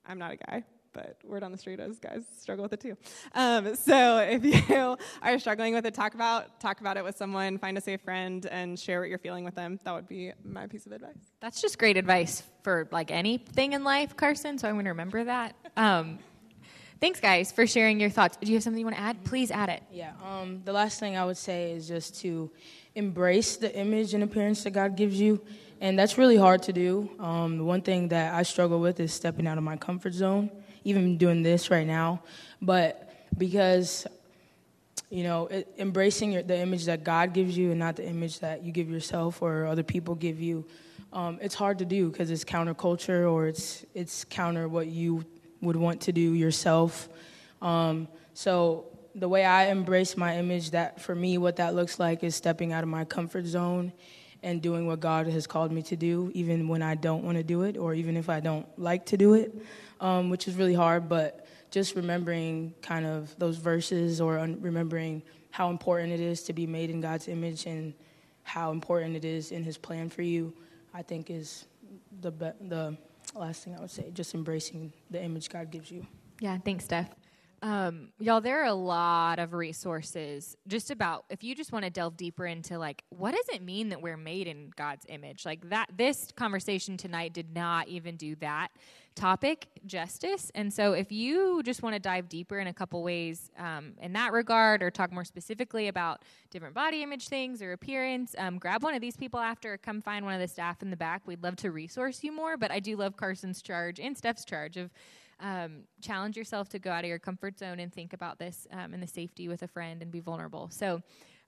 I'm 0.07 0.18
not 0.18 0.33
a 0.33 0.37
guy 0.37 0.64
but 0.92 1.16
word 1.24 1.42
on 1.42 1.52
the 1.52 1.59
street 1.59 1.81
is 1.81 1.98
guys 1.98 2.24
struggle 2.38 2.62
with 2.62 2.72
it 2.72 2.81
too. 2.81 2.96
Um, 3.35 3.74
so 3.74 4.18
if 4.18 4.44
you 4.44 4.96
are 5.22 5.38
struggling 5.38 5.74
with 5.74 5.87
it, 5.87 5.94
talk 5.94 6.14
about 6.14 6.61
talk 6.61 6.81
about 6.81 6.96
it 6.96 7.05
with 7.05 7.16
someone, 7.16 7.59
find 7.59 7.76
a 7.78 7.81
safe 7.81 8.00
friend, 8.00 8.46
and 8.46 8.78
share 8.78 9.00
what 9.00 9.09
you're 9.09 9.18
feeling 9.18 9.44
with 9.44 9.55
them. 9.55 9.78
That 9.85 9.92
would 9.92 10.09
be 10.09 10.33
my 10.44 10.66
piece 10.66 10.87
of 10.87 10.92
advice. 10.92 11.16
That's 11.40 11.61
just 11.61 11.78
great 11.78 11.96
advice 11.96 12.42
for 12.62 12.88
like 12.90 13.11
anything 13.11 13.72
in 13.72 13.85
life, 13.85 14.16
Carson. 14.16 14.59
So 14.59 14.68
I'm 14.68 14.74
going 14.74 14.85
to 14.85 14.90
remember 14.90 15.24
that. 15.24 15.55
Um, 15.76 16.18
thanks, 17.00 17.20
guys, 17.20 17.52
for 17.52 17.66
sharing 17.66 18.00
your 18.00 18.11
thoughts. 18.11 18.37
Do 18.37 18.46
you 18.46 18.55
have 18.55 18.62
something 18.62 18.78
you 18.78 18.87
want 18.87 18.96
to 18.96 19.02
add? 19.02 19.24
Please 19.24 19.50
add 19.50 19.68
it. 19.68 19.83
Yeah. 19.90 20.12
Um, 20.24 20.62
the 20.64 20.72
last 20.72 21.00
thing 21.00 21.16
I 21.16 21.24
would 21.24 21.37
say 21.37 21.72
is 21.72 21.88
just 21.88 22.20
to 22.20 22.50
embrace 22.94 23.57
the 23.57 23.74
image 23.74 24.14
and 24.14 24.22
appearance 24.22 24.64
that 24.64 24.70
God 24.70 24.96
gives 24.96 25.18
you. 25.18 25.40
And 25.81 25.98
that's 25.98 26.16
really 26.16 26.37
hard 26.37 26.62
to 26.64 26.72
do. 26.72 27.11
Um, 27.18 27.66
one 27.66 27.83
thing 27.83 28.09
that 28.09 28.35
I 28.35 28.44
struggle 28.44 28.78
with 28.78 29.00
is 29.00 29.12
stepping 29.12 29.48
out 29.48 29.59
of 29.59 29.64
my 29.64 29.76
comfort 29.76 30.12
zone 30.12 30.48
even 30.85 31.16
doing 31.18 31.42
this 31.42 31.71
right 31.71 31.87
now. 31.87 32.23
But 32.61 33.12
because, 33.37 34.07
you 35.11 35.25
know, 35.25 35.47
it, 35.47 35.68
embracing 35.79 36.33
your, 36.33 36.42
the 36.42 36.59
image 36.59 36.85
that 36.87 37.05
God 37.05 37.33
gives 37.33 37.57
you 37.57 37.71
and 37.71 37.79
not 37.79 37.97
the 37.97 38.07
image 38.07 38.40
that 38.40 38.62
you 38.62 38.73
give 38.73 38.90
yourself 38.90 39.42
or 39.42 39.66
other 39.66 39.83
people 39.83 40.14
give 40.14 40.40
you, 40.40 40.64
um, 41.12 41.38
it's 41.42 41.55
hard 41.55 41.79
to 41.79 41.85
do 41.85 42.11
because 42.11 42.31
it's 42.31 42.45
counterculture 42.45 43.31
or 43.31 43.47
it's, 43.47 43.85
it's 43.95 44.25
counter 44.25 44.68
what 44.68 44.87
you 44.87 45.25
would 45.61 45.77
want 45.77 46.01
to 46.03 46.12
do 46.12 46.35
yourself. 46.35 47.09
Um, 47.61 48.09
so 48.35 48.87
the 49.14 49.29
way 49.29 49.45
I 49.45 49.66
embrace 49.66 50.16
my 50.16 50.38
image, 50.38 50.71
that 50.71 51.01
for 51.01 51.14
me, 51.14 51.38
what 51.38 51.57
that 51.57 51.75
looks 51.75 51.99
like 51.99 52.25
is 52.25 52.35
stepping 52.35 52.73
out 52.73 52.83
of 52.83 52.88
my 52.88 53.05
comfort 53.05 53.47
zone 53.47 53.92
and 54.42 54.61
doing 54.61 54.87
what 54.87 55.00
God 55.00 55.26
has 55.26 55.46
called 55.46 55.72
me 55.72 55.83
to 55.83 55.96
do, 55.96 56.31
even 56.35 56.68
when 56.68 56.83
I 56.83 56.94
don't 56.94 57.24
want 57.24 57.38
to 57.38 57.44
do 57.44 57.62
it, 57.62 57.76
or 57.76 57.94
even 57.94 58.16
if 58.16 58.28
I 58.28 58.40
don't 58.40 58.66
like 58.78 59.07
to 59.07 59.16
do 59.16 59.35
it 59.35 59.55
um, 60.02 60.28
which 60.28 60.48
is 60.48 60.57
really 60.57 60.74
hard, 60.74 61.09
but 61.09 61.46
just 61.70 61.94
remembering 61.94 62.74
kind 62.83 63.07
of 63.07 63.35
those 63.38 63.57
verses 63.57 64.20
or 64.20 64.38
un- 64.38 64.59
remembering 64.61 65.22
how 65.50 65.70
important 65.70 66.12
it 66.12 66.20
is 66.20 66.42
to 66.42 66.52
be 66.52 66.66
made 66.66 66.90
in 66.90 67.00
God's 67.00 67.28
image 67.28 67.64
and 67.66 67.94
how 68.42 68.72
important 68.72 69.16
it 69.16 69.24
is 69.24 69.52
in 69.52 69.62
His 69.62 69.78
plan 69.78 70.11
for 70.11 70.22
you, 70.22 70.52
I 70.92 71.02
think 71.02 71.31
is 71.31 71.66
the 72.20 72.33
be- 72.33 72.66
the 72.68 72.96
last 73.35 73.64
thing 73.64 73.76
I 73.76 73.81
would 73.81 73.90
say. 73.90 74.11
Just 74.12 74.35
embracing 74.35 74.92
the 75.11 75.22
image 75.22 75.48
God 75.48 75.70
gives 75.70 75.90
you. 75.90 76.05
Yeah, 76.40 76.59
thanks, 76.59 76.85
Steph. 76.85 77.09
Um, 77.62 78.09
y'all, 78.18 78.40
there 78.40 78.61
are 78.62 78.66
a 78.66 78.75
lot 78.75 79.38
of 79.38 79.53
resources 79.53 80.57
just 80.66 80.90
about 80.90 81.25
if 81.31 81.44
you 81.44 81.55
just 81.55 81.70
want 81.70 81.85
to 81.85 81.90
delve 81.90 82.16
deeper 82.16 82.44
into 82.44 82.77
like 82.77 83.05
what 83.11 83.37
does 83.37 83.48
it 83.55 83.62
mean 83.62 83.90
that 83.90 84.03
we're 84.03 84.16
made 84.16 84.48
in 84.48 84.72
God's 84.75 85.07
image? 85.09 85.46
Like 85.46 85.68
that 85.70 85.90
this 85.96 86.33
conversation 86.35 86.96
tonight 86.96 87.33
did 87.33 87.55
not 87.55 87.87
even 87.87 88.16
do 88.16 88.35
that 88.37 88.72
topic 89.14 89.68
justice. 89.87 90.51
And 90.55 90.72
so, 90.72 90.92
if 90.92 91.12
you 91.12 91.62
just 91.62 91.83
want 91.83 91.94
to 91.94 92.01
dive 92.01 92.29
deeper 92.29 92.59
in 92.59 92.66
a 92.66 92.72
couple 92.72 93.03
ways 93.03 93.51
um, 93.59 93.92
in 94.01 94.12
that 94.14 94.33
regard, 94.33 94.83
or 94.83 94.90
talk 94.90 95.12
more 95.12 95.25
specifically 95.25 95.88
about 95.88 96.22
different 96.51 96.75
body 96.75 97.03
image 97.03 97.29
things 97.29 97.62
or 97.62 97.72
appearance, 97.72 98.35
um, 98.38 98.59
grab 98.59 98.83
one 98.83 98.94
of 98.94 99.01
these 99.01 99.16
people 99.16 99.38
after. 99.38 99.77
Come 99.77 100.01
find 100.01 100.25
one 100.25 100.35
of 100.35 100.40
the 100.40 100.48
staff 100.48 100.83
in 100.83 100.90
the 100.90 100.96
back. 100.96 101.22
We'd 101.27 101.42
love 101.42 101.57
to 101.57 101.70
resource 101.70 102.25
you 102.25 102.33
more. 102.33 102.57
But 102.57 102.70
I 102.70 102.81
do 102.81 102.96
love 102.96 103.16
Carson's 103.16 103.62
charge 103.62 104.01
and 104.01 104.16
Steph's 104.16 104.44
charge 104.44 104.77
of 104.77 104.90
um, 105.42 105.83
challenge 106.00 106.37
yourself 106.37 106.68
to 106.70 106.78
go 106.78 106.90
out 106.90 107.05
of 107.05 107.09
your 107.09 107.18
comfort 107.18 107.59
zone 107.59 107.81
and 107.81 107.92
think 107.92 108.12
about 108.14 108.38
this 108.38 108.66
um, 108.72 108.94
and 108.94 109.02
the 109.02 109.07
safety 109.07 109.48
with 109.48 109.62
a 109.62 109.68
friend 109.68 110.00
and 110.00 110.11
be 110.11 110.20
vulnerable. 110.20 110.68
So. 110.70 111.02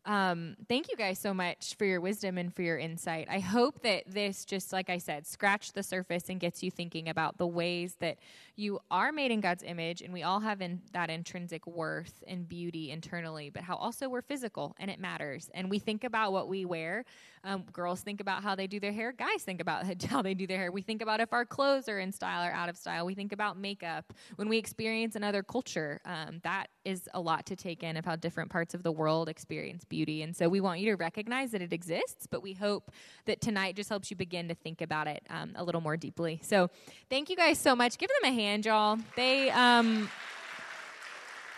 Um, 0.07 0.57
thank 0.69 0.91
you 0.91 0.97
guys 0.97 1.19
so 1.19 1.33
much 1.33 1.77
for 1.79 1.87
your 1.87 2.01
wisdom 2.01 2.37
and 2.37 2.55
for 2.55 2.61
your 2.61 2.77
insight. 2.77 3.27
I 3.31 3.39
hope 3.39 3.81
that 3.83 4.05
this, 4.07 4.45
just 4.45 4.73
like 4.73 4.91
I 4.91 4.99
said, 4.99 5.27
scratched 5.27 5.75
the 5.75 5.83
surface 5.83 6.29
and 6.29 6.39
gets 6.39 6.63
you 6.63 6.71
thinking 6.71 7.09
about 7.09 7.39
the 7.39 7.47
ways 7.47 7.97
that 8.01 8.19
you 8.57 8.81
are 8.91 9.13
made 9.13 9.31
in 9.31 9.41
God's 9.41 9.63
image, 9.63 10.03
and 10.03 10.13
we 10.13 10.23
all 10.23 10.41
have 10.41 10.61
in 10.61 10.83
that 10.93 11.11
intrinsic 11.11 11.67
worth 11.67 12.23
and 12.27 12.47
beauty 12.47 12.91
internally, 12.91 13.51
but 13.51 13.63
how 13.63 13.77
also 13.77 14.09
we're 14.09 14.23
physical 14.23 14.77
and 14.79 14.91
it 14.91 15.01
matters. 15.01 15.51
And 15.55 15.71
we 15.71 15.79
think 15.79 16.05
about 16.05 16.33
what 16.33 16.49
we 16.49 16.65
wear. 16.65 17.05
Um, 17.43 17.65
girls 17.73 18.01
think 18.01 18.21
about 18.21 18.43
how 18.43 18.55
they 18.55 18.67
do 18.67 18.81
their 18.81 18.93
hair. 18.93 19.13
Guys 19.13 19.43
think 19.43 19.61
about 19.61 19.85
how 20.05 20.23
they 20.23 20.35
do 20.35 20.47
their 20.47 20.59
hair. 20.59 20.71
We 20.71 20.83
think 20.83 21.03
about 21.03 21.21
if 21.21 21.33
our 21.33 21.45
clothes 21.45 21.89
are 21.89 21.99
in 21.99 22.13
style 22.13 22.47
or 22.47 22.53
out 22.53 22.69
of 22.69 22.77
style. 22.77 23.07
We 23.07 23.15
think 23.15 23.33
about 23.33 23.59
makeup. 23.59 24.13
When 24.37 24.49
we 24.49 24.59
experience 24.59 25.17
another 25.17 25.43
culture, 25.43 26.01
um, 26.05 26.41
that 26.43 26.69
is 26.85 27.09
a 27.15 27.21
lot 27.21 27.47
to 27.47 27.57
take 27.57 27.83
in 27.83 27.97
of 27.97 28.05
how 28.05 28.17
different 28.17 28.51
parts 28.51 28.75
of 28.75 28.83
the 28.83 28.93
world 28.93 29.29
experience 29.29 29.85
beauty. 29.95 30.23
And 30.23 30.35
so 30.35 30.49
we 30.49 30.61
want 30.61 30.81
you 30.81 30.91
to 30.91 30.97
recognize 30.97 31.53
that 31.53 31.63
it 31.63 31.73
exists, 31.73 32.27
but 32.27 32.43
we 32.43 32.53
hope 32.53 32.91
that 33.27 33.41
tonight 33.41 33.77
just 33.77 33.89
helps 33.89 34.11
you 34.11 34.17
begin 34.17 34.49
to 34.49 34.55
think 34.55 34.81
about 34.81 35.07
it 35.07 35.23
um, 35.31 35.53
a 35.55 35.63
little 35.63 35.81
more 35.81 35.97
deeply. 35.97 36.41
So 36.43 36.69
thank 37.09 37.31
you 37.31 37.37
guys 37.37 37.59
so 37.61 37.77
much. 37.77 37.97
Give 37.97 38.09
them 38.09 38.33
a 38.33 38.35
hand, 38.35 38.67
y'all. 38.67 38.99
They, 39.15 39.51
um, 39.51 40.11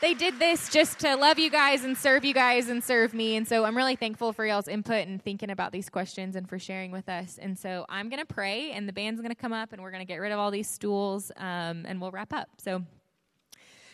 they 0.02 0.12
did 0.12 0.38
this 0.38 0.68
just 0.68 0.98
to 0.98 1.16
love 1.16 1.38
you 1.38 1.48
guys 1.48 1.82
and 1.82 1.96
serve 1.96 2.26
you 2.26 2.34
guys 2.34 2.68
and 2.68 2.84
serve 2.84 3.14
me. 3.14 3.36
And 3.36 3.48
so 3.48 3.64
I'm 3.64 3.74
really 3.74 3.96
thankful 3.96 4.34
for 4.34 4.44
y'all's 4.44 4.68
input 4.68 5.08
and 5.08 5.22
thinking 5.22 5.48
about 5.48 5.72
these 5.72 5.88
questions 5.88 6.36
and 6.36 6.46
for 6.46 6.58
sharing 6.58 6.90
with 6.90 7.08
us. 7.08 7.38
And 7.40 7.58
so 7.58 7.86
I'm 7.88 8.10
going 8.10 8.20
to 8.20 8.26
pray, 8.26 8.72
and 8.72 8.86
the 8.86 8.92
band's 8.92 9.22
going 9.22 9.34
to 9.34 9.40
come 9.40 9.54
up, 9.54 9.72
and 9.72 9.80
we're 9.80 9.92
going 9.92 10.04
to 10.06 10.06
get 10.06 10.18
rid 10.18 10.32
of 10.32 10.38
all 10.38 10.50
these 10.50 10.68
stools, 10.68 11.32
um, 11.38 11.86
and 11.88 12.02
we'll 12.02 12.10
wrap 12.10 12.34
up. 12.34 12.48
So 12.58 12.82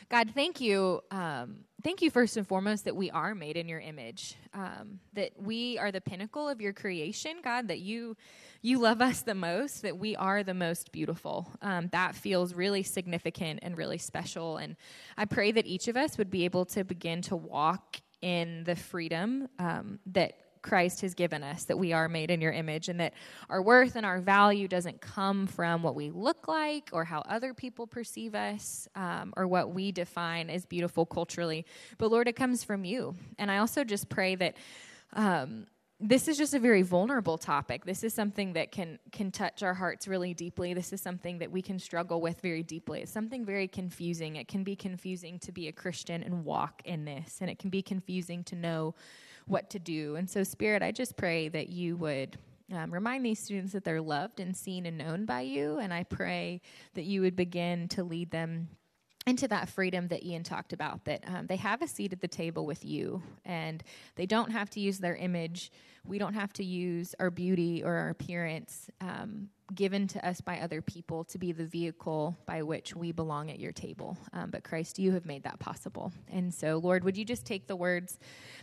God, 0.08 0.32
thank 0.34 0.60
you. 0.60 1.00
Um, 1.10 1.64
thank 1.82 2.02
you 2.02 2.10
first 2.10 2.36
and 2.36 2.46
foremost 2.46 2.84
that 2.84 2.96
we 2.96 3.10
are 3.10 3.34
made 3.34 3.56
in 3.56 3.68
your 3.68 3.80
image, 3.80 4.36
um, 4.54 5.00
that 5.14 5.32
we 5.38 5.78
are 5.78 5.92
the 5.92 6.00
pinnacle 6.00 6.48
of 6.48 6.60
your 6.60 6.72
creation, 6.72 7.36
God. 7.42 7.68
That 7.68 7.80
you 7.80 8.16
you 8.62 8.78
love 8.78 9.00
us 9.00 9.22
the 9.22 9.34
most, 9.34 9.82
that 9.82 9.98
we 9.98 10.14
are 10.16 10.42
the 10.42 10.54
most 10.54 10.92
beautiful. 10.92 11.50
Um, 11.62 11.88
that 11.92 12.14
feels 12.14 12.54
really 12.54 12.82
significant 12.82 13.60
and 13.62 13.76
really 13.76 13.98
special. 13.98 14.58
And 14.58 14.76
I 15.16 15.24
pray 15.24 15.52
that 15.52 15.66
each 15.66 15.88
of 15.88 15.96
us 15.96 16.16
would 16.16 16.30
be 16.30 16.44
able 16.44 16.64
to 16.66 16.84
begin 16.84 17.22
to 17.22 17.36
walk 17.36 18.00
in 18.20 18.62
the 18.64 18.76
freedom 18.76 19.48
um, 19.58 19.98
that 20.06 20.34
Christ 20.62 21.00
has 21.02 21.14
given 21.14 21.42
us, 21.42 21.64
that 21.64 21.78
we 21.78 21.92
are 21.92 22.08
made 22.08 22.30
in 22.30 22.40
your 22.40 22.52
image, 22.52 22.88
and 22.88 23.00
that 23.00 23.14
our 23.50 23.60
worth 23.60 23.96
and 23.96 24.06
our 24.06 24.20
value 24.20 24.68
doesn't 24.68 25.00
come 25.00 25.46
from 25.46 25.82
what 25.82 25.94
we 25.94 26.10
look 26.10 26.48
like 26.48 26.88
or 26.92 27.04
how 27.04 27.20
other 27.20 27.52
people 27.52 27.86
perceive 27.86 28.34
us 28.34 28.88
um, 28.94 29.32
or 29.36 29.46
what 29.46 29.72
we 29.74 29.92
define 29.92 30.48
as 30.48 30.64
beautiful 30.64 31.04
culturally. 31.04 31.66
But 31.98 32.10
Lord, 32.10 32.28
it 32.28 32.36
comes 32.36 32.64
from 32.64 32.84
you. 32.84 33.14
And 33.38 33.50
I 33.50 33.58
also 33.58 33.84
just 33.84 34.08
pray 34.08 34.34
that. 34.36 34.56
Um, 35.14 35.66
this 36.04 36.26
is 36.26 36.36
just 36.36 36.52
a 36.52 36.58
very 36.58 36.82
vulnerable 36.82 37.38
topic. 37.38 37.84
This 37.84 38.02
is 38.02 38.12
something 38.12 38.54
that 38.54 38.72
can 38.72 38.98
can 39.12 39.30
touch 39.30 39.62
our 39.62 39.72
hearts 39.72 40.08
really 40.08 40.34
deeply. 40.34 40.74
This 40.74 40.92
is 40.92 41.00
something 41.00 41.38
that 41.38 41.52
we 41.52 41.62
can 41.62 41.78
struggle 41.78 42.20
with 42.20 42.40
very 42.40 42.64
deeply. 42.64 43.02
It's 43.02 43.12
something 43.12 43.44
very 43.44 43.68
confusing. 43.68 44.34
It 44.34 44.48
can 44.48 44.64
be 44.64 44.74
confusing 44.74 45.38
to 45.38 45.52
be 45.52 45.68
a 45.68 45.72
Christian 45.72 46.24
and 46.24 46.44
walk 46.44 46.82
in 46.84 47.04
this, 47.04 47.38
and 47.40 47.48
it 47.48 47.60
can 47.60 47.70
be 47.70 47.82
confusing 47.82 48.42
to 48.44 48.56
know 48.56 48.96
what 49.47 49.70
to 49.70 49.78
do. 49.78 50.16
And 50.16 50.28
so, 50.28 50.45
Spirit, 50.45 50.82
I 50.82 50.93
just 50.93 51.16
pray 51.16 51.49
that 51.49 51.68
you 51.68 51.97
would 51.97 52.38
um, 52.72 52.93
remind 52.93 53.24
these 53.24 53.38
students 53.38 53.72
that 53.72 53.84
they're 53.84 54.01
loved 54.01 54.40
and 54.40 54.57
seen 54.57 54.86
and 54.86 54.97
known 54.97 55.24
by 55.24 55.43
you. 55.43 55.78
And 55.78 55.93
I 55.93 56.05
pray 56.05 56.61
that 56.95 57.05
you 57.05 57.20
would 57.20 57.36
begin 57.36 57.88
to 57.88 58.03
lead 58.03 58.30
them 58.30 58.68
into 59.26 59.46
that 59.48 59.68
freedom 59.68 60.08
that 60.08 60.24
Ian 60.24 60.42
talked 60.42 60.72
about, 60.72 61.04
that 61.04 61.22
um, 61.26 61.46
they 61.46 61.56
have 61.56 61.82
a 61.82 61.86
seat 61.86 62.12
at 62.12 62.20
the 62.20 62.28
table 62.28 62.66
with 62.66 62.84
you 62.84 63.22
and 63.44 63.82
they 64.16 64.26
don't 64.26 64.50
have 64.50 64.68
to 64.70 64.80
use 64.80 64.98
their 64.98 65.14
image. 65.14 65.70
We 66.04 66.18
don't 66.18 66.34
have 66.34 66.52
to 66.54 66.64
use 66.64 67.14
our 67.20 67.30
beauty 67.30 67.84
or 67.84 67.94
our 67.94 68.08
appearance 68.10 68.90
um, 69.00 69.48
given 69.74 70.08
to 70.08 70.26
us 70.26 70.40
by 70.40 70.58
other 70.58 70.82
people 70.82 71.24
to 71.24 71.38
be 71.38 71.52
the 71.52 71.64
vehicle 71.64 72.36
by 72.46 72.62
which 72.62 72.96
we 72.96 73.12
belong 73.12 73.50
at 73.50 73.60
your 73.60 73.72
table. 73.72 74.18
Um, 74.32 74.50
but 74.50 74.64
Christ, 74.64 74.98
you 74.98 75.12
have 75.12 75.24
made 75.24 75.44
that 75.44 75.58
possible. 75.60 76.12
And 76.28 76.52
so, 76.52 76.78
Lord, 76.78 77.04
would 77.04 77.16
you 77.16 77.24
just 77.24 77.46
take 77.46 77.68
the 77.68 77.76
words 77.76 78.18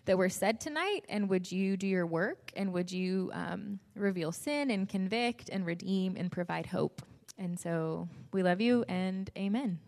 that 0.06 0.18
were 0.18 0.30
said 0.30 0.60
tonight 0.60 1.06
and 1.08 1.30
would 1.30 1.50
you 1.50 1.78
do 1.78 1.88
your 1.88 2.06
work 2.06 2.52
and 2.56 2.74
would 2.74 2.92
you 2.92 3.32
um, 3.34 3.80
reveal 3.96 4.34
sin 4.34 4.72
and 4.72 4.90
convict 4.90 5.50
and 5.50 5.66
redeem 5.66 6.16
and 6.18 6.30
provide 6.32 6.66
hope? 6.66 7.02
And 7.38 7.58
so 7.58 8.10
we 8.34 8.44
love 8.44 8.60
you 8.60 8.84
and 8.90 9.30
amen. 9.38 9.80